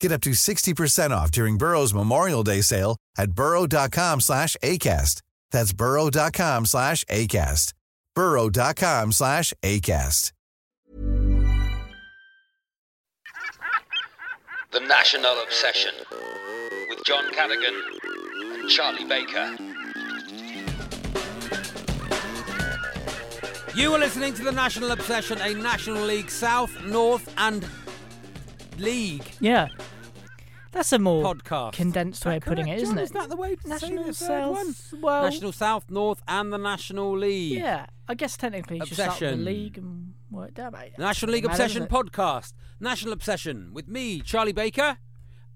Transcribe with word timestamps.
Get 0.00 0.12
up 0.12 0.20
to 0.22 0.30
60% 0.30 1.10
off 1.10 1.30
during 1.30 1.58
Burrow's 1.58 1.94
Memorial 1.94 2.42
Day 2.42 2.60
sale 2.60 2.96
at 3.16 3.32
burrow.com 3.32 4.20
slash 4.20 4.56
ACAST. 4.62 5.22
That's 5.50 5.72
burrow.com 5.72 6.66
slash 6.66 7.04
ACAST. 7.04 7.72
burrow.com 8.14 9.12
slash 9.12 9.52
ACAST. 9.62 10.32
The 14.72 14.80
National 14.80 15.42
Obsession 15.42 15.94
with 16.90 17.02
John 17.06 17.24
Cadigan 17.32 17.74
and 18.60 18.68
Charlie 18.68 19.04
Baker. 19.06 19.56
You 23.74 23.92
are 23.94 23.98
listening 23.98 24.34
to 24.34 24.42
the 24.42 24.52
National 24.52 24.90
Obsession, 24.90 25.38
a 25.40 25.54
National 25.54 26.02
League 26.04 26.30
South, 26.30 26.74
North, 26.84 27.32
and 27.38 27.64
League 28.80 29.24
Yeah. 29.40 29.68
That's 30.72 30.92
a 30.92 30.98
more 30.98 31.24
podcast. 31.34 31.72
condensed 31.72 32.26
way 32.26 32.36
of 32.36 32.42
putting 32.44 32.68
it, 32.68 32.82
isn't 32.82 32.98
it? 32.98 33.02
Is 33.04 33.10
that 33.12 33.30
the 33.30 33.36
way 33.36 33.56
to 33.56 33.68
National 33.68 34.04
say 34.04 34.08
the 34.10 34.12
third 34.12 34.50
one? 34.50 34.72
South. 34.74 34.94
Well, 35.00 35.22
National 35.24 35.52
South, 35.52 35.90
North, 35.90 36.22
and 36.28 36.52
the 36.52 36.58
National 36.58 37.16
League. 37.16 37.58
yeah. 37.58 37.86
I 38.08 38.14
guess 38.14 38.36
technically 38.36 38.78
you 38.78 38.86
should 38.86 38.98
start 38.98 39.18
the 39.18 39.36
league 39.36 39.78
and 39.78 40.12
work 40.30 40.52
down. 40.54 40.72
But 40.72 40.90
The 40.96 41.02
National 41.02 41.32
League 41.32 41.44
matter, 41.46 41.62
Obsession 41.62 41.86
podcast. 41.86 42.52
National 42.78 43.12
Obsession 43.14 43.70
with 43.72 43.88
me, 43.88 44.20
Charlie 44.20 44.52
Baker, 44.52 44.98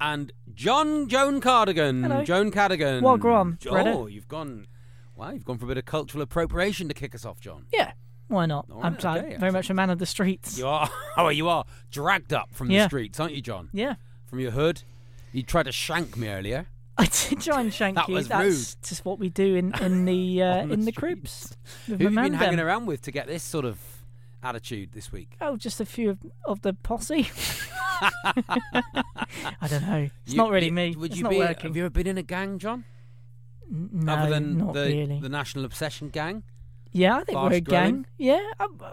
and 0.01 0.33
John 0.55 1.07
Joan 1.07 1.41
Cardigan. 1.43 2.03
Hello. 2.03 2.25
Joan 2.25 2.51
Cardigan. 2.51 3.03
Well, 3.03 3.19
go 3.19 3.35
on, 3.35 3.59
Oh, 3.67 3.73
Reddit. 3.73 4.13
you've 4.13 4.27
gone. 4.29 4.67
Wow, 5.15 5.33
you've 5.33 5.45
gone 5.45 5.59
for 5.59 5.67
a 5.67 5.69
bit 5.69 5.77
of 5.77 5.85
cultural 5.85 6.23
appropriation 6.23 6.89
to 6.89 6.95
kick 6.95 7.15
us 7.15 7.27
off, 7.27 7.39
John. 7.41 7.67
Yeah. 7.73 7.93
Why 8.31 8.47
not? 8.47 8.67
I'm 8.71 8.95
right, 8.95 9.05
like, 9.05 9.25
okay, 9.25 9.37
very 9.37 9.53
much 9.53 9.69
a 9.71 9.75
man 9.75 9.91
of 9.91 9.99
the 9.99 10.07
streets. 10.07 10.57
You 10.59 10.67
are. 10.69 10.89
Oh, 11.17 11.29
you 11.29 11.49
are 11.49 11.65
dragged 11.91 12.33
up 12.33 12.49
from 12.55 12.69
the 12.69 12.87
streets, 12.87 13.19
aren't 13.21 13.35
you, 13.35 13.43
John? 13.43 13.69
Yeah. 13.73 13.97
From 14.27 14.39
your 14.41 14.53
hood. 14.53 14.83
You 15.33 15.43
tried 15.43 15.65
to 15.65 15.73
shank 15.73 16.17
me 16.17 16.29
earlier. 16.29 16.67
I 16.97 17.07
did 17.07 17.41
try 17.41 17.61
and 17.61 17.73
shank 17.75 17.97
That 17.97 18.09
you. 18.09 18.15
was 18.15 18.29
That's 18.29 18.45
rude. 18.45 18.77
just 18.89 19.05
what 19.05 19.19
we 19.19 19.29
do 19.31 19.55
in 19.57 19.75
in 19.83 20.05
the 20.05 20.43
uh, 20.51 20.67
the 20.67 20.73
in 20.73 20.85
the 20.85 20.93
streets. 20.93 20.99
cribs. 20.99 21.57
Who 21.87 21.93
have 21.93 22.01
you 22.03 22.09
been 22.11 22.35
hanging 22.35 22.57
them. 22.57 22.67
around 22.67 22.87
with 22.87 23.03
to 23.03 23.11
get 23.11 23.27
this 23.27 23.43
sort 23.43 23.65
of 23.65 23.79
attitude 24.43 24.93
this 24.93 25.11
week? 25.13 25.37
Oh, 25.41 25.57
just 25.57 25.81
a 25.81 25.85
few 25.87 26.11
of, 26.11 26.19
of 26.45 26.63
the 26.63 26.73
posse. 26.75 27.29
I 28.03 29.67
don't 29.69 29.83
know. 29.87 30.09
It's 30.25 30.33
You- 30.33 30.37
not 30.39 30.51
really 30.51 30.67
you- 30.67 30.73
me. 30.73 30.95
Would 30.97 31.11
it's 31.11 31.17
you 31.19 31.25
not 31.25 31.31
be? 31.31 31.39
working. 31.39 31.71
Have 31.71 31.77
you 31.77 31.83
ever 31.85 31.91
been 31.91 32.07
in 32.07 32.19
a 32.19 32.23
gang, 32.23 32.59
John? 32.59 32.85
No, 33.71 34.13
Other 34.15 34.31
than 34.31 34.59
not 34.59 34.75
the 34.75 34.81
really. 34.87 35.21
the 35.21 35.29
National 35.29 35.65
Obsession 35.65 36.09
gang. 36.09 36.43
Yeah, 36.93 37.19
I 37.19 37.25
think 37.25 37.39
we're 37.39 37.53
a 37.53 37.61
growing? 37.61 37.93
gang. 37.95 38.07
Yeah, 38.19 38.41
I'm, 38.59 38.71
uh, 38.81 38.93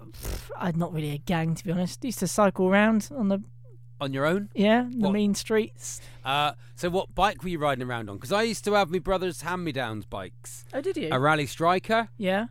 I'm 0.57 0.77
not 0.77 0.93
really 0.93 1.11
a 1.11 1.17
gang 1.17 1.55
to 1.55 1.63
be 1.63 1.71
honest. 1.71 2.03
Used 2.05 2.19
to 2.19 2.27
cycle 2.27 2.67
around 2.67 3.09
on 3.15 3.29
the 3.29 3.39
On 3.99 4.13
your 4.13 4.25
own? 4.25 4.49
yeah 4.53 4.83
the 4.91 5.05
What? 5.05 5.13
mean 5.13 5.33
streets. 5.33 5.99
Uh, 6.23 6.51
so 6.75 6.89
what 6.89 7.15
bike 7.15 7.41
were 7.43 7.49
you 7.49 7.57
riding 7.59 7.87
around 7.87 8.09
on? 8.09 8.17
Because 8.17 8.31
I 8.31 8.43
used 8.43 8.63
to 8.65 8.73
have 8.73 8.89
my 8.91 8.99
brother's 8.99 9.41
hand-me-downs 9.41 10.05
bikes. 10.05 10.65
Oh, 10.73 10.81
did 10.81 10.95
you? 10.97 11.09
A 11.11 11.19
rally 11.19 11.47
striker, 11.47 12.09
yeah. 12.17 12.47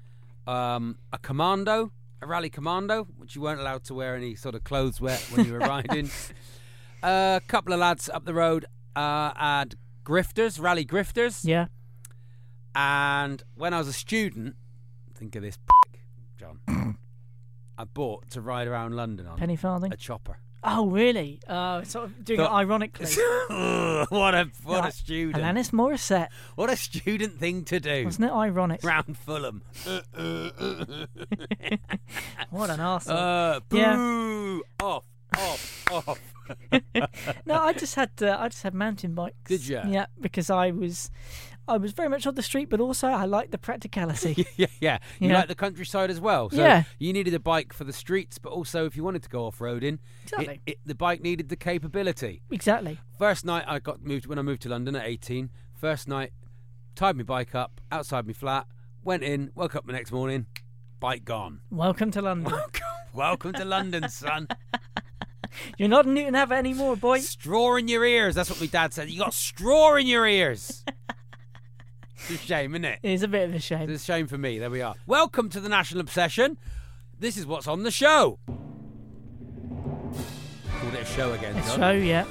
um, 0.49 0.99
a 1.13 1.19
commando, 1.19 1.93
a 2.21 2.27
rally 2.27 2.51
commando, 2.51 3.05
which 3.17 3.37
you 3.37 3.43
weren't 3.43 3.61
allowed 3.61 3.85
to 3.85 3.95
wear 3.95 4.17
any 4.17 4.35
sort 4.35 4.55
of 4.57 4.65
clothes 4.65 5.01
wear 5.01 5.19
when 5.31 5.47
you 5.47 5.53
were 5.53 5.59
riding. 5.77 6.11
A 7.05 7.41
couple 7.47 7.73
of 7.73 7.79
lads 7.79 8.09
up 8.09 8.25
the 8.25 8.35
road 8.35 8.65
uh, 8.97 9.33
had 9.37 9.77
grifters, 10.05 10.61
rally 10.61 10.85
grifters. 10.85 11.45
Yeah. 11.45 11.67
And 12.75 13.43
when 13.55 13.73
I 13.73 13.79
was 13.79 13.89
a 13.89 13.93
student, 13.93 14.57
think 15.17 15.35
of 15.37 15.43
this, 15.43 15.59
John. 16.39 16.61
I 17.79 17.85
bought 17.85 18.31
to 18.31 18.41
ride 18.41 18.69
around 18.69 18.95
London 18.97 19.27
on 19.27 19.37
Penny 19.39 19.57
farthing. 19.57 19.93
a 19.93 19.97
chopper. 19.97 20.39
Oh, 20.69 20.87
really? 20.89 21.41
Oh, 21.49 21.83
sort 21.85 22.07
of 22.07 22.25
doing 22.25 22.41
it 22.41 22.43
Thought- 22.45 22.53
ironically. 22.53 23.07
what 24.09 24.35
a 24.35 24.51
what 24.65 24.79
a 24.79 24.81
Like 24.81 24.93
student! 24.95 25.45
Alanis 25.45 25.71
Morissette, 25.71 26.29
What 26.57 26.71
a 26.71 26.77
student 26.77 27.39
thing 27.39 27.65
to 27.67 27.79
do. 27.79 28.05
wasn't 28.05 28.31
it 28.31 28.33
ironic? 28.33 28.83
Round 28.83 29.17
Fulham. 29.17 29.63
What 32.51 32.71
an 32.71 32.79
arsehole. 32.81 33.57
Uh, 33.57 33.61
boo! 33.69 33.77
Yeah. 33.77 34.87
Off, 34.87 35.05
off, 35.37 35.85
off. 35.93 36.21
no, 37.47 37.55
I 37.61 37.73
just 37.73 37.95
had 37.97 38.11
uh, 38.23 38.37
I 38.41 38.49
just 38.49 38.63
had 38.63 38.73
mountain 38.75 39.15
bikes. 39.15 39.37
Did 39.47 39.67
ya? 39.69 39.83
Yeah, 39.87 40.07
because 40.21 40.49
I 40.49 40.71
was 40.71 41.11
I 41.69 41.79
was 41.79 41.93
very 41.93 42.09
much 42.09 42.27
on 42.27 42.35
the 42.37 42.43
street, 42.43 42.71
but 42.71 42.81
also 42.81 43.09
I 43.09 43.25
like 43.25 43.51
the 43.51 43.59
practicality. 43.59 44.47
yeah, 44.57 44.67
yeah. 44.81 44.99
You 45.19 45.29
Yeah. 45.31 45.39
like 45.39 45.49
the 45.49 45.55
countryside 45.57 46.11
as 46.11 46.21
well. 46.21 46.49
So 46.51 46.59
Yeah. 46.63 46.85
you 46.99 47.13
needed 47.13 47.35
a 47.35 47.41
bike 47.41 47.73
for 47.73 47.83
the 47.85 47.93
streets, 47.93 48.39
but 48.39 48.51
also 48.53 48.85
if 48.87 48.97
you 48.97 49.03
wanted 49.03 49.25
to 49.25 49.29
go 49.29 49.47
off 49.47 49.59
roading, 49.59 49.99
Exactly. 50.25 50.61
it, 50.67 50.73
it, 50.73 50.79
the 50.87 50.95
bike 50.95 51.23
needed 51.23 51.49
the 51.49 51.57
capability. 51.57 52.43
exactly. 52.51 52.99
First 53.19 53.45
night 53.45 53.65
I 53.67 53.81
got 53.81 54.01
moved 54.03 54.27
when 54.27 54.39
I 54.39 54.43
moved 54.43 54.63
to 54.63 54.69
London 54.69 54.95
at 54.95 55.07
18. 55.07 55.51
First 55.75 56.07
night, 56.07 56.33
tied 56.95 57.17
my 57.17 57.25
bike 57.25 57.55
up 57.55 57.81
outside 57.91 58.27
my 58.27 58.33
flat, 58.33 58.67
went 59.03 59.23
in, 59.25 59.51
woke 59.57 59.75
up 59.75 59.87
the 59.87 59.93
next 59.93 60.13
morning, 60.13 60.47
bike 61.01 61.25
gone. 61.25 61.61
Welcome 61.71 62.13
to 62.13 62.23
London. 62.23 62.53
Welcome 63.13 63.53
to 63.55 63.65
London, 63.65 64.09
son. 64.09 64.47
You're 65.79 65.89
not 65.89 66.07
in 66.07 66.15
Newton 66.15 66.35
Abbot 66.37 66.59
anymore, 66.59 66.97
boy. 66.97 67.19
Straw 67.21 67.77
in 67.77 67.89
your 67.89 68.05
ears. 68.05 68.35
That's 68.37 68.51
what 68.51 68.61
my 68.61 68.67
dad 68.67 68.93
said. 68.95 69.11
You 69.11 69.19
got 69.19 69.35
straw 69.35 69.97
in 69.97 70.07
your 70.07 70.27
ears. 70.27 70.85
It's 72.29 72.43
a 72.43 72.47
shame, 72.47 72.75
isn't 72.75 72.85
it? 72.85 72.99
It 73.03 73.11
is 73.13 73.23
a 73.23 73.29
bit 73.29 73.49
of 73.49 73.55
a 73.55 73.61
shame. 73.61 73.89
It's 73.89 74.03
a 74.03 74.05
shame 74.05 74.27
for 74.27 74.37
me. 74.39 74.59
There 74.59 74.71
we 74.71 74.83
are. 74.83 74.95
Welcome 75.07 75.49
to 75.51 75.61
the 75.61 75.69
National 75.69 76.01
Obsession. 76.01 76.59
This 77.21 77.37
is 77.37 77.47
what's 77.47 77.69
on 77.69 77.85
the 77.85 77.91
show. 77.91 78.39
Called 80.81 80.95
it 80.95 81.03
a 81.03 81.05
show 81.05 81.33
again. 81.33 81.57
A 81.57 81.61
John. 81.63 81.79
show, 81.79 81.91
yeah. 81.93 82.25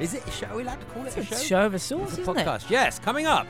Is 0.00 0.14
it 0.14 0.26
a 0.26 0.30
show? 0.30 0.46
Are 0.46 0.56
we 0.56 0.62
allowed 0.62 0.80
to 0.80 0.86
call 0.86 1.04
it 1.04 1.14
a 1.16 1.20
It's 1.20 1.28
show? 1.28 1.36
show 1.36 1.66
of 1.66 1.74
a 1.74 1.78
sort, 1.78 2.08
It's 2.08 2.16
a 2.18 2.22
isn't 2.22 2.34
podcast. 2.36 2.70
Yes, 2.70 2.98
coming 2.98 3.26
up 3.26 3.46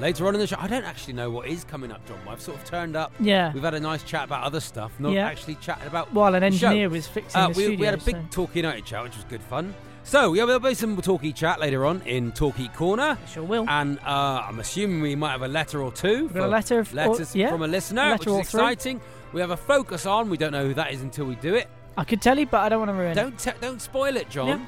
later 0.00 0.26
on 0.26 0.34
in 0.34 0.40
the 0.40 0.46
show. 0.48 0.56
I 0.58 0.66
don't 0.66 0.84
actually 0.84 1.14
know 1.14 1.30
what 1.30 1.46
is 1.46 1.62
coming 1.62 1.92
up, 1.92 2.04
John. 2.08 2.18
I've 2.28 2.40
sort 2.40 2.58
of 2.58 2.64
turned 2.64 2.96
up. 2.96 3.12
Yeah. 3.20 3.52
We've 3.52 3.62
had 3.62 3.74
a 3.74 3.80
nice 3.80 4.02
chat 4.02 4.24
about 4.24 4.42
other 4.42 4.58
stuff, 4.60 4.92
not 4.98 5.12
Yeah. 5.12 5.26
actually 5.28 5.54
chatting 5.56 5.86
about. 5.86 6.12
While 6.12 6.34
an 6.34 6.42
engineer 6.42 6.88
was 6.88 7.06
fixing 7.06 7.40
Uh, 7.40 7.48
the 7.48 7.54
we, 7.56 7.62
studio. 7.62 7.78
we 7.78 7.86
had 7.86 7.94
a 7.94 8.04
big 8.04 8.16
so- 8.16 8.22
Torquay 8.32 8.58
United 8.60 8.84
chat, 8.84 9.04
which 9.04 9.14
was 9.14 9.24
good 9.26 9.42
fun. 9.42 9.72
So 10.04 10.34
yeah, 10.34 10.44
there'll 10.44 10.60
be 10.60 10.74
some 10.74 11.00
Torquay 11.00 11.32
chat 11.32 11.58
later 11.60 11.84
on 11.86 12.02
in 12.02 12.30
Torquay 12.32 12.68
Corner. 12.68 13.16
Sure 13.26 13.42
will. 13.42 13.64
And 13.68 13.98
uh, 14.00 14.44
I'm 14.46 14.60
assuming 14.60 15.00
we 15.00 15.16
might 15.16 15.32
have 15.32 15.42
a 15.42 15.48
letter 15.48 15.82
or 15.82 15.90
two. 15.92 16.24
We've 16.24 16.34
got 16.34 16.44
a 16.44 16.48
letter 16.48 16.78
of- 16.80 16.92
or- 16.92 16.96
letters 16.96 17.34
yeah, 17.34 17.50
from 17.50 17.62
a 17.62 17.66
listener, 17.68 18.02
a 18.02 18.12
which 18.12 18.26
letter 18.26 18.30
is 18.30 18.46
or 18.46 18.50
three. 18.50 18.60
exciting. 18.72 19.00
We 19.32 19.40
have 19.40 19.50
a 19.50 19.56
focus 19.56 20.06
on. 20.06 20.28
We 20.30 20.36
don't 20.36 20.52
know 20.52 20.66
who 20.66 20.74
that 20.74 20.92
is 20.92 21.02
until 21.02 21.24
we 21.24 21.34
do 21.36 21.54
it. 21.54 21.68
I 21.96 22.04
could 22.04 22.20
tell 22.20 22.38
you, 22.38 22.46
but 22.46 22.60
I 22.60 22.68
don't 22.68 22.80
want 22.80 22.90
to 22.90 22.94
ruin 22.94 23.12
it. 23.12 23.14
Don't 23.14 23.38
te- 23.38 23.52
don't 23.60 23.80
spoil 23.80 24.16
it, 24.16 24.28
John. 24.28 24.46
Yeah. 24.48 24.64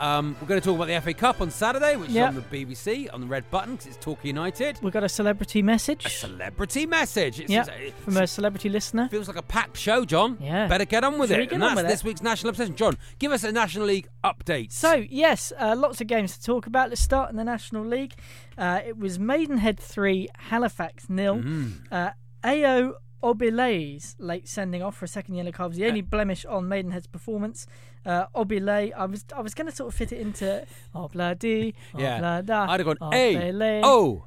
Um, 0.00 0.36
we're 0.40 0.48
going 0.48 0.60
to 0.60 0.64
talk 0.66 0.74
about 0.76 0.88
the 0.88 1.00
FA 1.00 1.14
Cup 1.14 1.40
on 1.40 1.50
Saturday, 1.50 1.96
which 1.96 2.10
Yep. 2.10 2.30
is 2.32 2.36
on 2.36 2.44
the 2.50 2.64
BBC 2.66 3.08
on 3.12 3.20
the 3.20 3.26
red 3.26 3.48
button 3.50 3.72
because 3.76 3.86
it's 3.86 3.96
Torquay 4.04 4.28
United. 4.28 4.78
We've 4.82 4.92
got 4.92 5.04
a 5.04 5.08
celebrity 5.08 5.62
message. 5.62 6.04
A 6.04 6.10
celebrity 6.10 6.84
message. 6.86 7.40
It's, 7.40 7.50
Yeah, 7.50 7.62
it's- 7.62 7.92
from 8.04 8.16
a 8.16 8.26
celebrity 8.26 8.68
listener. 8.68 9.08
feels 9.08 9.28
like 9.28 9.36
a 9.36 9.42
packed 9.42 9.76
show, 9.78 10.04
John. 10.04 10.36
Yeah. 10.40 10.66
Better 10.66 10.84
get 10.84 11.04
on 11.04 11.18
with 11.18 11.30
Shall 11.30 11.40
it. 11.40 11.52
and 11.52 11.62
that's 11.62 11.76
with 11.76 11.84
it? 11.84 11.88
this 11.88 12.04
week's 12.04 12.22
National 12.22 12.50
Obsession. 12.50 12.74
John, 12.76 12.96
give 13.18 13.30
us 13.32 13.44
a 13.44 13.52
National 13.52 13.86
League 13.86 14.08
update. 14.24 14.72
So 14.72 15.04
yes, 15.08 15.52
uh, 15.58 15.74
lots 15.78 16.00
of 16.00 16.06
games 16.06 16.36
to 16.38 16.42
talk 16.44 16.66
about. 16.66 16.88
Let's 16.88 17.00
start 17.00 17.30
in 17.30 17.36
the 17.36 17.44
National 17.44 17.84
League. 17.86 18.14
Uh, 18.58 18.80
it 18.86 18.98
was 18.98 19.18
Maidenhead 19.18 19.78
three, 19.78 20.28
Halifax 20.36 21.08
nil. 21.08 21.36
Mm. 21.36 21.72
Uh, 21.90 22.10
Ao 22.44 22.94
Obilay's 23.24 24.16
late 24.18 24.46
sending 24.46 24.82
off 24.82 24.96
for 24.96 25.06
a 25.06 25.08
second 25.08 25.34
yellow 25.34 25.50
card 25.50 25.70
was 25.70 25.78
the 25.78 25.86
only 25.86 26.02
blemish 26.02 26.44
on 26.44 26.68
Maidenhead's 26.68 27.06
performance. 27.06 27.66
Uh, 28.04 28.26
Obilay, 28.34 28.92
I 28.94 29.06
was 29.06 29.24
I 29.34 29.40
was 29.40 29.54
going 29.54 29.66
to 29.66 29.74
sort 29.74 29.88
of 29.88 29.94
fit 29.96 30.12
it 30.12 30.20
into 30.20 30.66
Obladi, 30.94 31.72
yeah. 31.98 32.20
Oblada, 32.20 32.68
I'd 32.68 32.80
have 32.80 32.86
gone, 32.86 32.98
Obile. 33.00 33.12
hey, 33.12 33.80
oh, 33.82 34.26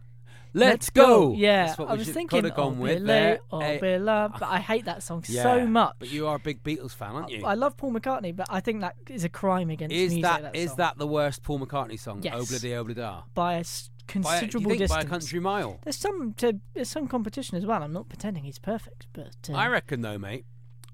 let's, 0.56 0.90
go. 0.90 1.34
Yeah, 1.34 1.68
That's 1.68 1.78
what 1.78 1.90
I 1.90 1.94
was 1.94 2.08
thinking 2.08 2.28
could 2.40 2.46
have 2.46 2.56
gone 2.56 2.80
with 2.80 3.06
there. 3.06 3.36
Eh, 3.36 3.38
Obila, 3.78 4.34
but 4.40 4.50
I 4.50 4.58
hate 4.58 4.86
that 4.86 5.04
song 5.04 5.24
yeah. 5.28 5.44
so 5.44 5.68
much. 5.68 5.94
But 6.00 6.12
you 6.12 6.26
are 6.26 6.38
a 6.38 6.40
big 6.40 6.64
Beatles 6.64 6.96
fan, 6.96 7.12
aren't 7.12 7.30
you? 7.30 7.46
I 7.46 7.54
love 7.54 7.78
Paul 7.78 7.94
McCartney, 7.94 8.36
but 8.36 8.48
I 8.50 8.62
think 8.62 8.82
that 8.82 8.96
is 9.08 9.24
a 9.24 9.30
crime 9.30 9.70
against 9.70 9.94
is 9.94 10.14
music. 10.14 10.24
that, 10.24 10.42
that 10.42 10.56
is 10.56 10.74
that 10.76 10.98
the 10.98 11.08
worst 11.08 11.44
Paul 11.44 11.60
McCartney 11.60 12.00
song? 12.00 12.24
Yes. 12.24 12.34
Obladi 12.34 12.72
Oblada. 12.72 13.26
by 13.36 13.56
a 13.56 13.64
By, 14.07 14.36
you 14.36 14.39
considerable 14.39 14.69
think 14.69 14.80
distance? 14.80 15.04
by 15.04 15.07
a 15.07 15.09
country 15.09 15.39
mile? 15.39 15.80
There's 15.83 15.98
some 15.98 16.33
to, 16.38 16.59
there's 16.74 16.89
some 16.89 17.07
competition 17.07 17.57
as 17.57 17.65
well. 17.65 17.83
I'm 17.83 17.94
not 17.94 18.09
pretending 18.09 18.44
he's 18.44 18.59
perfect, 18.59 19.07
but 19.13 19.36
uh, 19.50 19.54
I 19.54 19.68
reckon 19.68 20.01
though, 20.01 20.18
mate. 20.18 20.45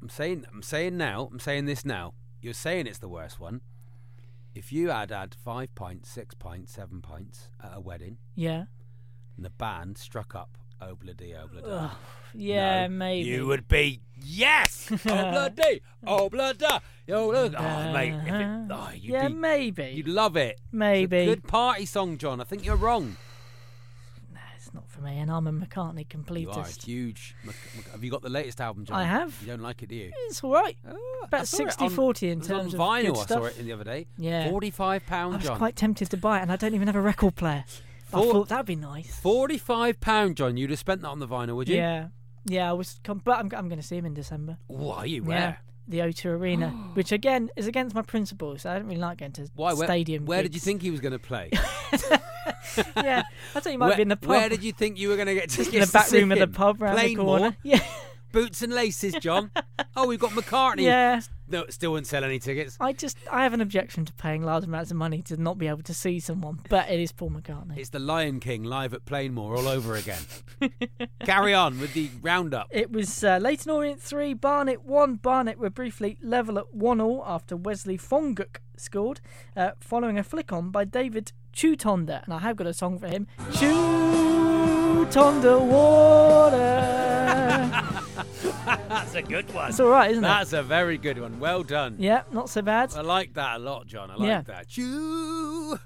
I'm 0.02 0.10
saying, 0.10 0.46
I'm 0.52 0.64
saying 0.64 0.98
now, 0.98 1.30
I'm 1.32 1.40
saying 1.40 1.66
this 1.66 1.86
now. 1.86 2.14
You're 2.42 2.54
saying 2.54 2.88
it's 2.88 3.00
the 3.00 3.08
worst 3.08 3.40
one. 3.40 3.62
If 4.54 4.74
you 4.74 4.90
had 4.90 5.12
had 5.12 5.34
five 5.34 5.74
pints, 5.76 6.10
six 6.10 6.36
pints, 6.36 6.74
seven 6.74 7.02
pints 7.02 7.50
at 7.64 7.72
a 7.74 7.80
wedding, 7.80 8.18
yeah, 8.36 8.66
and 9.36 9.46
the 9.46 9.50
band 9.50 9.98
struck 9.98 10.36
up 10.36 10.58
Obladi 10.92 11.36
Oblada, 11.36 11.92
yeah, 12.34 12.88
no, 12.88 12.94
maybe 12.94 13.30
you 13.30 13.46
would 13.48 13.68
be 13.68 14.02
yes, 14.24 14.88
Obladi 14.92 15.82
Oblada, 16.06 16.82
Oblada. 17.08 17.10
Oh, 17.10 17.32
uh-huh. 17.34 17.92
mate, 17.94 18.14
if 18.26 18.34
it, 18.34 18.72
oh, 18.72 18.90
you'd 18.94 19.04
yeah, 19.14 19.28
be, 19.28 19.34
maybe, 19.34 19.84
you'd 19.96 20.08
love 20.08 20.36
it. 20.38 20.60
maybe. 20.72 21.26
Good 21.26 21.44
party 21.48 21.86
song, 21.86 22.18
John. 22.18 22.40
I 22.42 22.44
think 22.46 22.66
you're 22.66 22.76
wrong. 22.78 23.18
Nah, 24.34 24.40
it's 24.56 24.74
not 24.74 24.88
for 24.90 25.02
me, 25.02 25.20
and 25.20 25.30
I'm 25.30 25.46
a 25.48 25.52
McCartney 25.52 26.06
You 26.40 26.50
are 26.50 26.56
completist. 26.56 26.86
huge. 26.86 27.36
Mc- 27.44 27.56
Have 27.92 28.04
you 28.04 28.10
got 28.10 28.22
the 28.22 28.30
latest 28.30 28.62
album, 28.62 28.86
John? 28.86 28.98
I 28.98 29.04
have. 29.04 29.38
You 29.42 29.48
don't 29.48 29.62
like 29.62 29.84
it, 29.84 29.90
do 29.90 29.96
you? 29.96 30.12
It's 30.28 30.44
all 30.44 30.54
right. 30.54 30.78
Oh, 30.90 31.22
About 31.26 31.42
I 31.42 31.44
saw 31.44 31.64
it 31.64 31.82
on- 31.82 31.90
60-40 31.90 32.32
in 32.32 32.42
terms 32.42 32.74
on 32.74 32.80
of 32.82 32.88
vinyl. 32.88 33.16
good 33.16 33.18
I 33.18 33.26
saw 33.26 33.44
it 33.46 33.58
in 33.60 33.66
the 33.66 33.74
other 33.74 33.84
day. 33.84 34.08
Yeah. 34.18 34.50
forty 34.50 34.72
five 34.72 35.06
pounds. 35.06 35.46
I 35.46 35.50
was 35.52 35.58
quite 35.58 35.76
tempted 35.76 36.10
to 36.12 36.18
buy 36.18 36.40
it, 36.40 36.44
and 36.44 36.52
I 36.52 36.56
don't 36.56 36.74
even 36.74 36.88
have 36.88 36.96
a 36.96 37.02
record 37.02 37.36
player. 37.36 37.66
I 38.14 38.22
Four- 38.22 38.32
thought 38.34 38.50
that'd 38.50 38.66
be 38.66 38.76
nice. 38.76 39.16
Forty-five 39.20 40.00
pound, 40.00 40.38
John. 40.38 40.58
You'd 40.58 40.70
have 40.70 40.80
spent 40.80 41.02
that 41.02 41.10
on 41.10 41.20
the 41.20 41.28
vinyl, 41.28 41.56
would 41.56 41.68
you? 41.70 41.76
Yeah, 41.78 42.08
yeah. 42.46 42.70
I 42.70 42.74
was, 42.74 43.00
com- 43.04 43.22
but 43.24 43.40
I'm, 43.40 43.50
I'm 43.56 43.68
going 43.70 43.82
to 43.82 43.86
see 43.88 43.98
him 43.98 44.06
in 44.06 44.14
December. 44.14 44.58
Why? 44.68 45.06
You 45.06 45.24
Yeah, 45.28 45.56
the 45.88 46.00
O2 46.00 46.26
Arena, 46.26 46.70
which 46.94 47.12
again 47.12 47.50
is 47.56 47.68
against 47.68 47.96
my 47.96 48.02
principles. 48.04 48.66
I 48.66 48.76
don't 48.78 48.88
really 48.88 49.00
like 49.02 49.18
going 49.20 49.32
to 49.34 49.48
Why? 49.56 49.74
Where, 49.74 49.88
stadium. 49.88 50.26
where 50.26 50.42
did 50.44 50.52
you 50.54 50.60
gigs. 50.60 50.66
think 50.66 50.82
he 50.82 50.92
was 50.92 51.00
going 51.00 51.14
to 51.14 51.20
play? 51.20 51.50
yeah, 52.98 53.24
I 53.56 53.60
thought 53.60 53.72
you 53.72 53.78
might 53.78 53.88
where, 53.88 53.96
be 53.98 54.02
in 54.04 54.08
the 54.10 54.16
pub. 54.18 54.30
where 54.30 54.50
did 54.50 54.64
you 54.64 54.72
think 54.74 54.98
you 54.98 55.10
were 55.10 55.16
going 55.16 55.28
to 55.34 55.36
get 55.36 55.50
tickets 55.50 55.74
in 55.74 55.80
the 55.82 55.86
to 55.88 55.92
back 55.92 56.06
see 56.08 56.20
room 56.20 56.32
of 56.32 56.38
the 56.38 56.44
him? 56.46 56.52
pub 56.54 56.82
round 56.82 56.98
the 57.00 57.16
corner. 57.16 57.58
Yeah, 57.64 57.80
Boots 58.32 58.62
and 58.64 58.74
laces, 58.74 59.14
John. 59.22 59.52
oh, 59.96 60.08
we've 60.08 60.20
got 60.20 60.32
McCartney. 60.32 60.82
yeah. 60.84 61.22
No, 61.48 61.66
still 61.70 61.92
wouldn't 61.92 62.08
sell 62.08 62.24
any 62.24 62.40
tickets. 62.40 62.78
I 62.80 62.94
just 62.94 63.18
I 63.32 63.44
have 63.44 63.54
an 63.54 63.62
objection 63.62 64.06
to 64.06 64.14
paying 64.14 64.44
large 64.44 64.64
amounts 64.64 64.92
of 64.92 64.98
money 64.98 65.22
to 65.24 65.38
not 65.38 65.58
be 65.58 65.68
able 65.68 65.84
to 65.84 65.94
see 65.94 66.20
someone, 66.20 66.60
but 66.70 66.90
it 66.90 67.00
is 67.00 67.12
Paul 67.12 67.32
McCartney. 67.32 67.78
It's 67.78 67.90
the 67.90 68.00
Lion 68.00 68.40
King 68.40 68.64
live 68.64 68.94
at 68.94 69.06
Plainmoor 69.06 69.58
all 69.58 69.68
over 69.68 69.96
again. 69.96 70.22
Carry 71.26 71.54
on 71.54 71.80
with 71.80 71.94
the 71.94 72.10
roundup. 72.22 72.68
It 72.72 72.92
was 72.92 73.24
uh, 73.24 73.40
Leyton 73.42 73.72
Orient 73.72 74.02
3, 74.02 74.34
Barnet 74.36 74.84
1. 74.84 75.16
Barnet 75.16 75.58
were 75.58 75.70
briefly 75.70 76.18
level 76.22 76.58
at 76.58 76.74
1 76.74 77.02
all 77.02 77.24
after 77.26 77.56
Wesley 77.56 77.98
Fonguck 77.98 78.58
scored, 78.78 79.22
uh, 79.56 79.72
following 79.80 80.18
a 80.18 80.24
flick 80.24 80.52
on 80.52 80.72
by 80.72 80.86
David 80.86 81.32
Tutonda. 81.54 82.24
And 82.24 82.34
I 82.34 82.40
have 82.40 82.56
got 82.56 82.68
a 82.68 82.74
song 82.74 82.98
for 83.00 83.08
him 83.08 83.28
Chutonda 85.08 85.60
Water. 85.60 86.56
That's 88.88 89.16
a 89.16 89.22
good 89.22 89.54
one. 89.54 89.70
It's 89.70 89.80
all 89.82 89.90
right, 89.90 90.12
isn't 90.12 90.24
it? 90.24 90.28
That's 90.28 90.54
a 90.54 90.64
very 90.64 90.98
good 90.98 91.20
one. 91.20 91.40
Well 91.42 91.62
done. 91.64 91.98
Yeah, 92.00 92.22
not 92.32 92.50
so 92.50 92.62
bad. 92.62 92.94
I 92.96 93.02
like 93.02 93.34
that 93.34 93.58
a 93.58 93.60
lot, 93.60 93.86
John. 93.86 94.10
I 94.10 94.16
like 94.16 94.28
Yeah. 94.28 94.42
that. 94.44 94.68
Choo. 94.70 95.78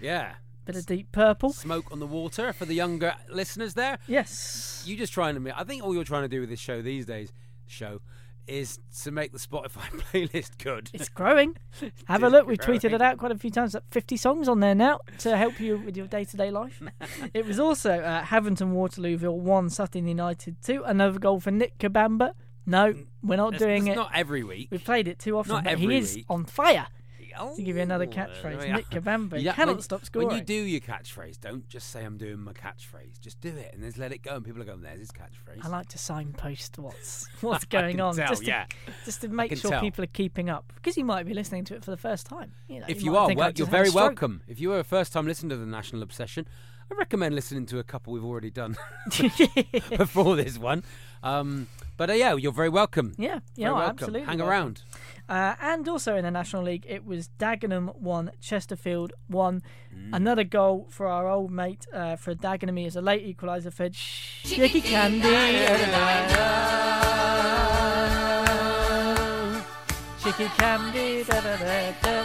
Yeah. 0.00 0.32
Bit 0.64 0.76
of 0.76 0.86
deep 0.86 1.12
purple. 1.12 1.52
Smoke 1.52 1.92
on 1.92 2.00
the 2.00 2.06
water 2.06 2.52
for 2.52 2.64
the 2.64 2.74
younger 2.74 3.14
listeners 3.30 3.74
there. 3.74 3.98
Yes. 4.08 4.82
You 4.86 4.96
just 4.96 5.12
trying 5.12 5.40
to. 5.42 5.58
I 5.58 5.62
think 5.64 5.84
all 5.84 5.94
you're 5.94 6.02
trying 6.04 6.22
to 6.22 6.28
do 6.28 6.40
with 6.40 6.48
this 6.48 6.60
show 6.60 6.82
these 6.82 7.06
days, 7.06 7.32
show, 7.66 8.00
is 8.46 8.78
to 9.02 9.10
make 9.10 9.32
the 9.32 9.38
Spotify 9.38 9.88
playlist 10.12 10.58
good. 10.62 10.90
It's 10.92 11.08
growing. 11.08 11.56
Have 12.06 12.22
a 12.22 12.28
look. 12.28 12.46
We've 12.46 12.58
tweeted 12.58 12.92
it 12.92 13.00
out 13.02 13.18
quite 13.18 13.32
a 13.32 13.38
few 13.38 13.50
times. 13.50 13.74
Like 13.74 13.82
50 13.90 14.16
songs 14.16 14.48
on 14.48 14.60
there 14.60 14.74
now 14.74 15.00
to 15.18 15.36
help 15.36 15.60
you 15.60 15.78
with 15.78 15.96
your 15.96 16.06
day 16.06 16.24
to 16.24 16.36
day 16.36 16.50
life. 16.50 16.82
it 17.34 17.46
was 17.46 17.58
also 17.58 18.00
uh, 18.00 18.22
Havant 18.22 18.60
and 18.60 18.74
Waterlooville 18.74 19.38
1, 19.38 19.70
Sutton 19.70 20.06
United 20.06 20.56
2. 20.62 20.82
Another 20.84 21.18
goal 21.18 21.40
for 21.40 21.50
Nick 21.50 21.78
Kabamba. 21.78 22.32
No, 22.66 22.94
we're 23.22 23.36
not 23.36 23.54
It's- 23.54 23.60
doing 23.66 23.86
it's 23.88 23.94
it. 23.94 23.96
Not 23.96 24.10
every 24.14 24.42
week. 24.42 24.68
We've 24.70 24.84
played 24.84 25.06
it 25.08 25.18
too 25.18 25.36
often, 25.38 25.54
Not 25.56 25.64
but 25.64 25.78
he 25.78 25.96
is 25.96 26.16
week. 26.16 26.26
on 26.30 26.44
fire. 26.46 26.86
Oh, 27.38 27.54
To 27.56 27.62
give 27.62 27.76
you 27.76 27.82
another 27.82 28.06
catchphrase. 28.06 28.72
Nick 28.72 28.88
Kabamba 28.90 29.40
Yeah, 29.42 29.52
cannot 29.52 29.76
when- 29.76 29.82
stop 29.82 30.04
scoring. 30.04 30.28
When 30.28 30.36
you 30.38 30.44
do 30.44 30.54
your 30.54 30.80
catchphrase, 30.80 31.40
don't 31.40 31.68
just 31.68 31.90
say 31.90 32.04
I'm 32.04 32.16
doing 32.16 32.40
my 32.40 32.52
catchphrase. 32.52 33.20
Just 33.20 33.40
do 33.40 33.48
it 33.48 33.70
and 33.74 33.82
then 33.82 33.92
let 33.96 34.12
it 34.12 34.22
go. 34.22 34.36
And 34.36 34.44
people 34.44 34.60
are 34.62 34.64
going, 34.64 34.82
"There's 34.82 35.00
his 35.00 35.10
catchphrase." 35.10 35.64
I 35.64 35.68
like 35.68 35.88
to 35.88 35.98
signpost 35.98 36.78
what's 36.78 37.26
what's 37.40 37.64
going 37.64 38.00
on, 38.00 38.16
tell, 38.16 38.28
just 38.28 38.42
to, 38.42 38.48
yeah. 38.48 38.66
just 39.04 39.20
to 39.22 39.28
make 39.28 39.56
sure 39.56 39.70
tell. 39.70 39.80
people 39.80 40.04
are 40.04 40.08
keeping 40.08 40.48
up, 40.50 40.72
because 40.74 40.96
you 40.96 41.04
might 41.04 41.26
be 41.26 41.34
listening 41.34 41.64
to 41.66 41.74
it 41.74 41.84
for 41.84 41.90
the 41.90 41.96
first 41.96 42.26
time. 42.26 42.52
You 42.68 42.80
know, 42.80 42.86
if 42.88 43.00
you 43.02 43.12
you 43.12 43.16
are, 43.16 43.32
well, 43.34 43.52
you're 43.54 43.66
very 43.66 43.90
welcome. 43.90 44.42
If 44.48 44.60
you 44.60 44.72
are 44.72 44.78
a 44.80 44.84
first 44.84 45.12
time 45.12 45.26
listener 45.26 45.50
to 45.50 45.56
the 45.56 45.66
National 45.66 46.02
Obsession, 46.02 46.46
I 46.90 46.94
recommend 46.96 47.34
listening 47.34 47.66
to 47.66 47.78
a 47.78 47.84
couple 47.84 48.12
we've 48.12 48.24
already 48.24 48.50
done 48.50 48.76
before 49.96 50.36
this 50.36 50.58
one. 50.58 50.82
Um, 51.22 51.68
but 51.96 52.10
uh, 52.10 52.14
yeah, 52.14 52.34
you're 52.34 52.52
very 52.52 52.68
welcome. 52.68 53.14
Yeah, 53.16 53.38
yeah, 53.56 53.70
welcome. 53.72 53.90
absolutely. 53.90 54.22
Hang 54.22 54.40
around. 54.40 54.82
Uh, 55.28 55.54
and 55.60 55.88
also 55.88 56.16
in 56.16 56.24
the 56.24 56.30
National 56.30 56.62
League, 56.62 56.84
it 56.88 57.04
was 57.04 57.30
Dagenham 57.38 57.96
1, 57.96 58.30
Chesterfield 58.40 59.12
1. 59.28 59.62
Mm. 59.94 60.10
Another 60.12 60.44
goal 60.44 60.86
for 60.90 61.06
our 61.06 61.28
old 61.28 61.50
mate 61.50 61.86
uh, 61.92 62.16
for 62.16 62.34
Dagenham. 62.34 62.86
as 62.86 62.96
a 62.96 63.00
late 63.00 63.24
equaliser 63.24 63.72
for 63.72 63.88
Chike 63.92 64.80
Kandi. 64.80 65.22
Shaky 70.22 70.48
Candy. 70.56 71.24
Da, 71.24 71.40
da, 71.40 71.56
da, 71.56 71.92
da, 72.02 72.24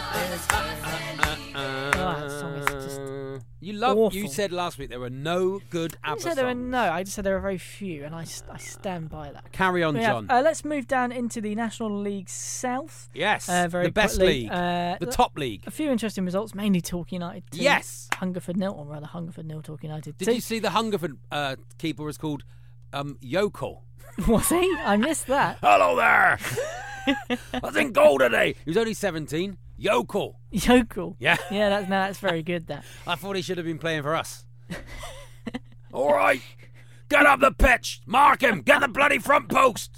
Oh, 1.52 1.92
that 1.92 2.30
song 2.30 2.54
is 2.54 2.84
just 2.84 3.19
you 3.60 3.74
love. 3.74 4.14
You 4.14 4.26
said 4.28 4.52
last 4.52 4.78
week 4.78 4.88
there 4.90 5.00
were 5.00 5.10
no 5.10 5.60
good 5.70 5.96
I 6.02 6.12
ABBA 6.12 6.20
said 6.22 6.34
there 6.36 6.46
were 6.46 6.52
songs. 6.52 6.70
no. 6.70 6.78
I 6.92 7.02
just 7.02 7.14
said 7.14 7.24
there 7.24 7.34
were 7.34 7.40
very 7.40 7.58
few, 7.58 8.04
and 8.04 8.14
I, 8.14 8.22
s- 8.22 8.42
I 8.50 8.56
stand 8.58 9.08
by 9.10 9.30
that. 9.32 9.52
Carry 9.52 9.82
on, 9.82 9.96
John. 10.00 10.26
uh, 10.30 10.40
let's 10.42 10.64
move 10.64 10.88
down 10.88 11.12
into 11.12 11.40
the 11.40 11.54
National 11.54 11.94
League 12.00 12.28
South. 12.28 13.08
yes, 13.14 13.48
uh, 13.48 13.68
very 13.68 13.86
the 13.86 13.92
best 13.92 14.16
quickly. 14.16 14.42
league, 14.42 14.50
Uh, 14.52 14.96
the 15.00 15.06
top 15.06 15.36
league. 15.38 15.62
A 15.66 15.70
few 15.70 15.90
interesting 15.90 16.24
results, 16.24 16.54
mainly 16.54 16.80
Torquay 16.80 17.16
United. 17.16 17.44
Two. 17.50 17.60
Yes. 17.62 18.08
Hungerford 18.14 18.56
nil, 18.56 18.72
or 18.76 18.86
rather 18.86 19.06
Hungerford 19.06 19.46
nil, 19.46 19.62
Torquay 19.62 19.88
United. 19.88 20.16
Did 20.18 20.24
two. 20.26 20.34
you 20.34 20.40
see 20.40 20.58
the 20.58 20.70
Hungerford 20.70 21.18
uh, 21.30 21.56
keeper 21.78 22.02
was 22.04 22.16
called 22.18 22.44
um, 22.92 23.18
Yokel? 23.20 23.84
Was 24.26 24.48
he? 24.48 24.74
I 24.84 24.96
missed 24.96 25.28
that. 25.28 25.58
Hello 25.62 25.94
there. 25.94 26.38
I 27.54 27.60
was 27.62 27.76
in 27.76 27.92
goal 27.92 28.18
today. 28.18 28.54
He 28.64 28.70
was 28.70 28.76
only 28.76 28.92
17. 28.94 29.56
Yokel. 29.80 30.38
Yokel. 30.50 31.16
Yeah. 31.18 31.36
Yeah, 31.50 31.70
that's 31.70 31.84
no, 31.84 31.90
that's 32.00 32.18
very 32.18 32.42
good. 32.42 32.66
That. 32.66 32.84
I 33.06 33.14
thought 33.14 33.34
he 33.36 33.42
should 33.42 33.56
have 33.56 33.66
been 33.66 33.78
playing 33.78 34.02
for 34.02 34.14
us. 34.14 34.44
All 35.92 36.12
right. 36.12 36.42
Get 37.08 37.26
up 37.26 37.40
the 37.40 37.50
pitch. 37.50 38.02
Mark 38.06 38.42
him. 38.42 38.60
Get 38.60 38.80
the 38.80 38.88
bloody 38.88 39.18
front 39.18 39.48
post. 39.48 39.96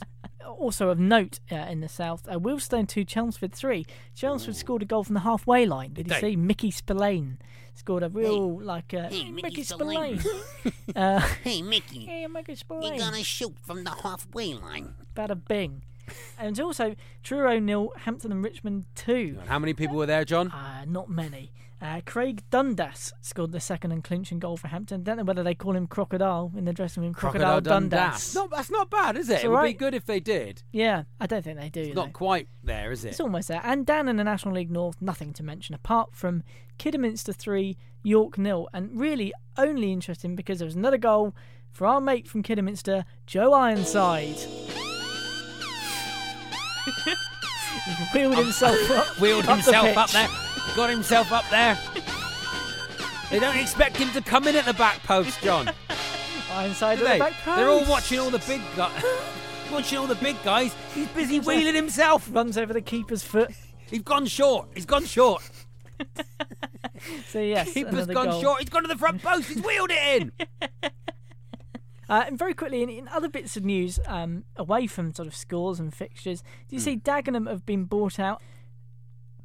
Also 0.58 0.88
of 0.88 0.98
note 0.98 1.40
uh, 1.50 1.56
in 1.56 1.80
the 1.80 1.88
south, 1.88 2.26
uh, 2.28 2.38
Wealdstone 2.38 2.86
two, 2.86 3.04
Chelmsford 3.04 3.52
three. 3.52 3.84
Chelmsford 4.14 4.54
scored 4.56 4.82
a 4.82 4.84
goal 4.84 5.02
from 5.04 5.14
the 5.14 5.20
halfway 5.20 5.66
line. 5.66 5.92
Did 5.92 6.06
you 6.08 6.14
they? 6.14 6.20
see? 6.20 6.36
Mickey 6.36 6.70
Spillane 6.70 7.38
scored 7.74 8.02
a 8.02 8.08
real 8.08 8.60
like 8.62 8.94
uh, 8.94 9.08
hey, 9.08 9.30
Mickey 9.30 9.42
Mickey 9.42 9.62
Spillane. 9.64 10.20
Spillane. 10.20 10.74
uh, 10.94 11.20
Hey, 11.42 11.62
Mickey, 11.62 12.06
hey, 12.06 12.26
Mickey 12.28 12.56
you're 12.70 12.98
gonna 12.98 13.24
shoot 13.24 13.54
from 13.62 13.82
the 13.84 13.90
halfway 13.90 14.54
line. 14.54 14.94
Bada 15.16 15.40
bing. 15.48 15.82
And 16.38 16.58
also 16.60 16.94
Truro 17.22 17.58
nil, 17.58 17.92
Hampton 17.98 18.32
and 18.32 18.42
Richmond 18.44 18.86
two. 18.94 19.38
How 19.46 19.58
many 19.58 19.74
people 19.74 19.96
were 19.96 20.06
there, 20.06 20.24
John? 20.24 20.50
Uh, 20.50 20.84
not 20.86 21.08
many. 21.08 21.52
Uh, 21.82 22.00
Craig 22.06 22.44
Dundas 22.50 23.12
scored 23.20 23.50
the 23.50 23.58
second 23.58 23.90
and 23.90 24.04
clinching 24.04 24.38
goal 24.38 24.56
for 24.56 24.68
Hampton. 24.68 25.02
Don't 25.02 25.16
know 25.16 25.24
whether 25.24 25.42
they 25.42 25.56
call 25.56 25.74
him 25.74 25.88
Crocodile 25.88 26.52
in 26.56 26.64
the 26.64 26.72
dressing 26.72 27.02
room. 27.02 27.12
Crocodile, 27.12 27.60
Dundas. 27.60 28.36
No, 28.36 28.46
that's 28.46 28.70
not 28.70 28.88
bad, 28.88 29.16
is 29.16 29.28
it? 29.28 29.34
It's 29.34 29.44
it 29.44 29.50
would 29.50 29.64
be 29.64 29.72
good 29.72 29.92
if 29.92 30.06
they 30.06 30.20
did. 30.20 30.62
Yeah, 30.70 31.02
I 31.18 31.26
don't 31.26 31.42
think 31.42 31.58
they 31.58 31.70
do. 31.70 31.80
It's 31.80 31.94
though. 31.96 32.04
not 32.04 32.12
quite 32.12 32.46
there, 32.62 32.92
is 32.92 33.04
it? 33.04 33.08
It's 33.08 33.20
almost 33.20 33.48
there. 33.48 33.60
And 33.64 33.84
down 33.84 34.08
in 34.08 34.16
the 34.16 34.22
National 34.22 34.54
League 34.54 34.70
North, 34.70 35.02
nothing 35.02 35.32
to 35.32 35.42
mention 35.42 35.74
apart 35.74 36.14
from 36.14 36.44
Kidderminster 36.78 37.32
3, 37.32 37.76
York 38.04 38.38
nil. 38.38 38.68
And 38.72 38.96
really 38.96 39.32
only 39.58 39.92
interesting 39.92 40.36
because 40.36 40.60
there 40.60 40.66
was 40.66 40.76
another 40.76 40.98
goal 40.98 41.34
for 41.72 41.88
our 41.88 42.00
mate 42.00 42.28
from 42.28 42.44
Kidderminster, 42.44 43.04
Joe 43.26 43.54
Ironside. 43.54 44.36
He 46.84 48.04
wheeled 48.18 48.36
himself 48.36 48.90
up. 48.90 49.20
Wheeled 49.20 49.44
up 49.46 49.64
the 49.64 49.72
himself 49.72 49.96
up 49.96 50.10
there. 50.10 50.28
Got 50.76 50.90
himself 50.90 51.32
up 51.32 51.44
there. 51.50 51.78
they 53.30 53.38
don't 53.38 53.56
expect 53.56 53.96
him 53.96 54.10
to 54.12 54.20
come 54.20 54.46
in 54.46 54.56
at 54.56 54.64
the 54.64 54.74
back 54.74 55.02
post, 55.02 55.40
John. 55.42 55.70
Ironside 56.50 56.98
do 56.98 57.04
they? 57.04 57.14
the 57.14 57.24
back 57.24 57.32
They're 57.44 57.68
all 57.68 57.84
watching 57.86 58.18
all 58.18 58.30
the 58.30 58.38
big 58.40 58.60
guys. 58.76 59.02
watching 59.72 59.98
all 59.98 60.06
the 60.06 60.14
big 60.16 60.42
guys. 60.44 60.74
He's 60.94 61.08
busy 61.08 61.40
wheeling 61.40 61.74
himself. 61.74 62.28
Runs 62.32 62.58
over 62.58 62.72
the 62.72 62.82
keeper's 62.82 63.22
foot. 63.22 63.50
He's 63.88 64.02
gone 64.02 64.26
short. 64.26 64.68
He's 64.74 64.86
gone 64.86 65.04
short. 65.04 65.42
So, 67.28 67.40
yes, 67.40 67.72
Keeper's 67.72 68.06
gone 68.06 68.30
goal. 68.30 68.40
short. 68.40 68.60
He's 68.60 68.68
gone 68.68 68.82
to 68.82 68.88
the 68.88 68.96
front 68.96 69.22
post. 69.22 69.48
He's 69.48 69.62
wheeled 69.62 69.90
it 69.90 70.22
in. 70.22 70.32
Uh, 72.08 72.24
and 72.26 72.38
very 72.38 72.52
quickly, 72.54 72.82
in, 72.82 72.88
in 72.88 73.08
other 73.08 73.28
bits 73.28 73.56
of 73.56 73.64
news, 73.64 73.98
um, 74.06 74.44
away 74.56 74.86
from 74.86 75.14
sort 75.14 75.28
of 75.28 75.34
scores 75.36 75.78
and 75.80 75.94
fixtures, 75.94 76.42
do 76.68 76.76
you 76.76 76.80
Hmm. 76.80 76.84
see 76.84 76.96
Dagenham 76.96 77.48
have 77.48 77.64
been 77.64 77.84
bought 77.84 78.18
out? 78.18 78.42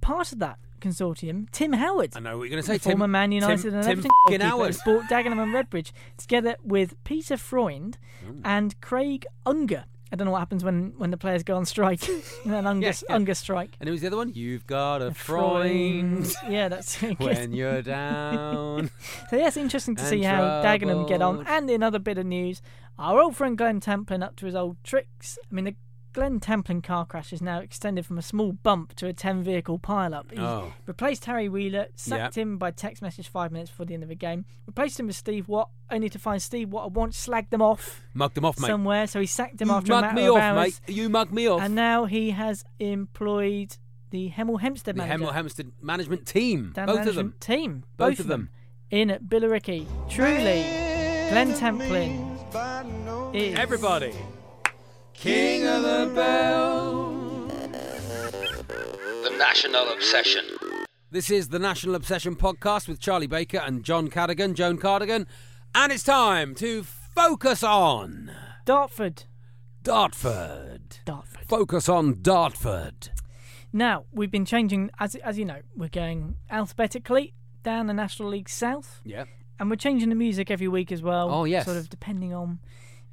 Part 0.01 0.31
of 0.31 0.39
that 0.39 0.57
consortium, 0.79 1.49
Tim 1.51 1.73
Howard, 1.73 2.13
I 2.15 2.19
know 2.19 2.37
what 2.37 2.43
you're 2.45 2.51
going 2.51 2.61
to 2.63 2.67
say. 2.67 2.77
former 2.77 3.05
Tim, 3.05 3.11
Man 3.11 3.31
United 3.31 3.61
Tim, 3.63 3.73
and 3.75 3.83
Tim 3.83 3.99
Everton 4.27 4.41
Howard. 4.41 4.77
bought 4.85 5.03
Dagenham 5.05 5.41
and 5.41 5.53
Redbridge 5.53 5.91
together 6.17 6.55
with 6.63 7.01
Peter 7.03 7.35
Freund 7.37 7.97
Hmm. 8.25 8.41
and 8.45 8.79
Craig 8.81 9.25
Unger. 9.45 9.85
I 10.11 10.15
don't 10.15 10.25
know 10.25 10.31
what 10.31 10.39
happens 10.39 10.63
when, 10.63 10.93
when 10.97 11.11
the 11.11 11.17
players 11.17 11.43
go 11.43 11.55
on 11.55 11.65
strike, 11.65 12.07
an 12.45 12.65
Unger, 12.65 12.87
Yeah, 12.87 12.93
yeah. 13.09 13.15
Unger 13.15 13.33
strike. 13.33 13.75
And 13.79 13.89
who's 13.89 14.01
the 14.01 14.07
other 14.07 14.17
one? 14.17 14.31
You've 14.33 14.65
got 14.65 15.01
a 15.01 15.13
Freund 15.13 16.33
Yeah, 16.47 16.69
that's 16.69 16.95
when 17.17 17.53
you're 17.53 17.81
down. 17.81 18.89
So 19.29 19.35
yeah, 19.35 19.47
it's 19.47 19.57
interesting 19.57 19.95
to 19.95 20.01
And 20.01 20.09
see 20.09 20.23
how 20.23 20.61
Dagenham 20.63 21.07
get 21.07 21.21
on. 21.21 21.45
And 21.47 21.69
in 21.69 21.83
other 21.83 21.99
bit 21.99 22.17
of 22.17 22.25
news, 22.25 22.61
our 22.97 23.19
old 23.19 23.35
friend 23.35 23.57
Glenn 23.57 23.79
Tamplin 23.81 24.23
up 24.23 24.35
to 24.37 24.45
his 24.45 24.55
old 24.55 24.77
tricks. 24.83 25.37
I 25.51 25.53
mean, 25.53 25.65
the 25.65 25.75
Glenn 26.17 26.39
Tamplin 26.39 26.81
car 26.81 27.05
crash 27.05 27.31
is 27.31 27.43
now 27.43 27.59
extended 27.59 28.03
from 28.03 28.17
a 28.17 28.23
small 28.23 28.51
bump 28.51 28.95
to 28.95 29.05
a 29.05 29.13
10 29.13 29.43
vehicle 29.43 29.77
pile-up. 29.77 30.31
Oh. 30.35 30.73
replaced 30.87 31.25
Harry 31.25 31.47
Wheeler, 31.47 31.89
sacked 31.93 32.35
Yep. 32.35 32.41
him 32.43 32.57
by 32.57 32.71
text 32.71 33.03
message 33.03 33.27
five 33.27 33.51
minutes 33.51 33.69
before 33.69 33.85
the 33.85 33.93
end 33.93 34.01
of 34.01 34.09
the 34.09 34.15
game, 34.15 34.43
replaced 34.65 34.99
him 34.99 35.05
with 35.05 35.15
Steve 35.15 35.47
Watt, 35.47 35.69
only 35.91 36.09
to 36.09 36.17
find 36.17 36.41
Steve 36.41 36.69
Watt 36.69 36.85
had 36.85 36.95
once 36.95 37.27
slagged 37.27 37.51
them 37.51 37.61
off 37.61 38.01
Mugged 38.15 38.33
them 38.33 38.45
off, 38.45 38.59
mate. 38.59 38.65
somewhere, 38.65 39.05
so 39.05 39.19
he 39.19 39.27
sacked 39.27 39.61
him 39.61 39.67
you 39.67 39.75
after 39.75 39.93
a 39.93 40.01
matter 40.01 40.15
me 40.15 40.25
of 40.27 40.33
off, 40.37 40.41
hours. 40.41 40.81
mate. 40.87 40.95
You 40.95 41.07
mugged 41.07 41.31
me 41.31 41.47
off. 41.47 41.61
And 41.61 41.75
now 41.75 42.05
he 42.05 42.31
has 42.31 42.65
employed 42.79 43.77
the 44.09 44.31
Hemel 44.31 44.59
Hempstead 44.59 44.95
the 44.95 45.03
manager. 45.05 45.23
Hemel 45.25 45.33
Hempstead 45.33 45.71
management 45.83 46.25
team. 46.25 46.71
Dan 46.73 46.87
Both 46.87 47.05
of 47.05 47.13
them. 47.13 47.35
team. 47.39 47.83
Both 47.95 48.19
of 48.19 48.25
them. 48.25 48.49
In 48.89 49.11
at 49.11 49.25
Billericay. 49.25 49.85
Truly, 50.09 50.63
Glenn 51.29 51.53
Tamplin 51.53 53.35
is. 53.35 53.55
Everybody. 53.55 54.15
King 55.17 55.65
of 55.65 55.81
the 55.81 56.11
Bell. 56.13 57.47
The 59.23 59.35
National 59.37 59.89
Obsession. 59.91 60.45
This 61.09 61.31
is 61.31 61.49
the 61.49 61.57
National 61.59 61.95
Obsession 61.95 62.35
podcast 62.35 62.87
with 62.87 62.99
Charlie 62.99 63.25
Baker 63.27 63.57
and 63.57 63.83
John 63.83 64.09
Cardigan, 64.09 64.53
Joan 64.53 64.77
Cardigan. 64.77 65.25
And 65.73 65.91
it's 65.91 66.03
time 66.03 66.53
to 66.55 66.83
focus 66.83 67.63
on 67.63 68.31
Dartford. 68.65 69.23
Dartford. 69.83 70.97
Dartford. 71.05 71.47
Focus 71.47 71.89
on 71.89 72.21
Dartford. 72.21 73.09
Now, 73.73 74.05
we've 74.11 74.31
been 74.31 74.45
changing, 74.45 74.91
as, 74.99 75.15
as 75.15 75.39
you 75.39 75.45
know, 75.45 75.61
we're 75.75 75.89
going 75.89 76.35
alphabetically 76.49 77.33
down 77.63 77.87
the 77.87 77.93
National 77.93 78.29
League 78.29 78.49
South, 78.49 79.01
Yeah. 79.03 79.25
and 79.59 79.69
we're 79.69 79.75
changing 79.77 80.09
the 80.09 80.15
music 80.15 80.51
every 80.51 80.67
week 80.67 80.91
as 80.91 81.01
well. 81.01 81.29
Oh, 81.31 81.43
yes. 81.45 81.65
Sort 81.65 81.77
of 81.77 81.89
depending 81.89 82.33
on 82.33 82.59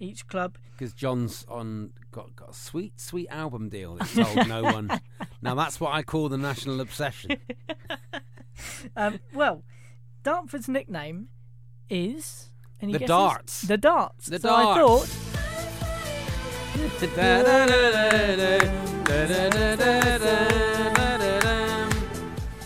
each 0.00 0.26
club. 0.26 0.56
Because 0.76 0.92
John's 0.92 1.44
on 1.48 1.90
got, 2.10 2.34
got 2.36 2.50
a 2.50 2.54
sweet, 2.54 3.00
sweet 3.00 3.28
album 3.30 3.68
deal 3.68 3.96
he 3.96 4.22
told 4.22 4.48
no 4.48 4.62
one. 4.62 5.00
Now 5.42 5.54
that's 5.54 5.78
what 5.78 5.92
I 5.92 6.02
call 6.02 6.28
the 6.30 6.38
national 6.38 6.80
obsession. 6.80 7.38
Um, 8.96 9.18
well, 9.34 9.64
Dartford's 10.22 10.68
nickname 10.68 11.26
is. 11.90 12.50
The 12.80 12.86
guesses? 12.92 13.06
Darts. 13.08 13.62
The 13.62 13.76
Darts. 13.76 14.26
The 14.26 14.38
so 14.38 14.54
I 14.54 14.78
Darts. 14.78 15.12
thought 15.12 15.34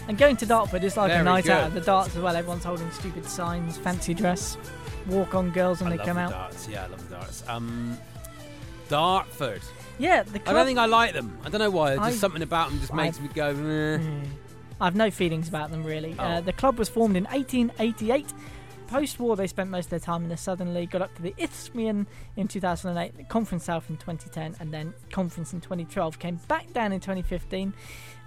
And 0.08 0.16
going 0.16 0.36
to 0.38 0.46
Dartford 0.46 0.84
is 0.84 0.96
like 0.96 1.08
Very 1.10 1.20
a 1.20 1.24
night 1.24 1.48
out 1.48 1.64
good. 1.64 1.66
at 1.66 1.74
the 1.74 1.80
darts 1.80 2.16
as 2.16 2.22
well. 2.22 2.34
Everyone's 2.34 2.64
holding 2.64 2.90
stupid 2.92 3.26
signs, 3.26 3.76
fancy 3.76 4.14
dress, 4.14 4.56
walk 5.08 5.34
on 5.34 5.50
girls 5.50 5.80
when 5.82 5.92
I 5.92 5.96
they 5.96 6.04
come 6.04 6.16
the 6.16 6.22
out. 6.22 6.30
darts. 6.30 6.68
Yeah, 6.68 6.84
I 6.84 6.86
love 6.88 7.08
the 7.08 7.14
darts. 7.16 7.44
Um, 7.48 7.98
Dartford. 8.88 9.62
Yeah, 9.98 10.22
the 10.22 10.40
I 10.48 10.52
don't 10.52 10.64
think 10.66 10.78
I 10.78 10.86
like 10.86 11.12
them. 11.12 11.36
I 11.44 11.48
don't 11.50 11.58
know 11.60 11.70
why. 11.70 11.90
There's 11.90 12.00
I- 12.00 12.08
just 12.10 12.20
something 12.20 12.42
about 12.42 12.70
them 12.70 12.80
just 12.80 12.94
makes 12.94 13.18
I- 13.18 13.22
me 13.22 13.28
go. 13.34 13.52
"Meh." 13.54 14.26
I've 14.80 14.94
no 14.94 15.10
feelings 15.10 15.48
about 15.48 15.70
them 15.72 15.82
really. 15.84 16.14
Uh, 16.18 16.38
Oh. 16.38 16.40
the 16.40 16.52
club 16.52 16.78
was 16.78 16.88
formed 16.88 17.16
in 17.16 17.26
1888. 17.32 18.32
Post-war, 18.88 19.36
they 19.36 19.46
spent 19.46 19.70
most 19.70 19.86
of 19.86 19.90
their 19.90 19.98
time 20.00 20.22
in 20.24 20.28
the 20.30 20.36
Southern 20.36 20.72
League. 20.74 20.90
Got 20.90 21.02
up 21.02 21.14
to 21.16 21.22
the 21.22 21.34
Isthmian 21.38 22.06
in 22.36 22.48
2008, 22.48 23.16
the 23.16 23.24
Conference 23.24 23.64
South 23.64 23.88
in 23.90 23.96
2010, 23.98 24.56
and 24.60 24.72
then 24.72 24.94
Conference 25.10 25.52
in 25.52 25.60
2012. 25.60 26.18
Came 26.18 26.36
back 26.48 26.72
down 26.72 26.92
in 26.92 27.00
2015, 27.00 27.72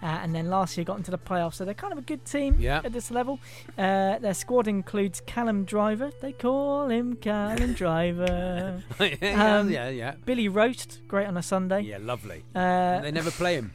uh, 0.01 0.06
and 0.06 0.34
then 0.36 0.50
last 0.50 0.77
year 0.77 0.84
got 0.86 0.98
into 0.98 1.12
the 1.12 1.18
playoffs. 1.18 1.56
So 1.56 1.65
they're 1.65 1.74
kind 1.74 1.91
of 1.91 2.00
a 2.00 2.03
good 2.03 2.24
team 2.25 2.56
Yeah. 2.60 2.82
at 2.86 2.94
this 2.94 3.10
level. 3.12 3.39
Uh, 3.77 4.20
their 4.20 4.34
squad 4.36 4.68
includes 4.68 5.22
Callum 5.25 5.63
Driver. 5.65 6.12
They 6.22 6.32
call 6.32 6.88
him 6.89 7.15
Callum 7.15 7.74
Driver. 7.74 8.84
yeah, 9.00 9.58
Um, 9.60 9.70
yeah, 9.72 9.89
yeah. 9.89 10.13
Billy 10.25 10.48
Roast, 10.48 11.00
great 11.08 11.27
on 11.27 11.38
a 11.38 11.44
Sunday. 11.44 11.82
Yeah, 11.82 11.98
lovely. 12.00 12.44
Uh, 12.56 13.01
they 13.01 13.12
never 13.12 13.32
play 13.32 13.56
him. 13.56 13.74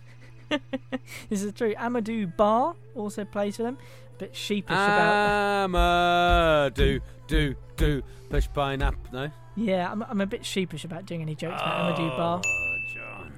this 1.28 1.42
is 1.42 1.52
true. 1.54 1.74
Amadou 1.74 2.36
Bar 2.36 2.76
also 2.94 3.24
plays 3.24 3.56
for 3.56 3.64
them. 3.64 3.76
A 4.16 4.18
bit 4.18 4.34
sheepish 4.36 4.70
about. 4.74 5.64
Amma, 5.64 6.70
do, 6.74 7.00
do, 7.26 7.54
do. 7.76 8.02
Push 8.30 8.48
pineapple. 8.54 9.00
No? 9.12 9.30
Yeah, 9.56 9.90
I'm, 9.92 10.02
I'm 10.04 10.20
a 10.22 10.26
bit 10.26 10.44
sheepish 10.44 10.84
about 10.84 11.04
doing 11.06 11.20
any 11.22 11.34
jokes 11.34 11.60
about 11.60 11.96
Amadou 11.96 12.16
Bar. 12.16 12.40
Oh, 12.44 12.76
John. 12.94 13.32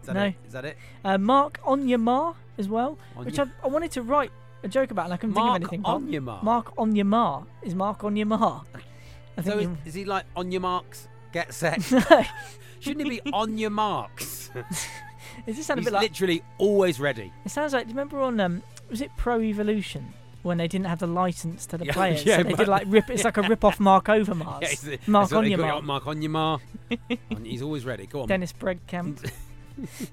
Is 0.00 0.06
that 0.06 0.14
No. 0.14 0.24
it? 0.24 0.34
Is 0.46 0.52
that 0.54 0.64
it? 0.64 0.76
Uh, 1.04 1.18
Mark 1.18 1.60
Onyemar 1.64 2.34
as 2.58 2.68
well, 2.68 2.98
which 3.16 3.38
I, 3.38 3.42
Onya- 3.42 3.52
I 3.64 3.66
wanted 3.68 3.90
to 3.92 4.02
write 4.02 4.30
a 4.64 4.68
joke 4.68 4.90
about 4.90 5.04
and 5.06 5.14
I 5.14 5.16
couldn't 5.18 5.34
Mark 5.34 5.60
think 5.60 5.64
of 5.64 5.72
anything. 5.72 5.82
Mark- 5.82 6.02
Onyemar? 6.02 6.42
Mark 6.42 6.76
Onyemar 6.76 7.46
is 7.62 7.74
Mark 7.74 8.00
Onyemar. 8.00 8.64
I 9.36 9.42
think 9.42 9.46
So 9.54 9.58
is, 9.58 9.62
you- 9.66 9.78
is 9.84 9.94
he 9.94 10.04
like 10.06 10.24
on 10.36 10.50
your 10.52 10.60
marks, 10.62 11.06
get 11.32 11.52
set? 11.54 11.90
no, 11.92 12.24
Shouldn't 12.80 13.04
he 13.10 13.20
be 13.20 13.32
on 13.32 13.56
your 13.58 13.70
marks? 13.70 14.50
it 15.46 15.52
just 15.54 15.66
sounded 15.68 15.82
a 15.82 15.84
He's 15.84 15.84
bit 15.86 15.92
like. 15.92 16.02
literally 16.10 16.42
always 16.58 16.98
ready. 16.98 17.30
It 17.44 17.50
sounds 17.50 17.72
like. 17.72 17.84
Do 17.84 17.90
you 17.90 17.94
remember 17.96 18.20
on 18.20 18.40
um, 18.40 18.62
was 18.92 19.00
it 19.00 19.10
Pro 19.16 19.40
Evolution? 19.40 20.12
When 20.42 20.58
they 20.58 20.66
didn't 20.66 20.86
have 20.86 20.98
the 20.98 21.06
license 21.06 21.66
to 21.66 21.78
the 21.78 21.84
Yeah, 21.86 21.92
players, 21.98 22.24
yeah, 22.24 22.36
so 22.38 22.42
they 22.42 22.52
did 22.54 22.66
like 22.68 22.84
rip. 22.88 23.08
It's 23.10 23.22
like 23.24 23.36
a 23.36 23.42
rip 23.42 23.64
off 23.64 23.78
Mark 23.80 24.06
Overmars. 24.06 24.60
Yeah, 24.84 24.96
the- 24.96 24.98
Mark 25.10 25.28
that's 25.30 25.32
what 25.34 25.42
they 25.44 25.54
call 25.54 25.64
Onyemar. 25.66 25.78
it, 25.78 25.84
Mark 25.84 26.06
on 26.08 26.20
your 26.22 26.30
mar. 26.30 26.60
On- 27.30 27.44
he's 27.44 27.62
always 27.62 27.84
ready. 27.84 28.06
Go 28.06 28.22
on. 28.22 28.28
Dennis 28.28 28.52
Bregkamp. 28.52 29.30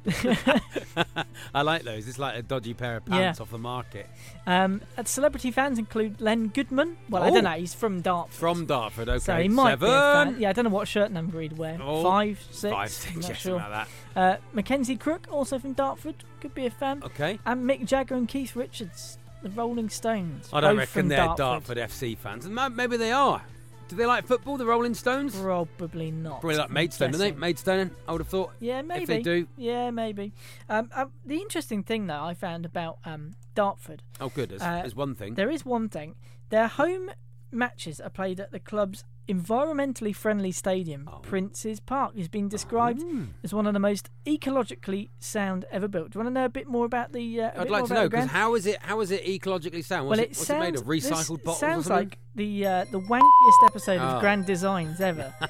I 1.54 1.62
like 1.62 1.84
those. 1.84 2.08
It's 2.08 2.20
like 2.20 2.36
a 2.38 2.42
dodgy 2.42 2.74
pair 2.74 2.98
of 2.98 3.04
Yeah. 3.08 3.16
pants 3.18 3.40
off 3.42 3.50
the 3.52 3.58
market. 3.58 4.08
Um, 4.46 4.82
uh, 4.98 5.04
celebrity 5.04 5.52
fans 5.52 5.80
include 5.80 6.20
Len 6.22 6.48
Goodman. 6.48 6.98
Well, 7.10 7.24
I 7.24 7.30
Oh. 7.30 7.34
don't 7.34 7.44
know. 7.44 7.52
He's 7.52 7.74
from 7.74 8.02
Dartford. 8.02 8.36
From 8.40 8.66
Dartford, 8.66 9.10
okay. 9.10 9.20
So 9.20 9.38
he 9.38 9.48
might 9.48 9.72
Seven. 9.72 9.88
be 9.90 9.94
a 9.94 10.00
fan. 10.14 10.36
Yeah, 10.40 10.50
I 10.50 10.54
don't 10.54 10.66
know 10.66 10.72
what 10.72 10.88
shirt 10.88 11.12
number 11.12 11.40
he'd 11.42 11.58
wear. 11.58 11.78
Oh, 11.82 12.04
Five, 12.04 12.40
six, 12.52 12.72
Five, 12.74 12.82
I'm 12.84 12.88
six, 12.90 13.16
not 13.16 13.28
yes, 13.30 13.38
sure. 13.38 13.60
something 13.60 13.72
like 13.72 13.88
Uh, 14.16 14.38
Mackenzie 14.54 14.96
Crook, 14.98 15.28
also 15.32 15.60
from 15.60 15.74
Dartford, 15.74 16.16
could 16.42 16.54
be 16.54 16.66
a 16.66 16.72
fan. 16.72 17.02
Okay. 17.04 17.40
And 17.46 17.70
Mick 17.70 17.86
Jagger 17.86 18.16
and 18.16 18.28
Keith 18.28 18.56
Richards, 18.56 19.18
the 19.44 19.50
Rolling 19.50 19.90
Stones. 19.90 20.50
I 20.52 20.60
don't 20.62 20.78
reckon 20.78 21.08
they're 21.08 21.18
Dartford. 21.36 21.78
Dartford. 21.78 21.78
FC 21.78 22.16
fans. 22.18 22.48
Maybe 22.48 22.98
they 22.98 23.12
are. 23.12 23.42
Do 23.90 23.96
they 23.96 24.06
like 24.06 24.28
football, 24.28 24.56
the 24.58 24.66
Rolling 24.68 24.94
Stones? 24.94 25.36
Probably 25.36 26.12
not. 26.12 26.42
Probably 26.42 26.58
like 26.58 26.70
Maidstone, 26.70 27.12
don't 27.12 27.20
they? 27.20 27.32
Maidstone, 27.32 27.90
I 28.08 28.12
would 28.12 28.22
have 28.22 28.28
thought. 28.28 28.52
Yeah, 28.60 28.84
maybe. 28.84 29.02
If 29.02 29.08
they 29.08 29.22
do. 29.24 29.48
Yeah, 29.58 29.90
maybe. 29.90 30.32
Um, 30.70 30.90
um, 30.94 31.12
the 31.26 31.38
interesting 31.38 31.82
thing, 31.84 32.06
though, 32.06 32.24
I 32.24 32.36
found 32.36 32.66
about 32.66 33.00
um, 33.04 33.32
Dartford, 33.56 34.04
Oh, 34.22 34.30
good. 34.30 34.50
There's, 34.50 34.62
Uh, 34.62 34.82
there's 34.82 34.96
one 34.96 35.16
thing. 35.16 35.34
there 35.34 35.50
is 35.50 35.66
one 35.66 35.90
thing. 35.90 36.14
Their 36.50 36.68
home 36.68 37.10
matches 37.52 38.00
are 38.00 38.10
played 38.10 38.40
at 38.40 38.52
the 38.52 38.60
club's 38.60 39.04
environmentally 39.28 40.16
friendly 40.16 40.52
stadium, 40.52 41.08
Oh. 41.12 41.18
Prince's 41.20 41.80
Park, 41.80 42.18
has 42.18 42.28
been 42.28 42.50
described 42.50 43.04
as 43.44 43.54
one 43.54 43.68
of 43.68 43.74
the 43.74 43.80
most 43.80 44.10
ecologically 44.26 45.10
sound 45.20 45.66
ever 45.72 45.88
built. 45.88 46.10
Do 46.12 46.18
you 46.20 46.24
want 46.24 46.36
to 46.36 46.40
know 46.40 46.46
a 46.46 46.50
bit 46.50 46.68
more 46.68 46.86
about 46.86 47.12
the? 47.14 47.42
Uh, 47.42 47.62
I'd 47.62 47.70
like 47.70 47.86
to 47.86 47.94
know 47.94 48.10
because 48.10 48.30
how 48.30 48.56
is 48.56 48.66
it? 48.66 48.78
How 48.82 49.00
is 49.02 49.12
it 49.12 49.24
ecologically 49.26 49.84
sound? 49.86 50.08
What's 50.08 50.18
well, 50.18 50.24
it, 50.26 50.32
it 50.32 50.38
what's 50.38 50.48
sounds, 50.48 50.64
it 50.68 50.72
made 50.72 50.76
of? 50.80 50.86
Recycled 50.86 51.44
bottles? 51.44 51.60
sounds 51.60 51.88
like 51.90 52.18
the 52.36 52.66
uh, 52.66 52.86
the 52.92 53.00
wankiest 53.00 53.66
episode 53.66 54.00
Ah. 54.02 54.16
of 54.16 54.20
Grand 54.22 54.46
Designs 54.46 55.00
ever. 55.02 55.34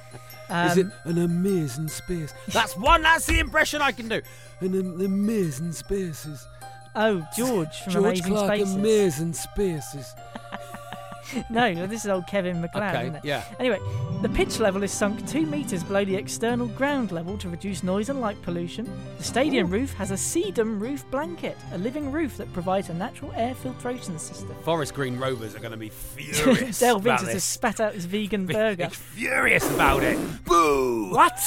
Um, 0.52 0.68
Is 0.70 0.78
it 0.80 0.88
an 1.04 1.20
amazing 1.20 1.90
space? 1.90 2.34
That's 2.48 2.76
one. 2.76 3.04
That's 3.04 3.28
the 3.28 3.38
impression 3.38 3.84
I 3.84 3.92
can 3.92 4.08
do. 4.10 4.20
An 4.62 4.74
am- 4.80 5.00
amazing 5.00 5.74
spaces. 5.74 6.44
Oh, 6.96 7.24
George 7.38 7.82
from 7.84 7.94
George 7.94 8.06
Amazing 8.22 8.34
Clarke, 8.34 8.56
Spaces. 8.56 8.74
amazing 8.76 9.34
spaces. 9.34 10.16
no, 11.50 11.88
this 11.88 12.06
is 12.06 12.10
old 12.10 12.28
Kevin 12.28 12.62
McCloud, 12.62 12.90
Okay, 12.94 13.02
isn't 13.04 13.16
it? 13.16 13.26
yeah. 13.26 13.44
Anyway, 13.60 13.80
the 14.22 14.30
pitch 14.30 14.60
level 14.60 14.84
is 14.84 14.92
sunk 14.92 15.26
two 15.28 15.46
metres 15.46 15.84
below 15.84 16.04
the 16.06 16.16
external 16.16 16.68
ground 16.68 17.12
level 17.12 17.38
to 17.38 17.50
reduce 17.50 17.84
noise 17.84 18.10
and 18.10 18.20
light 18.22 18.42
pollution. 18.42 18.90
The 19.18 19.24
stadium 19.24 19.70
roof 19.70 19.94
has 19.94 20.12
a 20.12 20.16
sedum 20.16 20.80
roof 20.80 21.10
blanket, 21.12 21.58
a 21.74 21.78
living 21.78 22.12
roof 22.12 22.38
that 22.38 22.52
provides 22.54 22.90
a 22.90 22.94
natural 22.94 23.32
air 23.36 23.54
filtration 23.56 24.18
system. 24.20 24.56
Forest 24.64 24.94
Green 24.94 25.18
Rovers 25.20 25.56
are 25.56 25.60
going 25.60 25.72
to 25.72 25.78
be 25.78 25.90
furious. 25.90 26.80
Dale 26.80 26.98
about 26.98 27.20
Vince 27.22 27.34
has 27.34 27.44
spat 27.44 27.80
out 27.80 27.94
his 27.94 28.06
vegan 28.06 28.46
burger. 28.48 28.90
furious 28.90 29.70
about 29.74 30.04
it. 30.04 30.18
Boo! 30.46 31.10
What? 31.12 31.40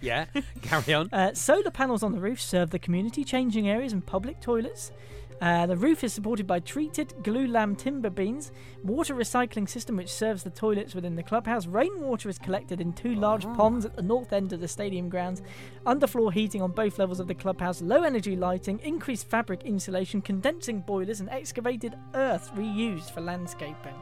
yeah, 0.00 0.26
carry 0.62 0.94
on. 0.94 1.08
Uh, 1.12 1.34
solar 1.34 1.70
panels 1.70 2.02
on 2.02 2.12
the 2.12 2.20
roof 2.20 2.40
serve 2.40 2.70
the 2.70 2.78
community 2.78 3.24
changing 3.24 3.68
areas 3.68 3.92
and 3.92 4.04
public 4.04 4.40
toilets. 4.40 4.92
Uh, 5.40 5.66
the 5.66 5.76
roof 5.76 6.02
is 6.02 6.12
supported 6.12 6.46
by 6.46 6.58
treated 6.58 7.14
glulam 7.22 7.76
timber 7.76 8.10
beams, 8.10 8.50
water 8.82 9.14
recycling 9.14 9.68
system 9.68 9.96
which 9.96 10.08
serves 10.08 10.42
the 10.42 10.50
toilets 10.50 10.94
within 10.94 11.14
the 11.14 11.22
clubhouse. 11.22 11.66
Rainwater 11.66 12.28
is 12.28 12.38
collected 12.38 12.80
in 12.80 12.92
two 12.92 13.14
large 13.14 13.44
ponds 13.54 13.84
at 13.84 13.94
the 13.94 14.02
north 14.02 14.32
end 14.32 14.52
of 14.52 14.60
the 14.60 14.68
stadium 14.68 15.08
grounds. 15.08 15.42
Underfloor 15.86 16.32
heating 16.32 16.60
on 16.60 16.72
both 16.72 16.98
levels 16.98 17.20
of 17.20 17.28
the 17.28 17.34
clubhouse, 17.34 17.80
low 17.80 18.02
energy 18.02 18.34
lighting, 18.34 18.80
increased 18.80 19.28
fabric 19.28 19.62
insulation, 19.62 20.20
condensing 20.20 20.80
boilers, 20.80 21.20
and 21.20 21.30
excavated 21.30 21.94
earth 22.14 22.50
reused 22.56 23.10
for 23.12 23.20
landscaping. 23.20 23.94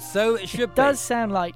So 0.00 0.34
it 0.34 0.48
should 0.48 0.60
It 0.60 0.74
does 0.74 1.00
sound 1.00 1.32
like 1.32 1.54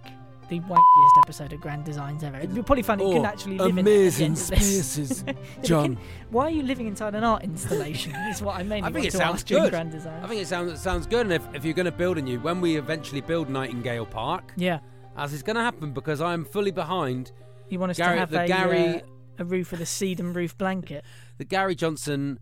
the 0.51 0.61
wankiest 0.61 1.19
episode 1.23 1.53
of 1.53 1.61
Grand 1.61 1.85
Designs 1.85 2.23
ever. 2.23 2.41
You'll 2.53 2.65
probably 2.65 2.83
find 2.83 3.01
you 3.01 3.07
Oh, 3.07 3.13
can 3.15 3.25
actually 3.25 3.57
live 3.57 3.71
in 3.71 3.79
amazing 3.79 4.27
end 4.27 4.39
spaces, 4.39 5.25
John. 5.63 5.97
can- 5.97 6.05
why 6.31 6.45
are 6.47 6.51
you 6.51 6.63
living 6.63 6.87
inside 6.87 7.15
an 7.15 7.25
art 7.25 7.43
installation? 7.45 8.15
is 8.31 8.43
what 8.43 8.57
I 8.57 8.63
mainly 8.65 8.89
I 8.89 8.93
think 8.93 9.07
it 9.07 9.13
sounds 9.13 9.43
good. 9.45 9.71
Grand 9.71 9.93
Design. 9.93 10.23
I 10.23 10.27
think 10.27 10.43
it 10.43 10.47
sounds 10.49 10.81
sounds 10.81 11.07
good. 11.07 11.23
And 11.27 11.33
if, 11.33 11.43
if 11.55 11.65
you're 11.65 11.75
going 11.75 11.87
to 11.87 11.93
build 11.93 12.19
a 12.19 12.23
new, 12.23 12.39
when 12.41 12.61
we 12.61 12.77
eventually 12.77 13.21
build 13.23 13.49
Nightingale 13.49 14.07
Park, 14.07 14.53
yeah, 14.57 14.81
as 15.17 15.33
is 15.33 15.43
going 15.43 15.57
to 15.57 15.63
happen, 15.63 15.93
because 15.93 16.21
I'm 16.21 16.45
fully 16.45 16.71
behind 16.73 17.33
you 17.69 17.79
want 17.79 17.91
us 17.91 17.97
Gary- 17.97 18.17
to 18.17 18.21
have 18.21 18.31
the 18.31 18.43
a, 18.43 18.49
Gary- 18.49 18.97
uh, 18.97 19.01
a 19.39 19.45
roof 19.45 19.71
with 19.71 19.81
a 19.81 19.85
sedum 19.85 20.35
roof 20.35 20.59
blanket. 20.59 21.05
the 21.39 21.45
Gary 21.45 21.75
Johnson 21.77 22.39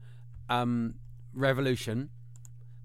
um, 0.48 0.94
revolution 1.34 2.08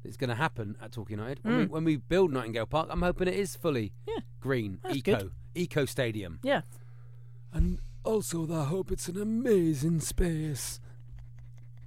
that's 0.03 0.17
going 0.17 0.29
to 0.29 0.35
happen 0.35 0.75
at 0.81 0.91
Torquay 0.91 1.13
United. 1.13 1.39
When, 1.43 1.57
we, 1.57 1.65
Mm. 1.65 1.69
when 1.69 1.83
we 1.83 1.95
build 1.97 2.31
Nightingale 2.33 2.65
Park, 2.65 2.87
I'm 2.91 3.01
hoping 3.01 3.27
it 3.27 3.33
is 3.35 3.55
fully 3.55 3.93
Yeah, 4.07 4.19
green, 4.39 4.79
That's 4.83 4.95
eco, 4.97 5.15
good. 5.17 5.31
eco 5.55 5.85
stadium. 5.85 6.39
yeah. 6.43 6.61
And 7.53 7.79
also, 8.03 8.51
I 8.51 8.65
hope 8.65 8.91
it's 8.91 9.07
an 9.07 9.21
amazing 9.21 9.99
space. 10.01 10.79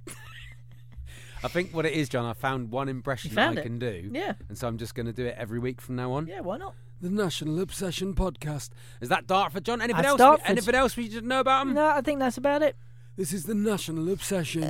I 1.43 1.47
think 1.47 1.73
what 1.73 1.85
it 1.85 1.93
is, 1.93 2.09
John, 2.09 2.25
I 2.25 2.33
found 2.33 2.71
one 2.71 2.89
impression 2.89 3.29
You 3.31 3.35
that 3.35 3.41
found 3.45 3.57
I 3.59 3.61
it? 3.61 3.63
can 3.63 3.77
do. 3.79 4.09
Yeah. 4.11 4.33
And 4.49 4.57
so 4.57 4.67
I'm 4.67 4.77
just 4.77 4.95
going 4.95 5.05
to 5.05 5.13
do 5.13 5.25
it 5.25 5.35
every 5.37 5.59
week 5.59 5.79
from 5.81 5.95
now 5.95 6.11
on. 6.13 6.25
Yeah, 6.27 6.39
why 6.41 6.57
not? 6.57 6.73
The 6.99 7.11
National 7.11 7.59
Obsession 7.59 8.15
Podcast. 8.15 8.71
Is 9.01 9.09
that 9.09 9.27
Dartford, 9.27 9.63
John? 9.63 9.79
Anything 9.81 9.97
That's 9.97 10.07
else? 10.07 10.17
Dartford. 10.17 10.49
Anything 10.49 10.73
else 10.73 10.97
we 10.97 11.07
should 11.11 11.25
know 11.25 11.39
about 11.41 11.67
him? 11.67 11.75
No, 11.75 11.89
I 11.89 12.01
think 12.01 12.17
that's 12.19 12.37
about 12.37 12.63
it. 12.63 12.75
This 13.15 13.31
is 13.33 13.43
the 13.43 13.53
National 13.53 14.11
Obsession. 14.11 14.61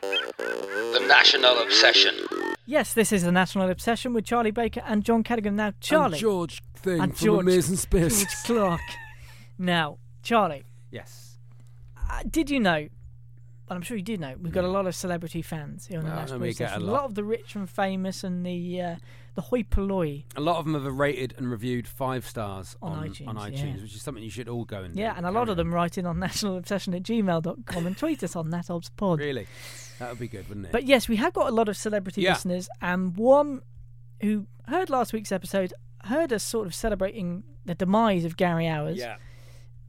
The 0.00 1.04
National 1.06 1.62
Obsession. 1.62 2.14
Yes, 2.66 2.94
this 2.94 3.12
is 3.12 3.22
the 3.24 3.32
National 3.32 3.68
Obsession 3.68 4.14
with 4.14 4.24
Charlie 4.24 4.50
Baker 4.50 4.82
and 4.86 5.04
John 5.04 5.22
Cadigan. 5.22 5.52
Now, 5.54 5.72
Charlie. 5.80 6.14
And 6.14 6.20
George 6.20 6.62
thing 6.76 7.00
and 7.00 7.16
from 7.16 7.24
George- 7.26 7.42
Amazing 7.42 7.76
Space. 7.76 8.20
George 8.20 8.34
Clarke. 8.44 8.80
now, 9.58 9.98
Charlie, 10.22 10.64
Yes. 10.90 11.38
uh, 12.10 12.22
did 12.30 12.48
you 12.50 12.60
know? 12.60 12.88
And 13.68 13.76
I'm 13.76 13.82
sure 13.82 13.96
you 13.96 14.02
did 14.02 14.20
know. 14.20 14.34
We've 14.40 14.52
got 14.52 14.64
a 14.64 14.68
lot 14.68 14.86
of 14.86 14.94
celebrity 14.94 15.40
fans 15.40 15.86
here 15.86 15.98
on 15.98 16.04
the 16.04 16.10
Well, 16.10 16.20
National 16.20 16.38
we 16.40 16.52
get 16.52 16.60
a 16.72 16.74
Obsession. 16.74 16.86
lot. 16.86 17.04
of 17.04 17.14
the 17.14 17.24
rich 17.24 17.54
and 17.56 17.68
famous 17.68 18.22
and 18.22 18.44
the 18.44 18.80
uh, 18.82 18.96
the 19.36 19.40
hoi 19.40 19.62
polloi. 19.62 20.24
A 20.36 20.40
lot 20.42 20.56
of 20.58 20.66
them 20.66 20.74
have 20.74 20.84
rated 20.98 21.34
and 21.38 21.50
reviewed 21.50 21.88
five 21.88 22.26
stars 22.26 22.76
On 22.82 22.92
on, 22.92 23.08
iTunes, 23.08 23.28
on 23.28 23.36
iTunes, 23.36 23.76
yeah. 23.76 23.82
which 23.82 23.94
is 23.94 24.02
something 24.02 24.22
you 24.22 24.28
should 24.30 24.48
all 24.50 24.64
go 24.66 24.82
and 24.82 24.94
do. 24.94 25.00
Yeah, 25.00 25.14
and 25.16 25.24
a 25.24 25.30
lot 25.30 25.48
of 25.48 25.56
them 25.56 25.72
write 25.74 25.96
in 25.96 26.04
on 26.04 26.16
nationalobsession 26.20 26.94
at 26.94 27.02
gmail.com 27.04 27.86
and 27.86 27.96
tweet 27.96 28.22
us 28.22 28.36
on 28.36 28.50
natobspod. 28.50 29.18
Really? 29.18 29.46
That 29.98 30.10
would 30.10 30.18
be 30.18 30.28
good, 30.28 30.46
wouldn't 30.48 30.66
it? 30.66 30.72
But 30.72 30.84
yes, 30.84 31.08
we 31.08 31.16
have 31.16 31.32
got 31.32 31.48
a 31.48 31.54
lot 31.54 31.68
of 31.70 31.76
celebrity 31.76 32.20
Yeah. 32.20 32.32
listeners, 32.32 32.68
and 32.82 33.16
one 33.16 33.62
who 34.20 34.46
heard 34.68 34.90
last 34.90 35.12
week's 35.14 35.32
episode, 35.32 35.72
heard 36.04 36.32
us 36.34 36.42
sort 36.44 36.66
of 36.66 36.74
celebrating 36.74 37.44
the 37.64 37.74
demise 37.74 38.24
of 38.26 38.36
Gary 38.36 38.64
Owers, 38.66 38.98
yeah. 38.98 39.16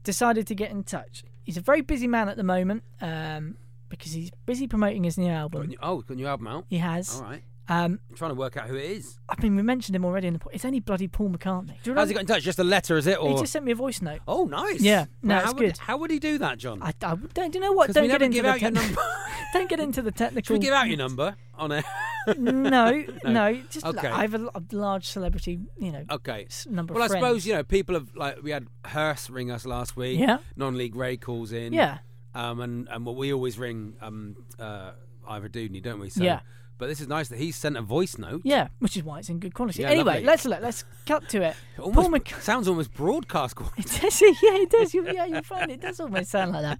decided 0.02 0.46
to 0.46 0.54
get 0.54 0.70
in 0.70 0.82
touch. 0.82 1.24
He's 1.42 1.56
a 1.56 1.60
very 1.60 1.82
busy 1.82 2.06
man 2.08 2.28
at 2.28 2.36
the 2.36 2.42
moment 2.42 2.82
um, 3.00 3.56
because 3.88 4.12
he's 4.12 4.30
busy 4.46 4.66
promoting 4.66 5.04
his 5.04 5.16
new 5.18 5.26
Got 5.26 5.32
a 5.32 5.36
album. 5.36 5.66
new- 5.68 5.76
oh, 5.82 6.00
got 6.02 6.10
a 6.10 6.16
new 6.16 6.26
album 6.26 6.46
out? 6.48 6.64
He 6.68 6.78
has. 6.78 7.16
All 7.16 7.22
right. 7.22 7.42
Um, 7.68 7.98
I'm 8.08 8.14
trying 8.14 8.30
to 8.30 8.36
work 8.36 8.56
out 8.56 8.68
who 8.68 8.76
it 8.76 8.84
is. 8.84 9.18
I 9.28 9.34
mean, 9.42 9.56
we 9.56 9.62
mentioned 9.62 9.96
him 9.96 10.04
already 10.04 10.28
in 10.28 10.34
the. 10.34 10.38
po- 10.38 10.50
It's 10.52 10.64
only 10.64 10.78
bloody 10.78 11.08
Paul 11.08 11.30
McCartney. 11.30 11.74
Do 11.82 11.90
you 11.90 11.96
How's 11.96 12.08
he 12.08 12.14
remember? 12.14 12.14
got 12.14 12.20
in 12.20 12.26
touch? 12.28 12.42
Just 12.44 12.60
a 12.60 12.64
letter, 12.64 12.96
is 12.96 13.08
it? 13.08 13.18
Or 13.20 13.28
He 13.30 13.40
just 13.40 13.52
sent 13.52 13.64
me 13.64 13.72
a 13.72 13.74
voice 13.74 14.00
note. 14.00 14.20
oh, 14.28 14.44
nice. 14.44 14.80
Yeah, 14.80 15.06
no, 15.20 15.34
Well, 15.34 15.38
it's 15.38 15.46
how 15.46 15.52
would, 15.52 15.58
good. 15.58 15.78
How 15.78 15.96
would 15.96 16.10
he 16.12 16.18
do 16.20 16.38
that, 16.38 16.58
John? 16.58 16.80
I, 16.80 16.90
I 16.90 16.92
don't. 17.16 17.32
Do 17.34 17.58
you 17.58 17.60
know 17.60 17.72
what? 17.72 17.86
'Cause 17.86 17.96
Don't 17.96 18.04
get 18.04 18.12
never 18.12 18.24
into 18.24 18.34
give 18.36 18.44
the 18.44 18.50
out 18.50 18.60
your 18.60 18.70
techni- 18.70 18.74
number. 18.74 19.00
don't 19.52 19.68
get 19.68 19.80
into 19.80 20.00
the 20.00 20.12
technical. 20.12 20.54
Should 20.54 20.60
we 20.60 20.64
give 20.64 20.74
out 20.74 20.86
your 20.86 20.96
number 20.98 21.34
on 21.56 21.72
it? 21.72 21.84
no, 22.38 23.04
No. 23.24 23.54
Just 23.68 23.84
like, 23.84 23.96
Okay. 23.98 24.08
I 24.08 24.20
have 24.22 24.34
a, 24.34 24.38
l- 24.38 24.50
a 24.54 24.62
large 24.70 25.06
celebrity, 25.08 25.58
you 25.78 25.90
know, 25.90 26.04
Okay. 26.08 26.46
s- 26.48 26.68
number 26.70 26.94
Well, 26.94 27.02
I 27.02 27.06
of 27.06 27.10
friends. 27.10 27.24
suppose 27.26 27.46
you 27.48 27.54
know 27.54 27.64
people 27.64 27.96
have 27.96 28.14
like 28.14 28.42
we 28.44 28.52
had 28.52 28.68
Hearst 28.84 29.28
ring 29.28 29.50
us 29.50 29.66
last 29.66 29.96
week. 29.96 30.20
Yeah. 30.20 30.38
Non-league 30.56 30.94
Ray 30.94 31.16
calls 31.16 31.50
in. 31.50 31.72
Yeah. 31.72 31.98
Um, 32.36 32.60
and 32.60 32.88
and 32.90 33.06
what 33.06 33.16
we 33.16 33.32
always 33.32 33.58
ring 33.58 33.94
um 34.00 34.36
uh 34.58 34.92
Ivor 35.26 35.48
Dudney, 35.48 35.80
don't 35.80 36.00
we? 36.00 36.10
So, 36.10 36.22
Yeah. 36.22 36.40
But 36.78 36.88
this 36.88 37.00
is 37.00 37.08
nice 37.08 37.28
that 37.28 37.38
he 37.38 37.52
sent 37.52 37.78
a 37.78 37.80
voice 37.80 38.18
note. 38.18 38.42
Yeah, 38.44 38.68
which 38.80 38.98
is 38.98 39.02
why 39.02 39.20
it's 39.20 39.30
in 39.30 39.38
good 39.38 39.54
quality. 39.54 39.80
Yeah, 39.80 39.88
anyway, 39.88 40.14
lovely. 40.16 40.24
let's 40.24 40.44
let, 40.44 40.62
let's 40.62 40.84
cut 41.06 41.26
to 41.30 41.40
it. 41.40 41.56
It 41.78 41.80
almost 41.80 42.04
Paul 42.04 42.10
Mc- 42.10 42.42
sounds 42.42 42.68
almost 42.68 42.92
broadcast 42.92 43.56
quality. 43.56 43.80
It 43.82 44.00
does, 44.02 44.20
yeah, 44.42 44.56
it 44.64 44.70
does. 44.70 44.92
You, 44.92 45.10
yeah, 45.10 45.24
you 45.24 45.40
find 45.40 45.70
it 45.70 45.80
does 45.80 45.98
almost 46.00 46.30
sound 46.30 46.52
like 46.52 46.62
that. 46.62 46.78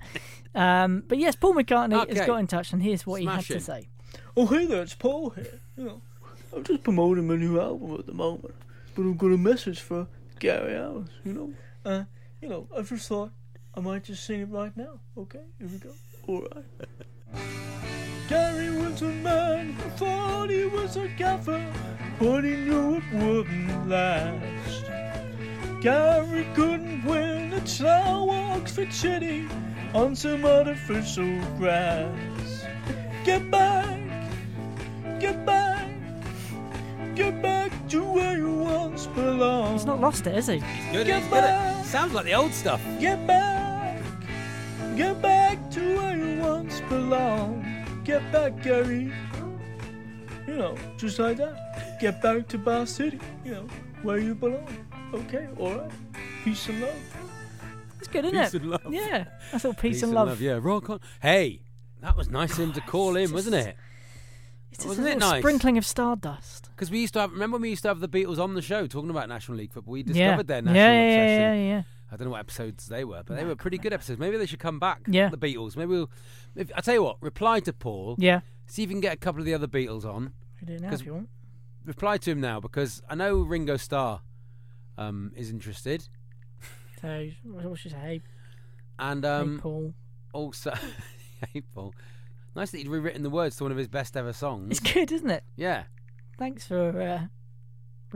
Um, 0.54 1.02
but 1.08 1.16
yes, 1.16 1.34
Paul 1.34 1.54
McCartney 1.54 2.14
has 2.14 2.26
got 2.26 2.36
in 2.40 2.46
touch, 2.46 2.74
and 2.74 2.82
here's 2.82 3.06
what 3.06 3.20
he 3.22 3.26
had 3.26 3.36
Smashing. 3.36 3.56
to 3.56 3.62
say. 3.64 3.88
Oh, 4.36 4.44
hey 4.46 4.66
there, 4.66 4.82
it's 4.82 4.94
Paul 4.94 5.30
here. 5.30 5.60
You 5.78 5.84
know, 5.84 6.02
I'm 6.54 6.62
just 6.62 6.82
promoting 6.82 7.26
my 7.26 7.36
new 7.36 7.58
album 7.58 7.94
at 7.98 8.04
the 8.04 8.12
moment, 8.12 8.54
but 8.94 9.02
I've 9.08 9.16
got 9.16 9.32
a 9.32 9.38
message 9.38 9.80
for 9.80 10.08
Gary 10.40 10.74
Owers, 10.74 11.08
you 11.24 11.32
know. 11.32 11.52
Uh, 11.90 12.04
you 12.42 12.50
know, 12.50 12.68
I 12.76 12.82
just 12.82 13.08
thought 13.08 13.30
I 13.76 13.80
might 13.80 14.04
just 14.04 14.24
sing 14.24 14.40
it 14.40 14.48
right 14.50 14.74
now. 14.76 15.00
Okay, 15.18 15.44
here 15.58 15.68
we 15.68 15.78
go. 15.78 15.90
Alright. 16.28 16.64
Gary 18.28 18.70
was 18.70 19.02
a 19.02 19.06
man 19.06 19.74
who 19.74 19.90
thought 19.90 20.50
he 20.50 20.64
was 20.64 20.96
a 20.96 21.08
gaffer, 21.08 21.64
but 22.18 22.42
he 22.42 22.56
knew 22.56 22.96
it 22.96 23.04
wouldn't 23.12 23.88
last. 23.88 24.86
Gary 25.80 26.46
couldn't 26.54 27.04
win 27.04 27.52
at 27.52 27.68
Slough 27.68 28.30
Oxford 28.30 28.92
City 28.92 29.46
on 29.94 30.16
some 30.16 30.44
artificial 30.44 31.38
grass. 31.58 32.64
Get 33.24 33.50
back, 33.50 33.98
get 35.20 35.44
back, 35.44 35.88
get 37.14 37.40
back 37.42 37.70
to 37.90 38.02
where 38.02 38.38
you 38.38 38.50
once 38.50 39.06
belonged. 39.08 39.74
He's 39.74 39.84
not 39.84 40.00
lost 40.00 40.26
it, 40.26 40.34
is 40.36 40.46
he? 40.46 40.58
Good, 40.92 41.06
Get 41.06 41.22
he's 41.22 41.30
good. 41.30 41.84
Sounds 41.86 42.12
like 42.12 42.24
the 42.24 42.34
old 42.34 42.52
stuff. 42.52 42.82
Get 42.98 43.24
back, 43.26 43.65
get 44.96 45.20
back 45.22 45.70
to 45.72 45.96
where 45.96 46.16
you 46.16 46.40
once 46.40 46.80
belonged. 46.88 47.64
Get 48.04 48.30
back, 48.32 48.62
Gary. 48.62 49.12
You 50.46 50.54
know, 50.54 50.76
just 50.96 51.18
like 51.18 51.36
that. 51.38 51.98
Get 52.00 52.22
back 52.22 52.48
to 52.48 52.58
Bath 52.58 52.88
City, 52.88 53.18
you 53.44 53.52
know, 53.52 53.66
where 54.02 54.18
you 54.18 54.34
belong. 54.34 54.86
Okay, 55.12 55.48
alright. 55.58 55.90
Peace 56.44 56.68
and 56.68 56.80
love. 56.80 56.94
It's 57.98 58.08
good, 58.08 58.24
isn't 58.26 58.38
Peace 58.38 58.54
it? 58.54 58.62
and 58.62 58.70
love. 58.70 58.82
Yeah, 58.92 59.24
that's 59.50 59.64
all 59.64 59.74
peace, 59.74 60.02
and 60.02 60.12
love. 60.12 60.40
Yeah, 60.40 60.58
rock 60.62 60.90
on. 60.90 61.00
Hey, 61.20 61.62
that 62.00 62.16
was 62.16 62.28
nice 62.30 62.52
of 62.52 62.58
him 62.58 62.72
to 62.74 62.80
oh, 62.86 62.90
call 62.90 63.16
in, 63.16 63.32
wasn't 63.32 63.56
it? 63.56 63.76
It's 64.70 64.78
just 64.84 64.88
Wasn't 64.88 65.06
a 65.06 65.10
it 65.10 65.14
little 65.14 65.30
nice? 65.30 65.40
sprinkling 65.40 65.78
of 65.78 65.86
stardust. 65.86 66.68
Because 66.70 66.90
we 66.90 67.00
used 67.00 67.14
to 67.14 67.20
have. 67.20 67.32
Remember 67.32 67.54
when 67.56 67.62
we 67.62 67.70
used 67.70 67.82
to 67.82 67.88
have 67.88 68.00
the 68.00 68.08
Beatles 68.08 68.38
on 68.38 68.54
the 68.54 68.62
show 68.62 68.86
talking 68.86 69.10
about 69.10 69.28
National 69.28 69.56
League 69.58 69.72
football? 69.72 69.92
We 69.92 70.00
Yeah. 70.00 70.12
discovered 70.12 70.46
their 70.46 70.58
yeah, 70.58 70.62
national 70.62 70.76
yeah, 70.76 71.06
obsession. 71.06 71.40
yeah, 71.40 71.54
yeah, 71.54 71.68
yeah. 71.76 71.82
I 72.10 72.16
don't 72.16 72.26
know 72.26 72.32
what 72.32 72.40
episodes 72.40 72.86
they 72.86 73.04
were, 73.04 73.22
but 73.24 73.36
they 73.36 73.44
were 73.44 73.56
pretty 73.56 73.78
good 73.78 73.92
episodes. 73.92 74.18
Maybe 74.20 74.36
they 74.36 74.46
should 74.46 74.60
come 74.60 74.78
back. 74.78 75.00
Yeah. 75.08 75.28
the 75.28 75.36
Beatles. 75.36 75.76
Maybe 75.76 75.88
we'll. 75.90 76.10
If, 76.54 76.70
I 76.76 76.80
tell 76.80 76.94
you 76.94 77.02
what, 77.02 77.16
reply 77.20 77.60
to 77.60 77.72
Paul. 77.72 78.14
Yeah. 78.18 78.40
See 78.66 78.82
if 78.82 78.88
you 78.90 78.94
can 78.94 79.00
get 79.00 79.12
a 79.14 79.16
couple 79.16 79.40
of 79.40 79.44
the 79.46 79.54
other 79.54 79.66
Beatles 79.66 80.04
on. 80.04 80.32
We 80.60 80.66
do 80.76 80.78
now 80.78 80.92
if 80.92 81.04
you 81.04 81.14
want. 81.14 81.28
Reply 81.84 82.16
to 82.18 82.30
him 82.30 82.40
now 82.40 82.60
because 82.60 83.02
I 83.08 83.14
know 83.14 83.38
Ringo 83.42 83.76
Starr 83.76 84.20
um, 84.98 85.32
is 85.36 85.50
interested. 85.50 86.08
So 87.00 87.28
what 87.44 87.78
should 87.78 87.92
I 87.92 87.96
say? 88.02 88.22
And 88.98 89.22
Hey, 89.22 89.30
um, 89.30 89.58
Paul. 89.62 89.92
also, 90.32 90.72
hey, 91.52 91.60
Paul. 91.74 91.94
Nice 92.56 92.70
that 92.70 92.78
he'd 92.78 92.88
rewritten 92.88 93.22
the 93.22 93.28
words 93.28 93.56
to 93.56 93.64
one 93.64 93.70
of 93.70 93.76
his 93.76 93.86
best 93.86 94.16
ever 94.16 94.32
songs. 94.32 94.78
It's 94.80 94.92
good, 94.94 95.12
isn't 95.12 95.28
it? 95.30 95.44
Yeah. 95.56 95.84
Thanks 96.38 96.66
for 96.66 96.98
uh, 97.00 97.26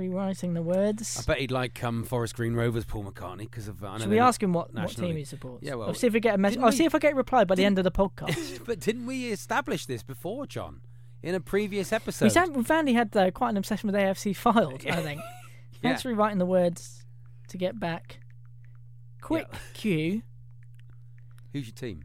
rewriting 0.01 0.55
the 0.55 0.63
words. 0.63 1.19
I 1.19 1.23
bet 1.31 1.39
he'd 1.41 1.51
like 1.51 1.83
um, 1.85 2.05
Forest 2.05 2.35
Green 2.35 2.55
Rovers 2.55 2.85
Paul 2.85 3.05
McCartney 3.05 3.41
because 3.41 3.69
of. 3.69 3.85
I 3.85 3.99
Should 3.99 4.09
we 4.09 4.19
ask 4.19 4.43
him 4.43 4.53
what, 4.53 4.73
what 4.73 4.97
team 4.97 5.17
he 5.17 5.25
supports? 5.25 5.63
Yeah, 5.63 5.75
well, 5.75 5.89
I'll 5.89 5.95
see 5.95 6.07
if 6.07 6.15
I 6.15 6.19
get 6.19 6.35
a 6.35 6.39
message. 6.39 6.59
I'll 6.59 6.67
we- 6.71 6.77
see 6.77 6.85
if 6.85 6.95
I 6.95 6.99
get 6.99 7.13
a 7.13 7.17
reply 7.17 7.45
by 7.45 7.55
the 7.55 7.65
end 7.65 7.79
of 7.79 7.85
the 7.85 7.91
podcast. 7.91 8.65
but 8.67 8.81
didn't 8.81 9.07
we 9.07 9.31
establish 9.31 9.87
this 9.87 10.03
before, 10.03 10.47
John? 10.47 10.81
In 11.23 11.35
a 11.35 11.41
previous 11.41 11.93
episode. 11.93 12.25
we, 12.25 12.31
found, 12.65 12.87
we 12.87 12.93
he 12.93 12.97
had 12.97 13.15
uh, 13.15 13.31
quite 13.31 13.51
an 13.51 13.59
obsession 13.59 13.89
with 13.89 13.95
AFC 13.95 14.35
Fylde. 14.35 14.91
I 14.91 15.03
think. 15.03 15.21
Thanks 15.83 16.03
for 16.03 16.09
rewriting 16.09 16.39
the 16.39 16.47
words 16.47 17.05
to 17.49 17.59
get 17.59 17.79
back. 17.79 18.21
Quick 19.21 19.47
cue. 19.75 20.23
Who's 21.53 21.67
your 21.67 21.75
team? 21.75 22.05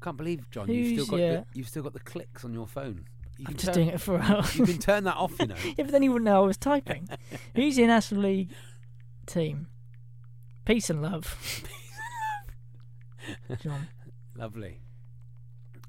I 0.00 0.04
can't 0.04 0.16
believe, 0.16 0.50
John. 0.50 0.66
Who's 0.66 0.76
you've 0.90 1.02
still 1.02 1.18
got 1.18 1.24
your- 1.24 1.34
the, 1.36 1.46
you've 1.54 1.68
still 1.68 1.82
got 1.84 1.92
the 1.92 2.00
clicks 2.00 2.44
on 2.44 2.52
your 2.52 2.66
phone. 2.66 3.06
You 3.38 3.44
I'm 3.48 3.52
can 3.52 3.56
just 3.56 3.66
turn- 3.66 3.74
doing 3.74 3.88
it 3.88 4.00
for. 4.00 4.18
Hours. 4.18 4.56
You 4.56 4.64
can 4.64 4.78
turn 4.78 5.04
that 5.04 5.16
off, 5.16 5.38
you 5.38 5.46
know. 5.48 5.54
Yeah, 5.64 5.72
but 5.84 5.90
then 5.90 6.02
he 6.02 6.08
wouldn't 6.08 6.24
know 6.24 6.42
I 6.42 6.46
was 6.46 6.56
typing. 6.56 7.08
Who's 7.54 7.76
your 7.78 7.86
National 7.88 8.22
League 8.22 8.50
team? 9.26 9.66
Peace 10.64 10.88
and 10.90 11.02
love. 11.02 11.62
John, 13.62 13.88
Lovely, 14.36 14.80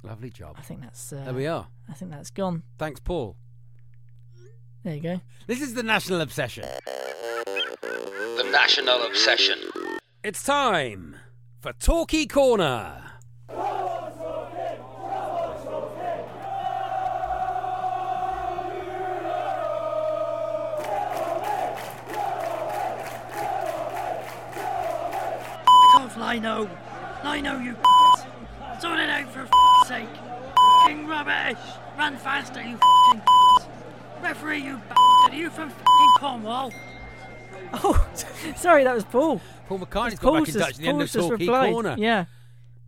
lovely 0.04 0.30
job. 0.30 0.56
I 0.58 0.62
think 0.62 0.82
that's. 0.82 1.12
Uh, 1.14 1.24
There 1.26 1.34
we 1.34 1.48
are. 1.48 1.68
I 1.90 1.94
think 1.94 2.12
that's 2.12 2.30
gone. 2.32 2.64
Thanks, 2.78 3.00
Paul. 3.00 3.36
There 4.84 4.96
you 4.96 5.02
go. 5.02 5.22
This 5.48 5.62
is 5.62 5.74
the 5.74 5.84
national 5.84 6.22
obsession. 6.22 6.64
The 7.46 8.50
National 8.52 9.06
Obsession. 9.08 9.58
It's 10.24 10.44
time 10.44 11.16
for 11.60 11.74
Torquay 11.74 12.26
Corner. 12.26 13.07
Lino. 26.20 26.70
Lino, 27.24 27.60
you 27.60 27.76
Sort 28.80 29.00
it 29.00 29.10
out 29.10 29.32
for 29.34 29.42
f***ing 29.42 29.88
sake. 29.88 30.10
F***ing 30.84 31.08
rubbish. 31.08 31.58
Run 31.98 32.16
faster, 32.18 32.62
you 32.62 32.76
f***ing 32.76 33.22
Referee, 34.24 34.60
you 34.64 34.78
bastard. 34.90 35.34
Are 35.34 35.36
you 35.36 35.50
from 35.50 35.70
f***ing 35.70 36.10
Cornwall? 36.20 36.74
Oh, 37.74 38.08
sorry, 38.56 38.84
that 38.84 38.94
was 38.94 39.04
Paul. 39.04 39.42
Paul 39.68 39.80
McCartney's 39.80 40.20
got 40.20 40.34
Paul's 40.34 40.48
back 40.48 40.56
in 40.56 40.62
touch 40.62 40.70
at 40.72 40.78
the 40.78 40.88
end 40.88 41.02
of 41.02 41.12
Paul's 41.12 41.12
just 41.14 41.28
Torquay 41.30 41.46
replied. 41.46 41.74
Corner. 41.74 41.96
Yeah. 41.98 42.26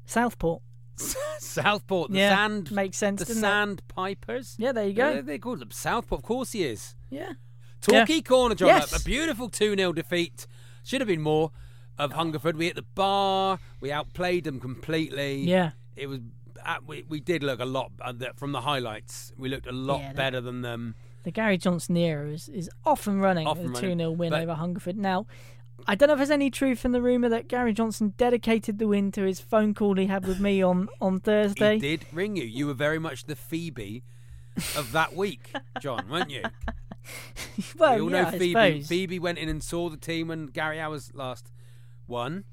Southport. 0.06 0.62
Southport, 1.40 2.12
the 2.12 2.18
Yeah, 2.18 2.36
sand 2.36 2.72
makes 2.72 2.98
sense, 2.98 3.20
The 3.20 3.26
doesn't 3.26 3.44
it? 3.44 3.48
Sandpipers. 3.48 4.56
Yeah, 4.60 4.72
there 4.74 4.88
you 4.88 4.94
go. 4.94 5.16
they, 5.16 5.22
they 5.22 5.38
called 5.40 5.60
them 5.60 5.72
Southport. 5.72 6.20
Of 6.20 6.26
course 6.26 6.52
he 6.52 6.64
is. 6.64 6.96
Yeah. 7.10 7.34
Torquay 7.82 8.16
Yeah. 8.16 8.22
Corner, 8.22 8.56
John. 8.56 8.68
Yes. 8.68 8.94
A, 8.94 8.98
a 8.98 9.00
beautiful 9.00 9.50
2 9.50 9.76
0 9.76 9.94
defeat. 9.94 10.46
Should 10.84 11.02
have 11.02 11.08
been 11.08 11.22
more 11.22 11.52
of 12.00 12.14
Hungerford. 12.14 12.58
We 12.58 12.66
hit 12.66 12.76
the 12.76 12.82
bar. 12.82 13.60
We 13.80 13.92
outplayed 13.92 14.46
them 14.46 14.60
completely. 14.60 15.42
Yeah. 15.42 15.72
It 15.96 16.08
was. 16.08 16.20
Uh, 16.66 16.78
we, 16.86 17.04
we 17.08 17.20
did 17.20 17.42
look 17.44 17.60
a 17.60 17.66
lot 17.66 17.92
uh, 18.02 18.14
from 18.36 18.52
the 18.52 18.62
highlights. 18.62 19.32
We 19.38 19.48
looked 19.50 19.68
a 19.68 19.72
lot 19.72 20.02
Yeah, 20.02 20.14
better 20.14 20.42
than 20.42 20.62
them. 20.62 20.96
The 21.24 21.32
Gary 21.32 21.58
Johnson 21.58 21.96
era 21.96 22.30
is, 22.30 22.50
is 22.50 22.70
off 22.86 23.08
and 23.08 23.22
running 23.22 23.48
Off 23.48 23.58
with 23.58 23.68
and 23.68 23.78
a 23.78 23.82
2 23.82 23.96
0 23.96 24.12
win 24.12 24.32
but- 24.32 24.42
over 24.42 24.56
Hungerford. 24.56 24.98
Now, 24.98 25.26
I 25.88 25.96
don't 25.96 26.08
know 26.08 26.14
if 26.14 26.20
there's 26.20 26.30
any 26.32 26.50
truth 26.50 26.84
in 26.84 26.92
the 26.92 27.02
rumour 27.02 27.30
that 27.30 27.48
Gary 27.48 27.72
Johnson 27.74 28.14
dedicated 28.18 28.78
the 28.80 28.88
win 28.88 29.12
to 29.14 29.24
his 29.24 29.40
phone 29.40 29.74
call 29.74 29.96
he 29.96 30.08
had 30.08 30.26
with 30.28 30.40
me 30.40 30.62
on, 30.62 30.90
on 31.00 31.20
Thursday. 31.22 31.76
He 31.76 31.80
did 31.80 32.06
ring 32.12 32.36
you. 32.36 32.44
You 32.44 32.68
were 32.68 32.74
very 32.74 33.00
much 33.00 33.26
the 33.26 33.36
Phoebe 33.36 34.04
of 34.76 34.92
that 34.92 35.16
week, 35.16 35.52
John, 35.80 36.10
weren't 36.10 36.30
you? 36.30 36.44
well, 37.78 37.96
we 37.96 38.02
all 38.02 38.12
yeah, 38.12 38.22
know 38.22 38.28
I 38.28 38.32
Phoebe. 38.32 38.48
suppose. 38.50 38.88
Phoebe 38.88 39.20
went 39.20 39.38
in 39.38 39.48
and 39.50 39.64
saw 39.64 39.90
the 39.90 39.98
team 39.98 40.28
when 40.28 40.48
Gary 40.48 40.78
Owers 40.78 41.12
last 41.14 41.50
won, 42.10 42.44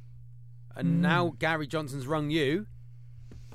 and 0.77 0.87
Hmm. 0.97 1.01
now 1.01 1.33
Gary 1.39 1.67
Johnson's 1.67 2.07
rung 2.07 2.31
you, 2.31 2.67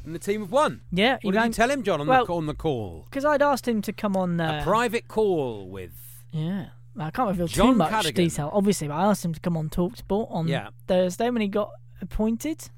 and 0.03 0.13
the 0.15 0.19
team 0.19 0.41
have 0.41 0.51
won. 0.51 0.81
Yeah, 0.91 1.19
What 1.21 1.33
did 1.33 1.43
you 1.43 1.51
tell 1.51 1.69
him, 1.69 1.83
John, 1.83 2.01
on 2.01 2.07
well, 2.07 2.25
the 2.25 2.33
on 2.33 2.47
the 2.47 2.55
call? 2.55 3.05
Because 3.09 3.23
I'd 3.25 3.41
asked 3.41 3.67
him 3.67 3.81
to 3.83 3.93
come 3.93 4.17
on. 4.17 4.39
Uh, 4.41 4.59
A 4.61 4.63
private 4.63 5.07
call 5.07 5.69
with 5.69 6.23
Yeah. 6.31 6.67
I 6.99 7.09
can't 7.11 7.29
reveal 7.29 7.47
John 7.47 7.73
too 7.73 7.77
much 7.77 7.91
Cadigan. 7.91 8.15
detail, 8.15 8.49
obviously, 8.51 8.87
but 8.89 8.95
I 8.95 9.05
asked 9.05 9.23
him 9.23 9.33
to 9.33 9.39
come 9.39 9.55
on 9.55 9.69
Talksport 9.69 10.27
on 10.29 10.47
Yeah. 10.49 10.69
Thursday 10.87 11.29
when 11.29 11.41
he 11.41 11.47
got 11.47 11.69
appointed. 12.01 12.69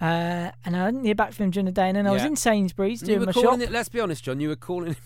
Uh, 0.00 0.50
and 0.64 0.76
I 0.76 0.86
didn't 0.90 1.04
hear 1.04 1.14
back 1.14 1.32
from 1.32 1.44
him 1.44 1.50
during 1.50 1.66
the 1.66 1.72
day. 1.72 1.88
And 1.88 1.96
then 1.96 2.06
I 2.06 2.10
was 2.12 2.24
in 2.24 2.36
Sainsbury's 2.36 3.00
doing 3.00 3.24
my 3.24 3.32
shop. 3.32 3.58
it. 3.60 3.70
Let's 3.70 3.88
be 3.88 4.00
honest, 4.00 4.22
John. 4.24 4.38
You 4.38 4.48
were 4.48 4.56
calling 4.56 4.88
him. 4.88 4.96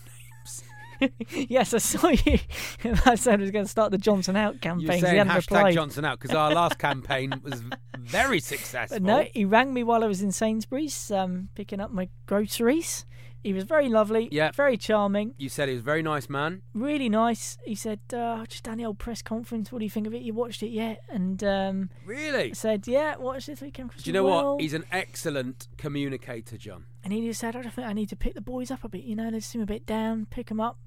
yes, 1.49 1.73
I 1.73 1.77
saw 1.77 2.09
you. 2.09 2.39
I 3.05 3.15
said 3.15 3.39
I 3.39 3.41
was 3.41 3.51
going 3.51 3.65
to 3.65 3.69
start 3.71 3.91
the 3.91 3.97
Johnson 3.97 4.35
out 4.35 4.61
campaign. 4.61 4.91
he 4.91 5.01
saying 5.01 5.25
hashtag 5.25 5.35
replied. 5.35 5.73
Johnson 5.73 6.05
out 6.05 6.19
because 6.19 6.35
our 6.35 6.53
last 6.53 6.77
campaign 6.77 7.33
was 7.43 7.61
very 7.99 8.39
successful. 8.39 8.97
But 8.99 9.03
no, 9.03 9.25
he 9.33 9.45
rang 9.45 9.73
me 9.73 9.83
while 9.83 10.03
I 10.03 10.07
was 10.07 10.21
in 10.21 10.31
Sainsbury's 10.31 11.11
um, 11.11 11.49
picking 11.55 11.79
up 11.79 11.91
my 11.91 12.09
groceries. 12.25 13.05
He 13.43 13.51
was 13.53 13.65
very 13.65 13.89
lovely, 13.89 14.29
Yeah. 14.31 14.51
very 14.51 14.77
charming, 14.77 15.33
You 15.37 15.49
said 15.49 15.67
he 15.67 15.73
was 15.75 15.81
a 15.81 15.85
very 15.85 16.01
nice 16.01 16.29
man. 16.29 16.61
really 16.73 17.09
nice. 17.09 17.57
He 17.65 17.75
said, 17.75 17.99
uh, 18.13 18.45
just 18.45 18.63
down 18.63 18.77
the 18.77 18.85
old 18.85 18.99
press 18.99 19.21
conference, 19.21 19.71
what 19.71 19.79
do 19.79 19.85
you 19.85 19.89
think 19.91 20.07
of 20.07 20.13
it? 20.13 20.21
You 20.21 20.33
watched 20.33 20.63
it 20.63 20.69
yet? 20.69 21.01
And 21.09 21.43
um, 21.43 21.89
Really? 22.05 22.51
I 22.51 22.53
said, 22.53 22.87
yeah, 22.87 23.17
watched 23.17 23.47
this 23.47 23.59
weekend. 23.61 23.91
Do 23.97 24.03
you 24.09 24.13
know 24.13 24.23
well. 24.23 24.53
what? 24.53 24.61
He's 24.61 24.73
an 24.73 24.85
excellent 24.91 25.67
communicator, 25.77 26.57
John. 26.57 26.85
And 27.03 27.11
he 27.11 27.19
just 27.27 27.41
said, 27.41 27.55
I 27.55 27.61
don't 27.61 27.73
think 27.73 27.85
I 27.87 27.91
need 27.93 28.09
to 28.09 28.15
pick 28.15 28.33
the 28.33 28.41
boys 28.41 28.71
up 28.71 28.83
a 28.85 28.89
bit. 28.89 29.03
You 29.03 29.15
know, 29.17 29.29
they 29.29 29.41
seem 29.41 29.61
a 29.61 29.65
bit 29.65 29.85
down. 29.85 30.25
Pick 30.29 30.47
them 30.47 30.61
up, 30.61 30.79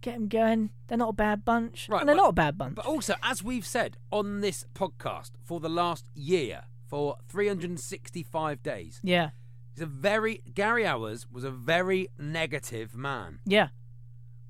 get 0.00 0.14
them 0.14 0.28
going. 0.28 0.70
They're 0.86 0.98
not 0.98 1.08
a 1.08 1.14
bad 1.14 1.44
bunch. 1.44 1.88
Right, 1.88 1.98
and 2.00 2.08
they're 2.08 2.14
but- 2.14 2.22
not 2.22 2.28
a 2.30 2.32
bad 2.34 2.56
bunch. 2.56 2.76
But 2.76 2.86
also, 2.86 3.16
as 3.24 3.42
we've 3.42 3.66
said 3.66 3.96
on 4.12 4.40
this 4.40 4.64
podcast 4.74 5.32
for 5.42 5.58
the 5.58 5.68
last 5.68 6.08
year, 6.14 6.62
for 6.86 7.16
365 7.28 8.62
days, 8.62 9.00
yeah, 9.02 9.30
he's 9.74 9.82
a 9.82 9.86
very 9.86 10.42
Gary 10.54 10.84
Owers 10.84 11.26
was 11.30 11.44
a 11.44 11.50
very 11.50 12.08
negative 12.18 12.96
man. 12.96 13.40
yeah, 13.44 13.68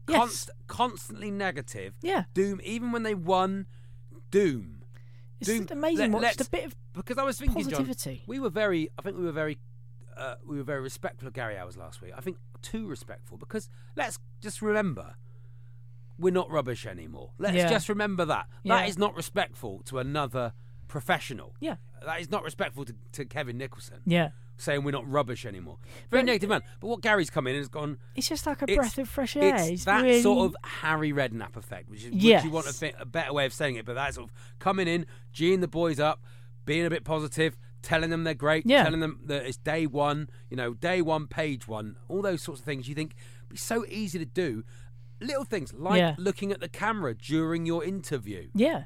yes. 0.08 0.48
Constantly 0.66 1.30
negative. 1.30 1.94
yeah. 2.02 2.24
Doom. 2.34 2.60
Even 2.64 2.92
when 2.92 3.02
they 3.02 3.14
won, 3.14 3.66
doom. 4.30 4.82
It's 5.40 5.48
Doom. 5.50 5.66
amazing. 5.70 6.12
Let- 6.12 6.22
Watched 6.22 6.40
a 6.40 6.50
bit 6.50 6.64
of 6.66 6.74
Because 6.94 7.18
I 7.18 7.22
was 7.24 7.38
thinking, 7.38 7.64
positivity. 7.64 8.16
John, 8.16 8.24
we 8.26 8.38
were 8.40 8.50
very. 8.50 8.88
I 8.98 9.02
think 9.02 9.16
we 9.18 9.24
were 9.24 9.32
very. 9.32 9.58
Uh, 10.16 10.37
we 10.46 10.56
were 10.56 10.62
very 10.62 10.80
respectful 10.80 11.26
of 11.26 11.34
Gary 11.34 11.56
Owers 11.56 11.76
last 11.76 12.00
week. 12.00 12.12
I 12.16 12.20
think 12.20 12.37
too 12.62 12.87
respectful 12.87 13.37
because 13.37 13.68
let's 13.96 14.18
just 14.40 14.62
remember. 14.62 15.16
We're 16.16 16.32
not 16.32 16.48
rubbish 16.48 16.87
anymore. 16.87 17.32
Let's 17.38 17.56
Yeah. 17.56 17.68
just 17.68 17.88
remember 17.88 18.24
that. 18.26 18.46
That 18.64 18.82
Yeah. 18.84 18.87
is 18.87 18.96
not 18.96 19.16
respectful 19.16 19.82
to 19.87 19.98
another 19.98 20.52
professional. 20.87 21.56
Yeah. 21.58 21.76
That 22.06 22.20
is 22.20 22.30
not 22.30 22.44
respectful 22.44 22.84
to, 22.84 22.94
to 23.12 23.24
Kevin 23.24 23.58
Nicholson. 23.58 24.02
yeah. 24.06 24.30
Saying 24.57 24.85
we're 24.85 24.93
not 24.93 25.09
rubbish 25.11 25.45
anymore. 25.45 25.79
Very 26.11 26.23
But- 26.23 26.27
negative 26.27 26.49
man. 26.51 26.62
But 26.81 26.87
what 26.87 27.01
Gary's 27.01 27.29
come 27.31 27.47
in 27.49 27.55
and 27.55 27.61
has 27.61 27.69
gone. 27.69 27.99
It's 28.14 28.29
just 28.29 28.47
like 28.47 28.62
a 28.62 28.67
breath 28.67 28.99
of 28.99 29.09
fresh 29.09 29.35
air. 29.37 29.57
It's 29.59 29.85
that 29.85 30.03
really- 30.03 30.23
sort 30.23 30.47
of 30.47 30.57
Harry 30.64 31.12
Redknapp 31.12 31.57
effect, 31.57 31.88
which 31.90 32.05
is 32.05 32.12
Yes. 32.12 32.43
which 32.43 32.49
you 32.51 32.55
want 32.55 32.67
a, 32.69 32.73
thi- 32.73 32.93
a 32.99 33.05
better 33.05 33.33
way 33.33 33.47
of 33.47 33.53
saying 33.53 33.75
it, 33.77 33.85
but 33.85 33.95
that 33.95 34.14
sort 34.14 34.31
of 34.31 34.35
coming 34.61 34.87
in, 34.87 35.07
geeing 35.35 35.61
the 35.61 35.67
boys 35.69 35.99
up, 35.99 36.23
being 36.64 36.87
a 36.87 36.90
bit 36.90 37.05
positive, 37.05 37.57
telling 37.83 38.11
them 38.11 38.23
they're 38.25 38.33
great, 38.33 38.64
Yeah. 38.64 38.85
telling 38.85 39.01
them 39.01 39.21
that 39.27 39.45
it's 39.45 39.57
day 39.59 39.87
one, 39.87 40.31
you 40.49 40.57
know, 40.57 40.73
day 40.73 41.03
one, 41.03 41.27
page 41.27 41.67
one, 41.69 41.97
all 42.09 42.23
those 42.23 42.40
sorts 42.40 42.61
of 42.61 42.64
things. 42.64 42.88
You 42.88 42.95
think 42.95 43.14
it's 43.51 43.61
so 43.62 43.85
easy 43.88 44.19
to 44.21 44.25
do. 44.25 44.64
Little 45.21 45.45
things 45.45 45.73
like 45.75 45.99
Yeah. 45.99 46.14
looking 46.17 46.53
at 46.53 46.61
the 46.61 46.69
camera 46.69 47.14
during 47.14 47.67
your 47.67 47.85
interview. 47.85 48.49
Yeah. 48.55 48.85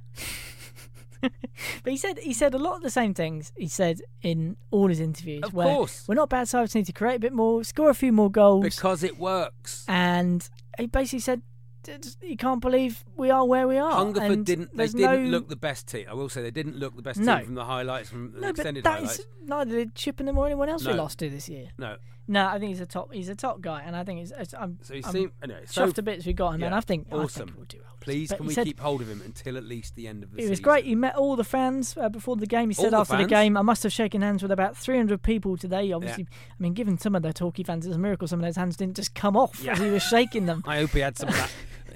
but 1.83 1.91
he 1.91 1.97
said 1.97 2.19
he 2.19 2.33
said 2.33 2.55
a 2.55 2.59
lot 2.59 2.77
of 2.77 2.83
the 2.83 2.91
same 2.91 3.15
things 3.15 3.53
he 3.57 3.69
said 3.69 4.01
in 4.23 4.57
all 4.71 4.89
his 4.89 5.01
interviews. 5.01 5.43
Of 5.45 5.55
where 5.55 5.67
course. 5.75 6.05
we're 6.09 6.15
not 6.15 6.29
bad 6.29 6.49
sides, 6.49 6.75
need 6.75 6.87
to 6.87 6.93
create 6.93 7.17
a 7.17 7.21
bit 7.21 7.33
more, 7.33 7.65
score 7.65 7.91
a 7.91 7.95
few 7.95 8.13
more 8.13 8.31
goals, 8.31 8.65
Because 8.65 9.03
it 9.03 9.19
works. 9.19 9.85
and 9.89 10.49
he 10.79 10.87
basically 10.87 11.21
said 11.21 11.43
"D- 11.83 11.97
d- 12.01 12.09
you 12.31 12.37
can't 12.37 12.61
believe 12.61 13.05
we 13.17 13.31
are 13.31 13.45
where 13.47 13.67
we 13.67 13.79
are. 13.79 13.93
Hungerford 13.93 14.31
and 14.31 14.47
didn't. 14.47 14.77
They 14.77 14.87
didn't 14.87 15.01
no, 15.25 15.31
look 15.31 15.49
the 15.49 15.57
best 15.57 15.87
team. 15.89 16.07
I 16.11 16.15
will 16.15 16.29
say 16.29 16.43
they 16.43 16.51
didn't 16.51 16.77
look 16.77 16.95
the 16.97 17.03
best 17.03 17.19
No. 17.21 17.37
team 17.37 17.47
from 17.47 17.55
the 17.55 17.65
highlights, 17.65 18.09
from 18.11 18.33
the 18.33 18.41
No, 18.41 18.47
but 18.49 18.59
extended 18.59 18.85
that 18.85 18.99
highlights. 19.01 19.19
is 19.21 19.27
neither 19.47 19.73
did 19.73 19.95
Chippenham 19.95 20.37
or 20.39 20.47
anyone 20.47 20.69
else 20.69 20.87
we 20.87 20.93
lost 20.93 21.19
to 21.21 21.31
this 21.31 21.49
year. 21.49 21.69
No, 21.79 21.97
No, 22.31 22.47
I 22.47 22.59
think 22.59 22.69
he's 22.69 22.81
a 22.81 22.87
top. 22.87 23.11
He's 23.13 23.31
a 23.31 23.35
top 23.35 23.63
guy, 23.63 23.83
and 23.87 23.97
I 23.97 24.05
think 24.05 24.21
he's. 24.21 24.33
it's 24.33 24.53
I'm, 24.53 24.79
So 24.83 24.93
you 24.95 25.03
I'm 25.05 25.13
seem- 25.13 25.33
anyway, 25.43 25.63
so- 25.67 25.87
chuffed 25.87 25.95
to 25.95 26.03
bits 26.03 26.27
we 26.27 26.35
got 26.35 26.51
him, 26.51 26.63
and 26.63 26.73
Yeah, 26.73 26.77
I 26.77 26.81
think 26.83 27.07
I 27.11 27.15
awesome. 27.17 27.47
think 27.47 27.57
we'll 27.57 27.65
do 27.67 27.79
well. 27.83 27.95
Please, 28.01 28.29
But 28.29 28.37
can 28.37 28.45
he 28.45 28.49
we 28.49 28.55
said- 28.55 28.67
keep 28.67 28.81
hold 28.81 29.01
of 29.01 29.09
him 29.09 29.23
until 29.25 29.57
at 29.57 29.65
least 29.65 29.95
the 29.97 30.07
end 30.07 30.23
of 30.23 30.31
the 30.31 30.37
season? 30.37 30.49
It 30.49 30.51
was 30.51 30.61
great. 30.61 30.85
He 30.85 30.95
met 30.95 31.17
all 31.17 31.37
the 31.37 31.45
fans 31.45 31.97
uh, 31.99 32.09
before 32.11 32.37
the 32.37 32.47
game. 32.47 32.69
He 32.69 32.75
said 32.75 32.93
the 32.93 32.99
after 32.99 33.17
the 33.17 33.25
game, 33.27 33.57
I 33.57 33.63
must 33.63 33.83
have 33.83 33.93
shaken 33.93 34.21
hands 34.21 34.43
with 34.43 34.53
about 34.53 34.77
300 34.77 35.23
people 35.23 35.57
today. 35.57 35.91
Obviously, 35.91 36.27
I 36.31 36.55
mean, 36.59 36.75
given 36.75 36.99
some 36.99 37.15
of 37.15 37.23
their 37.23 37.33
Torquay 37.33 37.63
fans, 37.63 37.87
it's 37.87 37.97
a 37.97 37.99
miracle 37.99 38.29
some 38.29 38.41
of 38.41 38.45
those 38.45 38.57
hands 38.57 38.77
didn't 38.77 38.97
just 38.97 39.15
come 39.15 39.37
off 39.37 39.67
as 39.67 39.79
he 39.79 39.91
was 39.91 40.03
shaking 40.03 40.45
them. 40.47 40.63
I 40.67 40.77
hope 40.81 40.91
he 40.91 41.01
had 41.01 41.17
some 41.17 41.31
of 41.31 41.35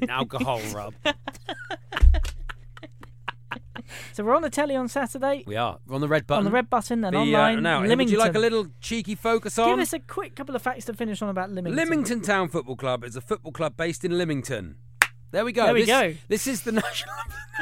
that 0.00 0.08
alcohol 0.10 0.60
rub. 0.74 0.94
So 4.12 4.24
we're 4.24 4.34
on 4.36 4.42
the 4.42 4.50
telly 4.50 4.76
on 4.76 4.88
Saturday. 4.88 5.44
We 5.46 5.56
are. 5.56 5.78
We're 5.86 5.94
on 5.94 6.00
the 6.00 6.08
red 6.08 6.26
button. 6.26 6.40
On 6.40 6.44
the 6.44 6.50
red 6.50 6.68
button 6.70 7.04
and 7.04 7.14
The, 7.14 7.18
uh, 7.18 7.22
online. 7.22 7.62
now, 7.62 7.80
Lymington. 7.80 7.98
would 7.98 8.10
you 8.10 8.18
like 8.18 8.34
a 8.34 8.38
little 8.38 8.66
cheeky 8.80 9.14
focus 9.14 9.58
on? 9.58 9.70
Give 9.70 9.78
us 9.78 9.92
a 9.92 9.98
quick 9.98 10.34
couple 10.36 10.54
of 10.56 10.62
facts 10.62 10.84
to 10.86 10.94
finish 10.94 11.22
on 11.22 11.28
about 11.28 11.50
Lymington. 11.50 11.76
Lymington 11.76 12.20
Town 12.20 12.48
Football 12.48 12.76
Club 12.76 13.04
is 13.04 13.16
a 13.16 13.20
football 13.20 13.52
club 13.52 13.76
based 13.76 14.04
in 14.04 14.16
Lymington. 14.18 14.76
There 15.30 15.44
we 15.44 15.52
go. 15.52 15.64
There 15.64 15.74
we 15.74 15.80
this, 15.84 15.88
go. 15.88 16.14
This 16.28 16.46
is 16.46 16.62
the 16.62 16.72
national. 16.82 17.14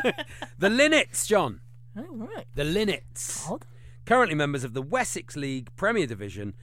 the 0.59 0.69
Linnets, 0.69 1.27
John. 1.27 1.61
Oh, 1.97 2.05
right. 2.11 2.47
The 2.55 2.65
Linnets. 2.65 3.49
Odd. 3.51 3.65
Currently 4.07 4.35
members 4.35 4.65
of 4.65 4.75
the 4.75 4.83
Wessex 4.83 5.37
League 5.37 5.69
Premier 5.77 6.07
Division 6.07 6.55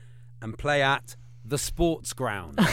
and 0.42 0.58
play 0.58 0.82
at 0.82 1.16
the 1.46 1.58
Sports 1.58 2.14
Ground. 2.14 2.60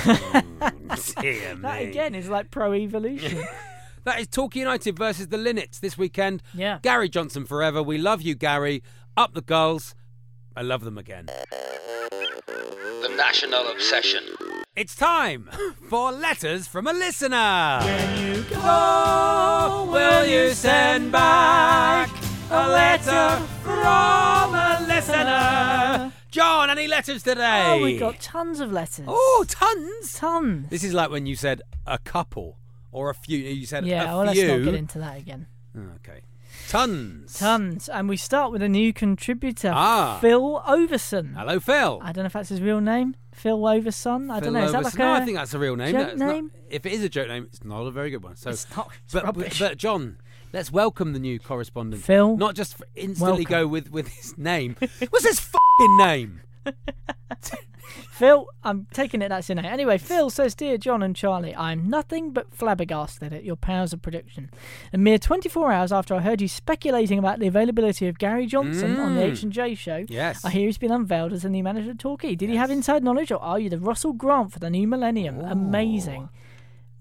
That 0.94 1.78
again 1.82 2.14
is 2.14 2.28
like 2.28 2.50
pro 2.50 2.72
evolution. 2.74 3.42
That 4.04 4.20
is 4.20 4.26
Torquay 4.28 4.60
United 4.60 4.98
versus 4.98 5.28
the 5.28 5.38
Linnets 5.38 5.80
this 5.80 5.96
weekend. 5.96 6.42
Yeah. 6.52 6.78
Gary 6.82 7.08
Johnson 7.08 7.46
forever. 7.46 7.82
We 7.82 7.96
love 7.96 8.20
you, 8.20 8.34
Gary. 8.34 8.82
Up 9.16 9.32
the 9.32 9.40
goals. 9.40 9.94
I 10.54 10.60
love 10.60 10.84
them 10.84 10.98
again. 10.98 11.26
The 12.10 13.14
National 13.16 13.66
Obsession. 13.68 14.22
It's 14.76 14.94
time 14.94 15.48
for 15.88 16.12
letters 16.12 16.68
from 16.68 16.86
a 16.86 16.92
listener. 16.92 17.80
When 17.82 18.26
you 18.26 18.42
go, 18.42 18.56
oh, 18.62 19.88
will 19.90 20.26
you 20.26 20.52
send 20.52 21.10
back 21.10 22.10
a 22.50 22.68
letter 22.68 23.42
from 23.62 24.54
a 24.54 24.84
listener? 24.86 26.12
John, 26.30 26.68
any 26.68 26.88
letters 26.88 27.22
today? 27.22 27.64
oh, 27.68 27.82
we 27.82 27.96
got 27.96 28.20
tons 28.20 28.60
of 28.60 28.70
letters. 28.70 29.06
Oh, 29.08 29.46
tons. 29.48 30.12
tons. 30.12 30.68
This 30.68 30.84
is 30.84 30.92
like 30.92 31.10
when 31.10 31.24
you 31.24 31.36
said 31.36 31.62
a 31.86 31.96
couple 31.98 32.58
or 32.94 33.10
a 33.10 33.14
few. 33.14 33.36
You 33.38 33.66
said 33.66 33.84
yeah, 33.84 34.04
a 34.04 34.16
well, 34.16 34.32
few. 34.32 34.42
let's 34.48 34.58
not 34.58 34.64
get 34.64 34.74
into 34.78 34.98
that 35.00 35.18
again. 35.18 35.46
Okay. 35.96 36.20
Tons. 36.68 37.36
Tons. 37.38 37.88
And 37.88 38.08
we 38.08 38.16
start 38.16 38.52
with 38.52 38.62
a 38.62 38.68
new 38.68 38.92
contributor, 38.92 39.72
Ah. 39.74 40.18
Phil 40.20 40.62
Overson. 40.66 41.34
Hello, 41.36 41.58
Phil. 41.60 41.98
I 42.00 42.12
don't 42.12 42.22
know 42.22 42.26
if 42.26 42.32
that's 42.32 42.48
his 42.48 42.60
real 42.62 42.80
name. 42.80 43.16
Phil 43.34 43.58
Overson. 43.58 44.30
I 44.30 44.38
Phil 44.40 44.52
don't 44.52 44.60
know. 44.60 44.64
Is 44.64 44.72
that 44.72 44.80
Overson. 44.82 44.84
like 44.84 44.94
no, 44.98 45.12
I 45.12 45.24
think 45.24 45.36
that's 45.36 45.52
a 45.52 45.58
real 45.58 45.74
name. 45.76 45.92
joke 45.92 46.06
That's 46.06 46.18
not- 46.20 46.32
name? 46.32 46.50
if 46.70 46.86
it 46.86 46.92
is 46.92 47.02
a 47.02 47.08
joke 47.08 47.28
name, 47.28 47.44
it's 47.52 47.64
not 47.64 47.84
a 47.86 47.90
very 47.90 48.10
good 48.10 48.22
one. 48.22 48.36
So, 48.36 48.50
It's 48.50 48.66
not. 48.76 48.88
It's 49.04 49.12
but, 49.14 49.24
rubbish. 49.24 49.58
but 49.58 49.76
John, 49.76 50.18
let's 50.52 50.70
welcome 50.70 51.12
the 51.12 51.18
new 51.18 51.40
correspondent. 51.40 52.02
Phil, 52.04 52.36
Not 52.36 52.54
just 52.54 52.76
instantly 52.94 53.38
welcome. 53.44 53.44
go 53.50 53.66
with, 53.66 53.90
with 53.90 54.08
his 54.08 54.38
name. 54.38 54.76
What's 55.10 55.26
his 55.26 55.40
fucking 55.40 55.96
name? 55.98 56.40
Phil, 58.10 58.46
I'm 58.62 58.86
taking 58.92 59.22
it 59.22 59.28
that's 59.28 59.48
your 59.48 59.56
name. 59.56 59.64
Anyway, 59.66 59.98
Phil 59.98 60.30
says, 60.30 60.54
Dear 60.54 60.78
John 60.78 61.02
and 61.02 61.14
Charlie, 61.16 61.54
I'm 61.54 61.88
nothing 61.88 62.30
but 62.32 62.54
flabbergasted 62.54 63.32
at 63.32 63.44
your 63.44 63.56
powers 63.56 63.92
of 63.92 64.02
prediction. 64.02 64.50
A 64.92 64.98
mere 64.98 65.18
24 65.18 65.72
hours 65.72 65.92
after 65.92 66.14
I 66.14 66.20
heard 66.20 66.40
you 66.40 66.48
speculating 66.48 67.18
about 67.18 67.38
the 67.40 67.46
availability 67.46 68.06
of 68.08 68.18
Gary 68.18 68.46
Johnson 68.46 68.98
on 68.98 69.14
the 69.16 69.22
Mm. 69.22 69.32
H&J 69.32 69.74
show, 69.74 70.04
Yes. 70.08 70.44
I 70.44 70.50
hear 70.50 70.66
he's 70.66 70.78
been 70.78 70.92
unveiled 70.92 71.32
as 71.32 71.42
the 71.42 71.50
new 71.50 71.62
manager 71.62 71.90
of 71.92 71.98
Torquay. 71.98 72.34
Did 72.34 72.50
he 72.50 72.56
have 72.56 72.70
inside 72.70 73.02
knowledge 73.02 73.30
or 73.32 73.42
are 73.42 73.58
you 73.58 73.68
the 73.70 73.78
Russell 73.78 74.12
Grant 74.12 74.52
for 74.52 74.58
the 74.58 74.70
new 74.70 74.86
millennium? 74.86 75.40
Amazing. 75.40 76.28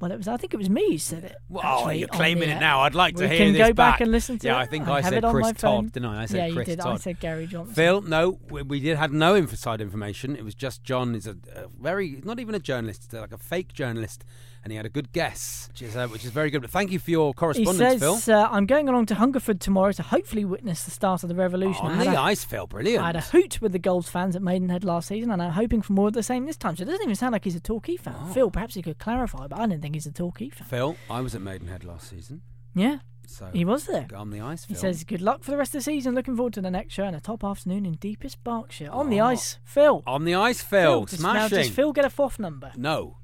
Well, 0.04 0.12
it 0.12 0.18
was. 0.18 0.28
I 0.28 0.36
think 0.36 0.54
it 0.54 0.58
was 0.58 0.70
me 0.70 0.92
who 0.92 0.98
said 0.98 1.24
it. 1.24 1.38
Well, 1.48 1.64
actually, 1.64 2.00
you're 2.00 2.10
claiming 2.10 2.50
it 2.50 2.60
now. 2.60 2.82
I'd 2.82 2.94
like 2.94 3.16
to 3.16 3.22
we 3.24 3.30
hear 3.30 3.38
can 3.38 3.54
this 3.54 3.68
go 3.70 3.74
back. 3.74 4.02
and 4.02 4.12
listen 4.12 4.38
to 4.38 4.48
Yeah, 4.48 4.58
it. 4.58 4.64
I 4.64 4.66
think 4.66 4.86
I, 4.86 5.00
have 5.00 5.14
said 5.14 5.24
Chris. 5.24 5.54
Todd, 5.54 5.94
didn't 5.94 6.10
I? 6.10 6.24
I 6.24 6.26
said 6.26 6.50
yeah, 6.50 6.54
Chris 6.54 6.68
you 6.68 6.76
did. 6.76 6.82
Todd. 6.84 6.94
I 6.96 6.98
said 6.98 7.20
Gary 7.22 7.48
Johnson. 7.48 7.74
Phil, 7.74 8.02
no, 8.02 8.38
we, 8.50 8.64
we 8.64 8.80
did 8.82 8.98
had 8.98 9.14
no 9.14 9.36
inside 9.36 9.80
information. 9.80 10.36
It 10.36 10.44
was 10.44 10.56
just 10.56 10.84
John 10.84 11.16
is 11.16 11.26
a, 11.26 11.38
a 11.56 11.68
very 11.80 12.22
not 12.26 12.42
even 12.42 12.54
a 12.54 12.60
journalist, 12.60 13.14
like 13.14 13.32
a 13.32 13.38
fake 13.38 13.72
journalist, 13.72 14.26
and 14.64 14.72
he 14.72 14.78
had 14.78 14.86
a 14.86 14.90
good 14.90 15.12
guess, 15.12 15.68
which 15.70 15.82
is 15.82 15.96
uh, 15.96 16.08
which 16.08 16.24
is 16.26 16.32
very 16.32 16.50
good. 16.50 16.62
But 16.62 16.72
thank 16.72 16.92
you 16.92 17.00
for 17.00 17.12
your 17.12 17.30
He 17.30 17.34
correspondence, 17.34 18.00
says, 18.02 18.26
Phil. 18.26 18.36
uh, 18.36 18.48
I'm 18.50 18.66
going 18.66 18.88
along 18.90 19.08
to 19.08 19.16
Hungerford 19.16 19.60
tomorrow 19.60 19.92
to 19.92 20.04
hopefully 20.04 20.46
witness 20.46 20.84
the 20.84 20.92
start 20.92 21.24
of 21.24 21.30
the 21.30 21.36
revolution. 21.36 21.86
I 21.86 21.90
On 21.92 21.98
had 21.98 22.08
the 22.08 22.18
a- 22.18 22.22
ice, 22.22 22.44
Phil, 22.44 22.66
brilliant. 22.68 23.04
I 23.04 23.08
had 23.08 23.16
a 23.18 23.22
hoot 23.22 23.62
with 23.62 23.72
the 23.74 23.80
Golds 23.80 24.10
fans 24.10 24.36
at 24.36 24.42
Maidenhead 24.42 24.84
last 24.84 25.10
season, 25.10 25.32
and 25.32 25.42
I'm 25.42 25.52
hoping 25.52 25.82
for 25.82 25.94
more 25.94 26.08
of 26.08 26.14
the 26.14 26.24
same 26.24 26.46
this 26.46 26.58
time. 26.58 26.76
So 26.76 26.84
it 26.84 26.86
doesn't 26.86 27.04
even 27.04 27.16
sound 27.16 27.34
like 27.34 27.44
he's 27.44 27.56
a 27.56 27.60
Torquay 27.60 27.98
fan. 27.98 28.16
Oh. 28.18 28.26
Phil, 28.34 28.50
perhaps 28.52 28.76
he 28.76 28.82
could 28.82 28.98
clarify, 29.00 29.48
but 29.48 29.60
I 29.60 29.68
didn't 29.68 29.82
think 29.82 29.96
he's 29.96 30.06
a 30.06 30.12
Torquay 30.12 30.50
fan. 30.50 30.68
Phil, 30.68 30.96
I 31.10 31.22
was 31.22 31.36
at 31.36 31.42
Maidenhead 31.42 31.84
last 31.84 32.10
season, 32.10 32.42
Yeah, 32.74 33.00
so 33.28 33.50
he 33.54 33.66
was 33.66 33.86
there. 33.86 34.08
On 34.16 34.30
the 34.30 34.42
ice, 34.42 34.66
He 34.66 34.74
Phil. 34.74 34.82
says, 34.82 35.04
Good 35.04 35.22
luck 35.22 35.44
for 35.44 35.52
the 35.52 35.58
rest 35.58 35.70
of 35.76 35.80
the 35.80 35.84
season. 35.84 36.16
Looking 36.16 36.36
forward 36.36 36.54
to 36.54 36.62
the 36.62 36.72
next 36.72 36.94
show 36.94 37.04
and 37.04 37.16
a 37.16 37.20
top 37.20 37.44
afternoon 37.44 37.86
in 37.86 37.94
deepest 37.96 38.44
Berkshire. 38.44 38.90
On 38.92 39.10
the 39.10 39.20
Oh. 39.22 39.26
ice, 39.28 39.60
Phil. 39.66 40.04
on 40.08 40.24
the 40.26 40.36
ice, 40.36 40.62
Phil, 40.62 41.06
does, 41.06 41.20
now, 41.22 41.32
smashing. 41.34 41.58
does 41.58 41.70
Phil 41.70 41.92
get 41.94 42.06
a 42.06 42.10
fourth 42.10 42.40
number? 42.40 42.72
no, 42.78 43.18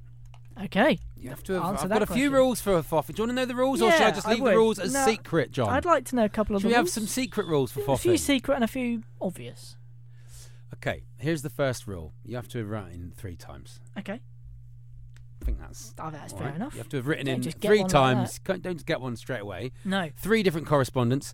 Okay. 0.65 1.00
you 1.15 1.30
have 1.30 1.41
to. 1.43 1.54
Have, 1.54 1.63
Answer 1.63 1.84
I've 1.84 1.89
that 1.89 2.00
got 2.00 2.10
a 2.10 2.13
few 2.13 2.32
rules 2.32 2.60
for 2.60 2.78
a 2.78 2.84
FOF. 2.84 3.08
Do 3.08 3.13
you 3.17 3.24
want 3.24 3.30
to 3.32 3.36
know 3.36 3.45
the 3.45 3.56
rules, 3.56 3.82
or 3.82 3.91
should 3.91 4.02
I 4.02 4.06
Yeah, 4.08 4.12
just 4.12 4.28
I 4.28 4.32
leave 4.32 4.39
the 4.39 4.43
would. 4.45 4.56
rules 4.56 4.80
as 4.80 4.93
No, 4.93 5.06
secret, 5.06 5.52
John? 5.52 5.69
I'd 5.69 5.86
like 5.86 6.06
to 6.06 6.15
know 6.15 6.26
a 6.26 6.30
couple 6.30 6.56
of 6.56 6.62
Should 6.62 6.67
the 6.67 6.69
we 6.69 6.76
have 6.76 6.86
rules. 6.86 6.93
some 6.93 7.08
secret 7.08 7.48
rules 7.48 7.72
for 7.72 7.82
a 7.93 7.98
few 7.98 8.17
secret 8.17 8.56
and 8.56 8.63
a 8.63 8.67
few 8.67 9.04
obvious. 9.22 9.78
Okay, 10.74 11.04
here's 11.17 11.41
the 11.41 11.50
first 11.50 11.88
rule. 11.88 12.13
You 12.26 12.36
have 12.36 12.48
to 12.50 12.58
have 12.60 12.69
written 12.69 13.12
three 13.15 13.36
times. 13.36 13.80
Okay. 13.98 14.19
I 15.41 15.45
think 15.45 15.60
that's. 15.60 15.93
Oh, 15.98 16.10
that's 16.12 16.34
all 16.34 16.39
fair 16.39 16.48
right. 16.48 16.56
enough. 16.58 16.74
You 16.74 16.80
have 16.80 16.89
to 16.89 16.98
have 16.98 17.08
written 17.08 17.26
Don't 17.28 17.36
in 17.36 17.41
just 17.41 17.60
get 17.60 17.69
three 17.69 17.78
one 17.80 17.86
like 17.88 17.91
times. 17.91 18.39
Can't- 18.39 18.62
Don't 18.62 18.74
just 18.76 18.86
get 18.86 19.00
one 19.02 19.15
straight 19.15 19.41
away. 19.41 19.72
No. 19.86 20.10
Three 20.17 20.43
different 20.43 20.67
correspondents. 20.67 21.34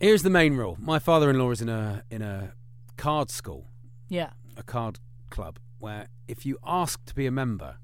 Here's 0.00 0.22
the 0.22 0.30
main 0.30 0.54
rule. 0.56 0.76
My 0.80 0.98
father-in-law 0.98 1.50
is 1.50 1.60
in 1.60 1.68
a 1.68 2.02
in 2.10 2.22
a 2.22 2.54
card 2.96 3.30
school, 3.30 3.66
Yeah. 4.08 4.30
a 4.56 4.62
card 4.62 4.98
club, 5.30 5.58
where 5.82 6.08
if 6.28 6.46
you 6.46 6.58
ask 6.64 7.04
to 7.06 7.14
be 7.14 7.26
a 7.26 7.30
member, 7.30 7.76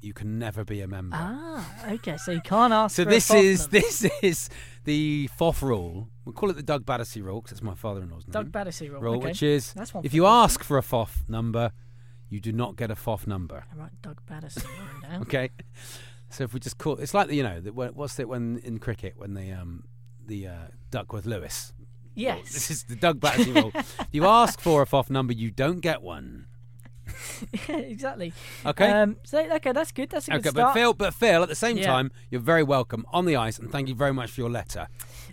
you 0.00 0.12
can 0.12 0.38
never 0.38 0.64
be 0.64 0.80
a 0.80 0.88
member. 0.88 1.16
Ah, 1.18 1.92
okay. 1.92 2.16
So 2.16 2.32
you 2.32 2.40
can't 2.40 2.72
ask. 2.72 2.96
So 2.96 3.04
this 3.04 3.28
fourth 3.28 3.42
is 3.42 3.68
this 3.68 4.04
is 4.22 4.50
the 4.84 5.30
FOF 5.38 5.62
rule. 5.62 6.08
We'll 6.24 6.34
call 6.34 6.50
it 6.50 6.56
the 6.56 6.62
Doug 6.62 6.84
Battersea 6.84 7.22
rule 7.22 7.40
because 7.40 7.52
it's 7.52 7.62
my 7.62 7.74
father-in-law's 7.74 8.26
name. 8.26 8.32
Doug 8.32 8.52
Battersea 8.52 8.88
rule. 8.90 9.00
rule, 9.00 9.16
okay. 9.16 9.28
which 9.28 9.42
is 9.42 9.72
That's 9.72 9.94
one 9.94 10.04
if 10.04 10.12
you 10.12 10.22
the 10.22 10.28
ask 10.28 10.62
for 10.62 10.76
a 10.76 10.82
FOF 10.82 11.28
number, 11.28 11.70
you 12.28 12.40
do 12.40 12.52
not 12.52 12.76
get 12.76 12.90
a 12.90 12.96
FOF 12.96 13.26
number. 13.26 13.64
All 13.72 13.78
right, 13.78 14.02
Doug 14.02 14.20
Battersea 14.26 14.62
down. 15.02 15.20
Okay. 15.22 15.50
So 16.28 16.42
if 16.42 16.52
we 16.52 16.58
just 16.58 16.78
call 16.78 16.96
it's 16.96 17.14
like 17.14 17.28
the 17.28 17.36
you 17.36 17.44
know 17.44 17.60
the, 17.60 17.72
what's 17.72 18.18
it 18.18 18.28
when 18.28 18.58
in 18.64 18.78
cricket 18.80 19.14
when 19.16 19.34
they 19.34 19.52
um 19.52 19.84
the 20.26 20.48
uh, 20.48 20.66
Duckworth 20.90 21.26
Lewis. 21.26 21.72
rule. 21.78 21.86
Yes. 22.16 22.52
This 22.52 22.70
is 22.70 22.84
the 22.84 22.96
Doug 22.96 23.20
Battersea 23.20 23.52
rule. 23.52 23.72
If 24.00 24.08
you 24.12 24.26
ask 24.26 24.60
for 24.60 24.82
a 24.82 24.86
FOF 24.86 25.10
number, 25.10 25.32
you 25.32 25.50
don't 25.50 25.80
get 25.80 26.02
one. 26.02 26.46
yeah, 27.68 27.76
exactly. 27.76 28.32
Okay. 28.66 28.90
Um, 28.90 29.16
so 29.24 29.38
okay, 29.56 29.72
that's 29.72 29.92
good. 29.92 30.10
That's 30.10 30.28
a 30.28 30.32
good 30.32 30.46
okay, 30.48 30.50
but. 30.54 30.72
Phil, 30.74 30.94
but 30.94 31.14
Phil, 31.14 31.42
at 31.42 31.48
the 31.48 31.54
same 31.54 31.76
Yeah. 31.78 31.86
time, 31.86 32.10
you're 32.30 32.40
very 32.40 32.62
welcome 32.62 33.04
on 33.12 33.24
the 33.26 33.36
ice, 33.36 33.58
and 33.58 33.70
thank 33.70 33.88
you 33.88 33.94
very 33.94 34.12
much 34.12 34.30
for 34.30 34.40
your 34.40 34.50
letter. 34.50 34.88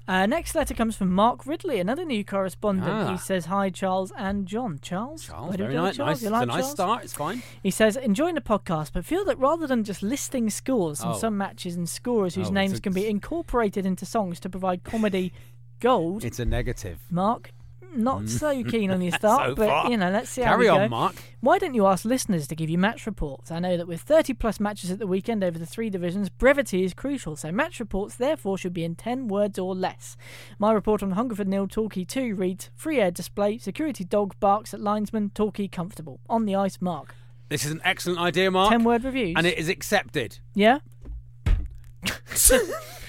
Uh, 0.07 0.25
next 0.25 0.55
letter 0.55 0.73
comes 0.73 0.95
from 0.95 1.11
Mark 1.11 1.45
Ridley, 1.45 1.79
another 1.79 2.03
new 2.03 2.23
correspondent. 2.25 2.89
Ah. 2.89 3.11
He 3.11 3.17
says, 3.17 3.45
"Hi, 3.45 3.69
Charles 3.69 4.11
and 4.17 4.45
John. 4.47 4.79
Charles, 4.81 5.25
Charles, 5.25 5.55
very 5.55 5.75
nice. 5.75 5.95
Charles? 5.97 6.09
nice. 6.09 6.21
You 6.21 6.27
It's 6.27 6.31
like 6.33 6.43
a 6.43 6.45
nice 6.47 6.55
Charles? 6.61 6.71
start. 6.71 7.03
It's 7.03 7.13
fine. 7.13 7.43
He 7.61 7.71
says, 7.71 7.95
enjoying 7.97 8.35
the 8.35 8.41
podcast, 8.41 8.91
but 8.93 9.05
feel 9.05 9.23
that 9.25 9.37
rather 9.37 9.67
than 9.67 9.83
just 9.83 10.01
listing 10.01 10.49
scores 10.49 11.01
from 11.01 11.11
Oh. 11.11 11.17
some 11.17 11.37
matches 11.37 11.75
and 11.75 11.87
scorers 11.87 12.35
whose 12.35 12.49
Oh, 12.49 12.53
names 12.53 12.79
a- 12.79 12.81
can 12.81 12.93
be 12.93 13.07
incorporated 13.07 13.85
into 13.85 14.05
songs 14.05 14.39
to 14.41 14.49
provide 14.49 14.83
comedy 14.83 15.33
gold, 15.79 16.23
It's 16.25 16.39
a 16.39 16.45
negative. 16.45 16.99
Mark, 17.09 17.51
not 17.95 18.29
so 18.29 18.63
keen 18.63 18.91
on 18.91 19.01
your 19.01 19.11
start, 19.17 19.41
Mm. 19.41 19.49
So 19.51 19.55
but 19.55 19.67
far. 19.69 19.89
you 19.91 19.97
know, 19.97 20.09
let's 20.11 20.29
see 20.29 20.41
how 20.41 20.51
Carry 20.51 20.65
we 20.65 20.69
on, 20.69 20.79
go. 20.81 20.87
Mark. 20.89 21.15
Why 21.41 21.57
don't 21.57 21.73
you 21.73 21.85
ask 21.87 22.05
listeners 22.05 22.47
to 22.47 22.55
give 22.55 22.69
you 22.69 22.77
match 22.77 23.05
reports? 23.05 23.51
I 23.51 23.59
know 23.59 23.75
that 23.77 23.87
with 23.87 24.01
30 24.01 24.33
plus 24.35 24.59
matches 24.59 24.91
at 24.91 24.99
the 24.99 25.07
weekend 25.07 25.43
over 25.43 25.57
the 25.57 25.65
three 25.65 25.89
divisions, 25.89 26.29
brevity 26.29 26.83
is 26.83 26.93
crucial, 26.93 27.35
so 27.35 27.51
match 27.51 27.79
reports 27.79 28.15
therefore 28.15 28.57
should 28.57 28.73
be 28.73 28.83
in 28.83 28.95
10 28.95 29.27
words 29.27 29.57
or 29.59 29.73
less. 29.75 30.15
My 30.59 30.71
report 30.71 31.01
on 31.03 31.11
Hungerford 31.11 31.47
nil, 31.47 31.67
Torquay 31.67 32.03
2 32.03 32.35
reads 32.35 32.69
Free 32.75 32.99
air 32.99 33.11
display, 33.11 33.57
security 33.57 34.03
dog 34.03 34.35
barks 34.39 34.73
at 34.73 34.79
linesman, 34.81 35.31
Torquay 35.33 35.67
comfortable. 35.67 36.19
On 36.29 36.45
the 36.45 36.55
ice, 36.55 36.77
Mark. 36.81 37.15
This 37.49 37.65
is 37.65 37.71
an 37.71 37.81
excellent 37.83 38.19
idea, 38.19 38.49
Mark. 38.51 38.69
10 38.71 38.83
word 38.83 39.03
reviews. 39.03 39.33
and 39.37 39.45
it 39.47 39.57
is 39.57 39.67
accepted. 39.69 40.39
yeah? 40.53 40.79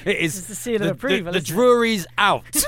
It 0.05 0.17
is 0.19 0.37
It's 0.37 0.49
the 0.49 0.55
seal 0.57 0.77
of 0.77 0.83
the, 0.83 0.91
approval, 0.91 1.33
The, 1.33 1.39
the? 1.39 1.45
Drury's 1.45 2.07
out. 2.19 2.43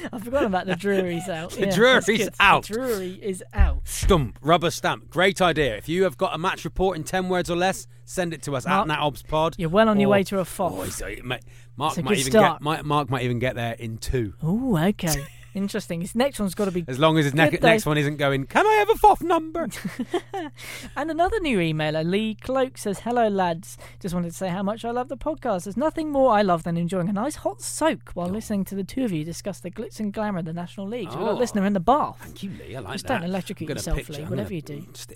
I've 0.12 0.22
forgotten 0.24 0.46
about 0.46 0.66
the 0.66 0.76
Drury's 0.76 1.28
out. 1.28 1.52
The 1.52 1.66
Yeah, 1.66 1.74
Drury's 1.74 2.28
out. 2.38 2.66
The 2.66 2.74
Drury 2.74 3.18
is 3.22 3.42
out. 3.52 3.86
Stump, 3.88 4.38
rubber 4.42 4.70
stamp. 4.70 5.10
Great 5.10 5.40
idea. 5.40 5.76
If 5.76 5.88
you 5.88 6.04
have 6.04 6.16
got 6.16 6.34
a 6.34 6.38
match 6.38 6.64
report 6.64 6.96
in 6.96 7.04
10 7.04 7.28
words 7.28 7.50
or 7.50 7.56
less, 7.56 7.86
send 8.04 8.32
it 8.34 8.42
to 8.42 8.56
us 8.56 8.66
Mark, 8.66 8.88
at 8.88 8.98
NatObsPod. 8.98 9.54
You're 9.58 9.68
well 9.70 9.88
on 9.88 10.00
your 10.00 10.10
way 10.10 10.22
to 10.24 10.38
a 10.40 10.44
FOF. 10.44 11.02
Oh, 11.02 11.06
uh, 11.06 11.10
may- 11.24 11.40
Mark 11.76 12.02
might 12.02 12.18
even 12.18 12.32
start. 12.32 12.58
get 12.60 12.62
might, 12.64 12.84
Mark 12.84 13.08
might 13.10 13.22
even 13.22 13.38
get 13.38 13.54
there 13.54 13.72
in 13.74 13.98
two. 13.98 14.34
Oh, 14.42 14.76
okay. 14.76 15.26
Interesting. 15.54 16.00
His 16.00 16.14
next 16.14 16.38
one's 16.38 16.54
got 16.54 16.66
to 16.66 16.70
be 16.70 16.84
As 16.86 16.98
long 16.98 17.18
as 17.18 17.24
his 17.24 17.34
ne- 17.34 17.50
next 17.60 17.86
one 17.86 17.98
isn't 17.98 18.16
going, 18.18 18.46
can 18.46 18.66
I 18.66 18.72
have 18.74 18.90
a 18.90 18.94
FOF 18.94 19.22
number? 19.22 19.68
And 20.96 21.10
another 21.10 21.38
new 21.40 21.58
emailer, 21.58 22.08
Lee 22.08 22.34
Cloak, 22.34 22.78
says, 22.78 23.00
Hello, 23.00 23.28
lads. 23.28 23.76
Just 24.00 24.14
wanted 24.14 24.30
to 24.30 24.36
say 24.36 24.48
how 24.48 24.62
much 24.62 24.84
I 24.84 24.90
love 24.90 25.08
the 25.08 25.16
podcast. 25.16 25.64
There's 25.64 25.76
nothing 25.76 26.10
more 26.10 26.32
I 26.32 26.42
love 26.42 26.62
than 26.62 26.76
enjoying 26.76 27.08
a 27.08 27.12
nice 27.12 27.36
hot 27.36 27.60
soak 27.62 28.10
while 28.14 28.28
oh. 28.28 28.32
listening 28.32 28.64
to 28.66 28.74
the 28.74 28.84
two 28.84 29.04
of 29.04 29.12
you 29.12 29.24
discuss 29.24 29.60
the 29.60 29.70
glitz 29.70 30.00
and 30.00 30.12
glamour 30.12 30.40
of 30.40 30.44
the 30.44 30.52
National 30.52 30.86
League. 30.86 31.10
So 31.10 31.18
Oh. 31.20 31.30
a 31.30 31.32
listener 31.32 31.64
in 31.66 31.72
the 31.72 31.80
bath. 31.80 32.18
Thank 32.20 32.42
you, 32.42 32.50
Lee. 32.50 32.76
I 32.76 32.80
like 32.80 32.92
Just 32.94 33.06
that. 33.06 33.20
don't 33.20 33.28
electrocute 33.28 33.70
yourself, 33.70 33.98
picture- 33.98 34.12
Lee, 34.14 34.22
I'm 34.22 34.30
whatever 34.30 34.54
you 34.54 34.62
do. 34.62 34.86
Just 34.92 35.12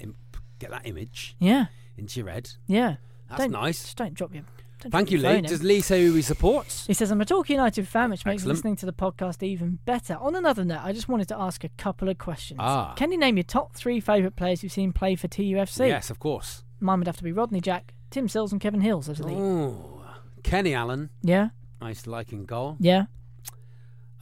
get 0.58 0.70
that 0.70 0.86
image 0.86 1.36
Yeah, 1.38 1.66
into 1.96 2.20
your 2.20 2.28
head. 2.30 2.50
yeah. 2.66 2.96
That's 3.28 3.40
don't, 3.42 3.52
nice. 3.52 3.82
Just 3.82 3.96
don't 3.96 4.14
drop 4.14 4.34
your 4.34 4.44
Thank 4.90 5.10
you, 5.10 5.18
Lee. 5.18 5.40
Does 5.40 5.62
Lee 5.62 5.80
say 5.80 6.04
who 6.04 6.14
he 6.14 6.22
supports? 6.22 6.86
He 6.86 6.94
says, 6.94 7.10
I'm 7.10 7.20
a 7.20 7.24
Torquay 7.24 7.54
United 7.54 7.88
fan, 7.88 8.10
which 8.10 8.24
makes 8.24 8.42
Excellent. 8.42 8.56
listening 8.56 8.76
to 8.76 8.86
the 8.86 8.92
podcast 8.92 9.42
even 9.42 9.78
better. 9.84 10.16
On 10.16 10.34
another 10.34 10.64
note, 10.64 10.80
I 10.82 10.92
just 10.92 11.08
wanted 11.08 11.28
to 11.28 11.38
ask 11.38 11.64
a 11.64 11.68
couple 11.70 12.08
of 12.08 12.18
questions. 12.18 12.58
Ah. 12.62 12.94
Can 12.96 13.12
you 13.12 13.18
name 13.18 13.36
your 13.36 13.44
top 13.44 13.74
three 13.74 14.00
favourite 14.00 14.36
players 14.36 14.62
you've 14.62 14.72
seen 14.72 14.92
play 14.92 15.14
for 15.16 15.28
TUFC? 15.28 15.88
Yes, 15.88 16.10
of 16.10 16.18
course. 16.18 16.64
Mine 16.80 16.98
would 17.00 17.06
have 17.08 17.16
to 17.16 17.24
be 17.24 17.32
Rodney 17.32 17.60
Jack, 17.60 17.94
Tim 18.10 18.28
Sills, 18.28 18.52
and 18.52 18.60
Kevin 18.60 18.80
Hills 18.80 19.08
as 19.08 19.20
a 19.20 19.22
lead. 19.26 19.36
Oh, 19.38 20.02
Kenny 20.42 20.74
Allen. 20.74 21.10
Yeah? 21.22 21.48
I 21.80 21.88
used 21.90 22.04
to 22.04 22.10
like 22.10 22.32
in 22.32 22.44
goal. 22.44 22.76
Yeah? 22.80 23.04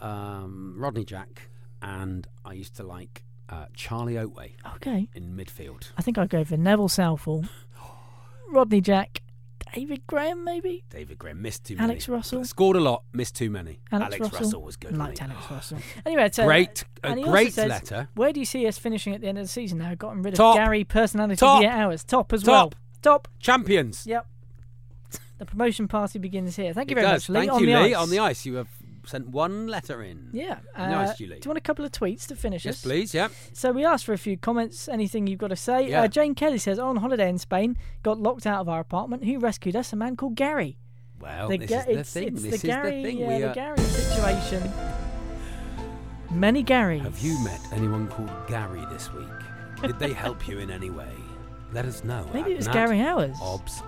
Um, 0.01 0.75
Rodney 0.79 1.05
Jack, 1.05 1.49
and 1.81 2.27
I 2.45 2.55
used 2.55 2.77
to 2.77 2.83
like 2.83 3.25
uh, 3.49 3.67
Charlie 3.75 4.15
Oatway 4.15 4.53
Okay. 4.77 5.09
in 5.15 5.37
midfield. 5.37 5.91
I 5.97 6.03
think 6.03 6.19
I'd 6.19 6.29
go 6.31 6.45
for 6.45 6.57
Neville 6.57 6.89
Southall, 6.89 7.45
Rodney 8.51 8.81
Jack, 8.81 9.22
David 9.75 10.07
Graham, 10.07 10.45
maybe? 10.45 10.85
David 10.91 11.19
Graham 11.19 11.41
missed 11.43 11.65
too 11.65 11.77
many. 11.77 11.85
Alex 11.93 12.09
Russell. 12.09 12.45
scored 12.45 12.77
a 12.77 12.81
lot, 12.81 13.05
missed 13.13 13.35
too 13.37 13.51
many. 13.51 13.81
Alex, 13.91 14.19
Russell. 14.33 14.63
was 14.63 14.77
good. 14.77 14.97
Liked? 14.97 15.23
Alex 15.23 15.39
Russell. 15.51 15.79
Anyway, 16.05 16.29
so 16.33 16.45
Great- 16.45 16.85
a 17.03 17.07
and 17.09 17.19
he 17.19 17.25
also 17.25 17.33
great 17.33 17.53
says, 17.55 17.69
letter. 17.69 18.09
Where 18.15 18.33
do 18.33 18.41
you 18.41 18.47
see 18.47 18.67
us 18.67 18.79
finishing 18.79 19.15
at 19.15 19.21
the 19.21 19.29
end 19.29 19.39
of 19.39 19.45
the 19.45 19.49
season 19.49 19.79
now? 19.79 19.95
Gotten 19.95 20.23
rid 20.23 20.35
of 20.35 20.39
Top. 20.39 20.57
Gary, 20.57 20.85
personality 20.85 21.37
Top. 21.39 21.57
of 21.57 21.63
the 21.71 21.75
hours. 21.77 22.05
Top 22.05 22.33
as 22.33 22.43
Top. 22.43 22.49
well. 22.49 22.73
Top. 23.03 23.29
Champions. 23.41 24.07
Yep. 24.07 24.27
The 25.39 25.47
promotion 25.47 25.89
party 25.89 26.19
begins 26.21 26.55
here. 26.55 26.73
Thank 26.73 26.91
you 26.91 26.97
It 26.97 27.01
very 27.01 27.13
does. 27.15 27.29
much, 27.29 27.35
Lee. 27.35 27.41
Thank 27.41 27.53
on 27.53 27.61
you, 27.61 27.67
the 27.67 27.73
Lee. 27.83 27.95
ice. 27.95 27.97
On 28.03 28.11
the 28.11 28.19
ice, 28.21 28.47
you 28.47 28.55
have 28.55 28.69
sent 29.05 29.29
one 29.29 29.67
letter 29.67 30.03
in. 30.03 30.29
Yeah. 30.33 30.59
Nice, 30.77 31.11
uh, 31.11 31.15
Julie. 31.17 31.39
Do 31.41 31.47
you 31.47 31.51
want 31.51 31.59
a 31.59 31.63
couple 31.63 31.85
of 31.85 31.93
tweets 31.93 32.27
to 32.29 32.37
finish 32.37 32.63
us? 32.63 32.67
Yes, 32.67 32.75
us? 32.77 32.83
please. 32.83 33.15
Yeah. 33.15 33.29
So 33.53 33.73
we 33.73 33.85
asked 33.85 34.05
for 34.05 34.13
a 34.13 34.19
few 34.19 34.37
comments. 34.37 34.89
Anything 34.89 35.27
you've 35.27 35.39
got 35.41 35.49
to 35.49 35.57
say? 35.57 35.89
Yeah. 35.91 36.03
Uh, 36.03 36.09
Jane 36.09 36.35
Kelly 36.35 36.59
says, 36.59 36.79
on 36.79 36.97
holiday 36.97 37.29
in 37.29 37.39
Spain, 37.39 37.77
got 38.03 38.21
locked 38.21 38.47
out 38.47 38.61
of 38.61 38.69
our 38.69 38.81
apartment. 38.81 39.25
Who 39.25 39.39
rescued 39.39 39.77
us? 39.77 39.93
A 39.93 39.97
man 39.97 40.17
called 40.17 40.35
Gary. 40.37 40.79
Well, 41.21 41.49
The 41.49 41.59
this 41.59 41.71
Ga- 41.71 41.79
is 41.79 41.85
the 41.87 41.99
it's, 41.99 42.13
thing. 42.13 42.29
It's 42.29 42.43
this 42.43 42.51
the 42.51 42.57
is 42.57 42.63
Gary, 42.63 43.03
the 43.03 43.03
thing. 43.11 43.25
uh, 43.25 43.27
we, 43.29 43.39
the 43.39 43.51
uh, 43.51 43.55
Gary 43.55 43.79
situation. 43.79 44.73
Many 46.31 46.65
Garys. 46.65 47.03
Have 47.03 47.19
you 47.19 47.39
met 47.45 47.61
anyone 47.73 48.09
called 48.09 48.31
Gary 48.49 48.85
this 48.91 49.13
week? 49.13 49.27
Did 49.83 49.99
they 49.99 50.13
help 50.13 50.49
you 50.49 50.59
in 50.59 50.71
any 50.71 50.91
way? 50.91 51.13
Let 51.73 51.85
us 51.85 52.05
know. 52.05 52.27
Maybe 52.35 52.53
it 52.53 52.57
was 52.57 52.69
Gary 52.69 52.99
Owers. 52.99 53.37
Obs 53.41 53.83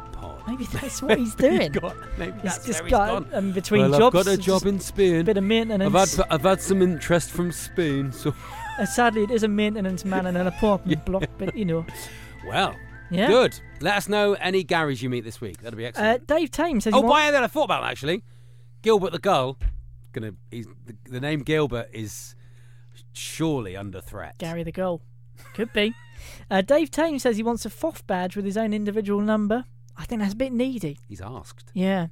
Maybe 0.47 0.65
that's 0.73 1.01
what 1.03 1.19
he's 1.19 1.35
doing. 1.35 1.73
got, 1.73 1.97
maybe 2.19 2.33
He's 2.35 2.43
that's 2.43 2.67
just 2.67 2.81
he's 2.83 2.91
got 2.91 3.25
gone. 3.25 3.35
um, 3.35 3.53
between 3.53 3.91
well, 3.91 3.99
jobs. 3.99 4.17
I've 4.17 4.25
got 4.27 4.33
a 4.35 4.37
job 4.37 4.67
in 4.67 4.81
Spain. 4.81 5.25
bit 5.25 5.37
of 5.37 5.45
I've 5.45 5.49
maintenance. 5.49 6.17
had 6.17 6.27
I've 6.31 6.43
had 6.43 6.61
some 6.61 6.83
interest 6.83 7.31
from 7.31 7.53
Spain. 7.53 8.13
So 8.13 8.35
Uh, 8.79 8.85
sadly, 8.85 9.23
it 9.23 9.31
is 9.31 9.45
a 9.45 9.49
maintenance 9.49 10.05
man 10.05 10.27
in 10.27 10.35
an 10.37 10.49
apartment 10.49 11.05
block, 11.07 11.25
but 11.39 11.57
you 11.57 11.65
know. 11.65 11.87
well, 12.47 12.75
Yeah. 13.09 13.29
good. 13.29 13.59
Let 13.81 13.97
us 13.97 14.09
know 14.09 14.33
any 14.35 14.65
Garys 14.65 15.01
you 15.01 15.09
meet 15.09 15.23
this 15.23 15.41
week. 15.41 15.61
That'll 15.63 15.77
be 15.77 15.85
Uh, 15.85 15.89
excellent. 15.91 16.27
Dave 16.27 16.51
Tame 16.51 16.81
says. 16.81 16.93
oh, 16.93 16.97
he 16.97 17.03
wants- 17.05 17.13
why 17.13 17.31
that 17.31 17.45
I 17.45 17.47
thought 17.47 17.65
about 17.65 17.83
that, 17.83 17.93
actually. 17.93 18.25
Gilbert 18.83 19.13
the 19.13 19.21
Gull. 19.21 19.59
Gonna. 20.13 20.33
He's 20.51 20.67
the, 20.87 20.97
the 21.09 21.21
name 21.21 21.41
Gilbert 21.43 21.89
is 21.93 22.35
surely 23.13 23.77
under 23.77 24.01
threat. 24.01 24.39
Gary 24.39 24.63
the 24.65 24.73
goal. 24.73 25.03
Could 25.55 25.73
be. 25.73 25.95
Uh, 26.51 26.61
Dave 26.63 26.91
Tame 26.91 27.19
says 27.19 27.37
he 27.37 27.43
wants 27.43 27.65
a 27.65 27.71
FOF 27.71 28.05
badge 28.07 28.35
with 28.37 28.45
his 28.45 28.57
own 28.57 28.73
individual 28.73 29.21
number. 29.21 29.65
I 29.97 30.05
think 30.05 30.21
that's 30.21 30.35
a 30.35 30.37
bit 30.37 30.53
needy. 30.53 30.99
He's 31.09 31.21
asked. 31.21 31.71
Yeah. 31.75 32.09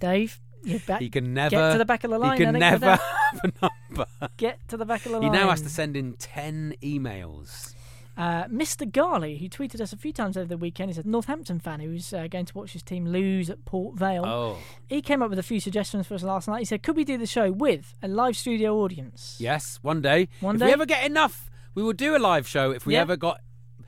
Dave, 0.00 0.40
you're 0.64 0.80
back. 0.80 1.00
He 1.00 1.10
can 1.10 1.34
never 1.34 1.50
Get 1.50 1.72
to 1.72 1.78
the 1.78 1.84
back 1.84 2.04
of 2.04 2.10
the 2.10 2.18
line. 2.18 2.38
He 2.38 2.44
can 2.44 2.54
never 2.58 2.86
have 2.96 3.40
a 3.44 3.52
number. 3.90 4.06
Get 4.36 4.58
to 4.68 4.76
the 4.76 4.84
back 4.86 5.04
of 5.06 5.12
the 5.12 5.18
line. 5.20 5.32
He 5.32 5.38
now 5.38 5.50
has 5.50 5.60
to 5.62 5.68
send 5.68 5.96
in 5.96 6.14
ten 6.14 6.74
emails. 6.82 7.74
Uh, 8.16 8.44
Mr. 8.46 8.84
Garley, 8.90 9.38
who 9.38 9.48
tweeted 9.48 9.80
us 9.80 9.92
a 9.92 9.96
few 9.96 10.12
times 10.12 10.36
over 10.36 10.46
the 10.48 10.56
weekend, 10.56 10.90
is 10.90 10.98
a 10.98 11.06
Northampton 11.06 11.60
fan 11.60 11.78
who's 11.78 12.12
uh, 12.12 12.26
going 12.28 12.46
to 12.46 12.54
watch 12.58 12.72
his 12.72 12.82
team 12.82 13.06
lose 13.06 13.48
at 13.48 13.64
Port 13.64 13.96
Vale. 13.96 14.26
Oh, 14.26 14.56
He 14.88 15.00
came 15.02 15.22
up 15.22 15.30
with 15.30 15.38
a 15.38 15.42
few 15.44 15.60
suggestions 15.60 16.04
for 16.08 16.14
us 16.14 16.24
last 16.24 16.48
night. 16.48 16.58
He 16.58 16.64
said, 16.64 16.82
Could 16.82 16.96
we 16.96 17.04
do 17.04 17.16
the 17.16 17.26
show 17.26 17.52
with 17.52 17.94
a 18.02 18.08
live 18.08 18.36
studio 18.36 18.76
audience? 18.80 19.36
yes. 19.38 19.78
One 19.82 20.00
day. 20.02 20.28
One 20.40 20.56
if 20.56 20.60
day? 20.60 20.66
we 20.66 20.72
ever 20.72 20.84
get 20.86 21.04
enough, 21.06 21.48
we 21.76 21.82
will 21.84 21.92
do 21.92 22.16
a 22.16 22.18
live 22.18 22.48
show. 22.48 22.72
If 22.72 22.86
we 22.86 22.94
Yeah. 22.94 23.02
ever 23.02 23.16
got, 23.16 23.40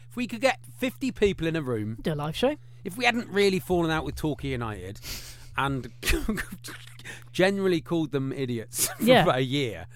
if 0.09 0.15
we 0.17 0.29
could 0.29 0.41
get 0.41 0.61
fifty 0.79 1.11
people 1.11 1.49
in 1.49 1.57
a 1.57 1.63
room, 1.63 1.99
Do 2.01 2.13
a 2.13 2.15
live 2.15 2.37
show. 2.37 2.55
If 2.85 2.97
we 2.97 3.05
hadn't 3.05 3.29
really 3.29 3.59
fallen 3.59 3.91
out 3.91 4.05
with 4.05 4.17
Torquay 4.17 4.49
United, 4.49 5.01
and 5.57 5.91
generally 7.33 7.81
called 7.81 8.13
them 8.13 8.33
idiots 8.33 8.87
for 8.99 9.03
Yeah. 9.05 9.23
about 9.23 9.37
a 9.39 9.43
year. 9.45 9.87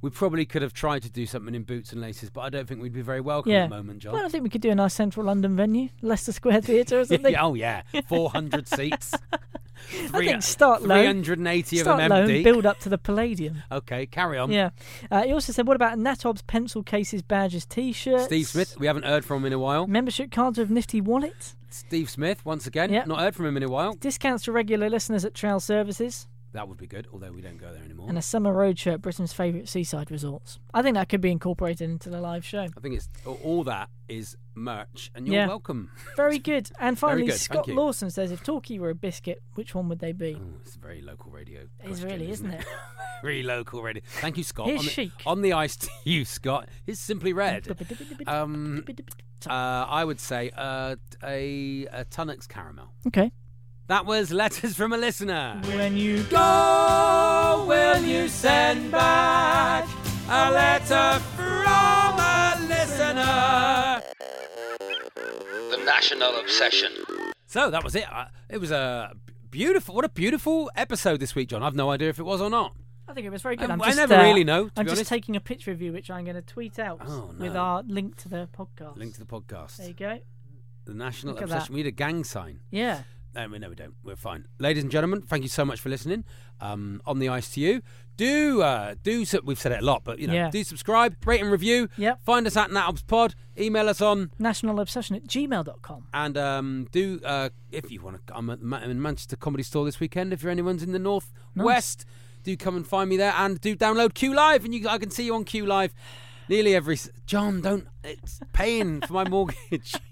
We 0.00 0.10
probably 0.10 0.46
could 0.46 0.62
have 0.62 0.72
tried 0.72 1.02
to 1.02 1.10
do 1.10 1.26
something 1.26 1.56
in 1.56 1.64
boots 1.64 1.90
and 1.92 2.00
laces, 2.00 2.30
but 2.30 2.42
I 2.42 2.50
don't 2.50 2.68
think 2.68 2.80
we'd 2.80 2.92
be 2.92 3.02
very 3.02 3.20
welcome 3.20 3.50
Yeah. 3.50 3.64
at 3.64 3.70
the 3.70 3.76
moment, 3.76 3.98
John. 4.00 4.12
Well, 4.12 4.24
I 4.24 4.28
think 4.28 4.44
we 4.44 4.48
could 4.50 4.60
do 4.60 4.70
a 4.70 4.74
nice 4.76 4.94
central 4.94 5.26
London 5.26 5.56
venue, 5.56 5.88
Leicester 6.02 6.30
Square 6.30 6.60
Theatre 6.62 7.00
or 7.00 7.04
something. 7.04 7.34
oh 7.36 7.54
yeah, 7.54 7.82
four 8.06 8.30
hundred 8.30 8.68
seats. 9.90 10.14
I 10.14 10.18
think 10.18 10.42
start 10.42 10.82
low. 10.82 10.94
Three 10.96 11.06
hundred 11.06 11.38
and 11.38 11.48
eighty 11.48 11.78
of 11.78 11.84
Start 11.84 11.98
them 11.98 12.12
empty. 12.12 12.42
build 12.42 12.66
up 12.66 12.78
to 12.80 12.88
the 12.88 12.98
Palladium. 12.98 13.62
Okay, 13.70 14.06
carry 14.06 14.38
on. 14.38 14.50
Yeah. 14.50 14.70
Uh, 15.10 15.22
he 15.24 15.32
also 15.32 15.52
said, 15.52 15.66
what 15.66 15.76
about 15.76 15.98
Natob's 15.98 16.42
pencil 16.42 16.82
cases, 16.82 17.22
badges, 17.22 17.66
t-shirts? 17.66 18.24
Steve 18.24 18.46
Smith, 18.46 18.76
we 18.78 18.86
haven't 18.86 19.04
heard 19.04 19.24
from 19.24 19.38
him 19.38 19.46
in 19.46 19.52
a 19.52 19.58
while. 19.58 19.86
Membership 19.86 20.30
cards 20.30 20.58
with 20.58 20.70
nifty 20.70 21.00
wallet. 21.00 21.54
Steve 21.70 22.08
Smith, 22.08 22.44
once 22.46 22.66
again, 22.66 22.92
Yeah. 22.92 23.04
not 23.06 23.20
heard 23.20 23.34
from 23.34 23.46
him 23.46 23.56
in 23.56 23.62
a 23.62 23.68
while. 23.68 23.92
Discounts 23.94 24.44
to 24.44 24.52
regular 24.52 24.88
listeners 24.88 25.24
at 25.24 25.34
trail 25.34 25.60
services. 25.60 26.26
That 26.58 26.66
would 26.66 26.76
be 26.76 26.88
good, 26.88 27.06
although 27.12 27.30
we 27.30 27.40
don't 27.40 27.56
go 27.56 27.72
there 27.72 27.84
anymore. 27.84 28.08
And 28.08 28.18
a 28.18 28.22
summer 28.22 28.52
road 28.52 28.80
show 28.80 28.90
at 28.90 29.00
Britain's 29.00 29.32
favourite 29.32 29.68
seaside 29.68 30.10
resorts. 30.10 30.58
I 30.74 30.82
think 30.82 30.94
that 30.96 31.08
could 31.08 31.20
be 31.20 31.30
incorporated 31.30 31.88
into 31.88 32.10
the 32.10 32.20
live 32.20 32.44
show. 32.44 32.62
I 32.76 32.80
think 32.80 32.96
it's 32.96 33.08
all 33.44 33.62
that 33.62 33.90
is 34.08 34.36
merch, 34.56 35.12
and 35.14 35.28
you're 35.28 35.36
Yeah. 35.36 35.46
welcome. 35.46 35.88
Very 36.16 36.40
good. 36.40 36.68
And 36.80 36.98
finally, 36.98 37.26
good, 37.28 37.38
Scott. 37.38 37.68
Lawson 37.68 38.10
says, 38.10 38.32
if 38.32 38.42
Torquay 38.42 38.80
were 38.80 38.90
a 38.90 38.94
biscuit, 38.96 39.40
which 39.54 39.72
one 39.72 39.88
would 39.88 40.00
they 40.00 40.10
be? 40.10 40.36
Oh, 40.36 40.58
it's 40.62 40.74
a 40.74 40.80
very 40.80 41.00
local 41.00 41.30
radio. 41.30 41.60
It 41.60 41.68
is 41.90 42.00
question, 42.00 42.08
really, 42.08 42.28
isn't 42.32 42.50
it? 42.50 42.64
very 43.22 43.44
local 43.44 43.80
radio. 43.80 44.02
Thank 44.20 44.36
you, 44.36 44.42
Scott. 44.42 44.66
Here's 44.66 44.80
on, 44.80 44.84
the, 44.86 44.90
chic. 44.90 45.10
on 45.26 45.42
the 45.42 45.52
ice 45.52 45.76
to 45.76 45.88
you, 46.02 46.24
Scott. 46.24 46.68
It's 46.88 46.98
simply 46.98 47.32
red. 47.32 47.68
Um, 48.26 48.84
uh, 49.48 49.52
I 49.52 50.04
would 50.04 50.18
say 50.18 50.50
uh, 50.56 50.96
a, 51.22 51.86
a 51.92 52.04
Tunnocks 52.06 52.48
caramel. 52.48 52.88
okay. 53.06 53.30
That 53.88 54.04
was 54.04 54.30
letters 54.30 54.76
from 54.76 54.92
a 54.92 54.98
listener. 54.98 55.60
When 55.74 55.96
you 55.96 56.22
Go, 56.24 57.64
will 57.66 58.02
you 58.02 58.28
send 58.28 58.90
back 58.92 59.88
a 60.28 60.50
letter 60.50 61.18
from 61.34 62.18
a 62.20 62.58
listener? 62.68 64.02
The 65.70 65.82
National 65.84 66.38
Obsession. 66.40 66.92
So 67.46 67.70
that 67.70 67.82
was 67.82 67.94
it. 67.94 68.04
Uh, 68.12 68.26
it 68.50 68.58
was 68.58 68.70
a 68.70 69.14
beautiful, 69.50 69.94
what 69.94 70.04
a 70.04 70.10
beautiful 70.10 70.70
episode 70.76 71.18
this 71.20 71.34
week, 71.34 71.48
John. 71.48 71.62
I've 71.62 71.74
no 71.74 71.90
idea 71.90 72.10
if 72.10 72.18
it 72.18 72.24
was 72.24 72.42
or 72.42 72.50
not. 72.50 72.74
I 73.08 73.14
think 73.14 73.26
it 73.26 73.30
was 73.30 73.40
very 73.40 73.56
good. 73.56 73.70
I- 73.70 73.72
I'm 73.72 73.80
I 73.80 73.86
just, 73.86 73.96
never 73.96 74.16
uh, 74.16 74.22
really 74.22 74.44
know, 74.44 74.64
to 74.68 74.72
I'm 74.76 74.84
be 74.84 74.90
just 74.90 74.98
honest. 75.00 75.08
taking 75.08 75.34
a 75.34 75.40
picture 75.40 75.70
of 75.70 75.80
you, 75.80 75.94
which 75.94 76.10
I'm 76.10 76.24
going 76.24 76.36
to 76.36 76.42
tweet 76.42 76.78
out 76.78 77.00
Oh, 77.06 77.34
with 77.38 77.56
our 77.56 77.82
link 77.84 78.16
to 78.16 78.28
the 78.28 78.50
podcast. 78.54 78.98
Link 78.98 79.14
to 79.14 79.20
the 79.20 79.24
podcast. 79.26 79.78
There 79.78 79.88
you 79.88 79.94
go. 79.94 80.18
The 80.84 80.92
National 80.92 81.32
Look 81.32 81.42
Obsession. 81.42 81.62
that. 81.64 81.70
We 81.70 81.76
need 81.82 81.86
a 81.86 81.90
gang 81.90 82.22
sign. 82.24 82.60
Yeah. 82.70 83.02
No, 83.38 83.48
we 83.48 83.58
no, 83.60 83.68
we 83.68 83.76
don't. 83.76 83.94
We're 84.02 84.16
fine. 84.16 84.46
Ladies 84.58 84.82
and 84.82 84.90
gentlemen, 84.90 85.22
thank 85.22 85.44
you 85.44 85.48
so 85.48 85.64
much 85.64 85.78
for 85.80 85.88
listening. 85.88 86.24
Um, 86.60 87.00
on 87.06 87.20
the 87.20 87.28
ice 87.28 87.50
to 87.54 87.60
you. 87.60 87.82
Do 88.16 88.62
uh, 88.62 88.96
do 89.04 89.24
so, 89.24 89.38
we've 89.44 89.60
said 89.60 89.70
it 89.70 89.80
a 89.80 89.84
lot, 89.84 90.02
but 90.02 90.18
you 90.18 90.26
know, 90.26 90.34
Yeah. 90.34 90.50
do 90.50 90.64
subscribe, 90.64 91.14
rate 91.24 91.40
and 91.40 91.52
review. 91.52 91.88
Yep. 91.96 92.20
Find 92.24 92.48
us 92.48 92.56
at 92.56 92.70
Natobs 92.70 93.06
Pod. 93.06 93.36
Email 93.56 93.88
us 93.88 94.00
on 94.00 94.32
National 94.40 94.80
Obsession 94.80 95.14
at 95.14 95.22
gmail.com. 95.28 96.08
and 96.12 96.36
um, 96.36 96.88
do 96.90 97.20
uh, 97.24 97.50
if 97.70 97.92
you 97.92 98.00
want 98.02 98.26
to. 98.26 98.36
I'm 98.36 98.50
at 98.50 98.60
Ma- 98.60 98.80
in 98.80 99.00
Manchester 99.00 99.36
Comedy 99.36 99.62
Store 99.62 99.84
this 99.84 100.00
weekend. 100.00 100.32
If 100.32 100.42
you're 100.42 100.50
anyone's 100.50 100.82
in 100.82 100.90
the 100.90 100.98
north 100.98 101.32
west, 101.54 102.04
do 102.42 102.56
come 102.56 102.74
and 102.74 102.84
find 102.84 103.08
me 103.08 103.16
there 103.16 103.34
and 103.36 103.60
do 103.60 103.76
download 103.76 104.14
Q 104.14 104.34
Live, 104.34 104.64
and 104.64 104.74
you 104.74 104.88
I 104.88 104.98
can 104.98 105.10
see 105.10 105.24
you 105.26 105.34
on 105.36 105.44
Q 105.44 105.64
Live. 105.64 105.94
Nearly 106.48 106.74
every 106.74 106.94
s- 106.94 107.08
John, 107.26 107.60
don't 107.60 107.86
it's 108.02 108.40
paying 108.52 109.00
for 109.02 109.12
my 109.12 109.28
mortgage. 109.28 109.94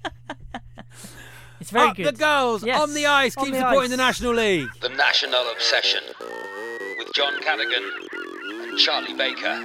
It's 1.60 1.70
very 1.70 1.88
Up 1.88 1.96
good. 1.96 2.06
the 2.06 2.12
girls 2.12 2.64
Yes, 2.64 2.80
on 2.80 2.94
the 2.94 3.06
ice. 3.06 3.36
on 3.36 3.44
Keep 3.44 3.54
the 3.54 3.60
supporting 3.60 3.82
ice. 3.84 3.90
the 3.90 3.96
National 3.96 4.34
League. 4.34 4.68
The 4.80 4.88
National 4.90 5.50
Obsession. 5.52 6.02
With 6.98 7.12
John 7.14 7.32
Cadigan 7.42 7.84
and 8.68 8.78
Charlie 8.78 9.14
Baker. 9.14 9.64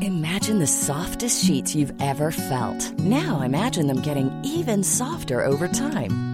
Imagine 0.00 0.58
the 0.60 0.66
softest 0.66 1.44
sheets 1.44 1.74
you've 1.74 1.92
ever 2.00 2.30
felt. 2.30 2.92
Now 3.00 3.40
imagine 3.42 3.86
them 3.86 4.00
getting 4.00 4.30
even 4.44 4.82
softer 4.82 5.44
over 5.44 5.68
time. 5.68 6.33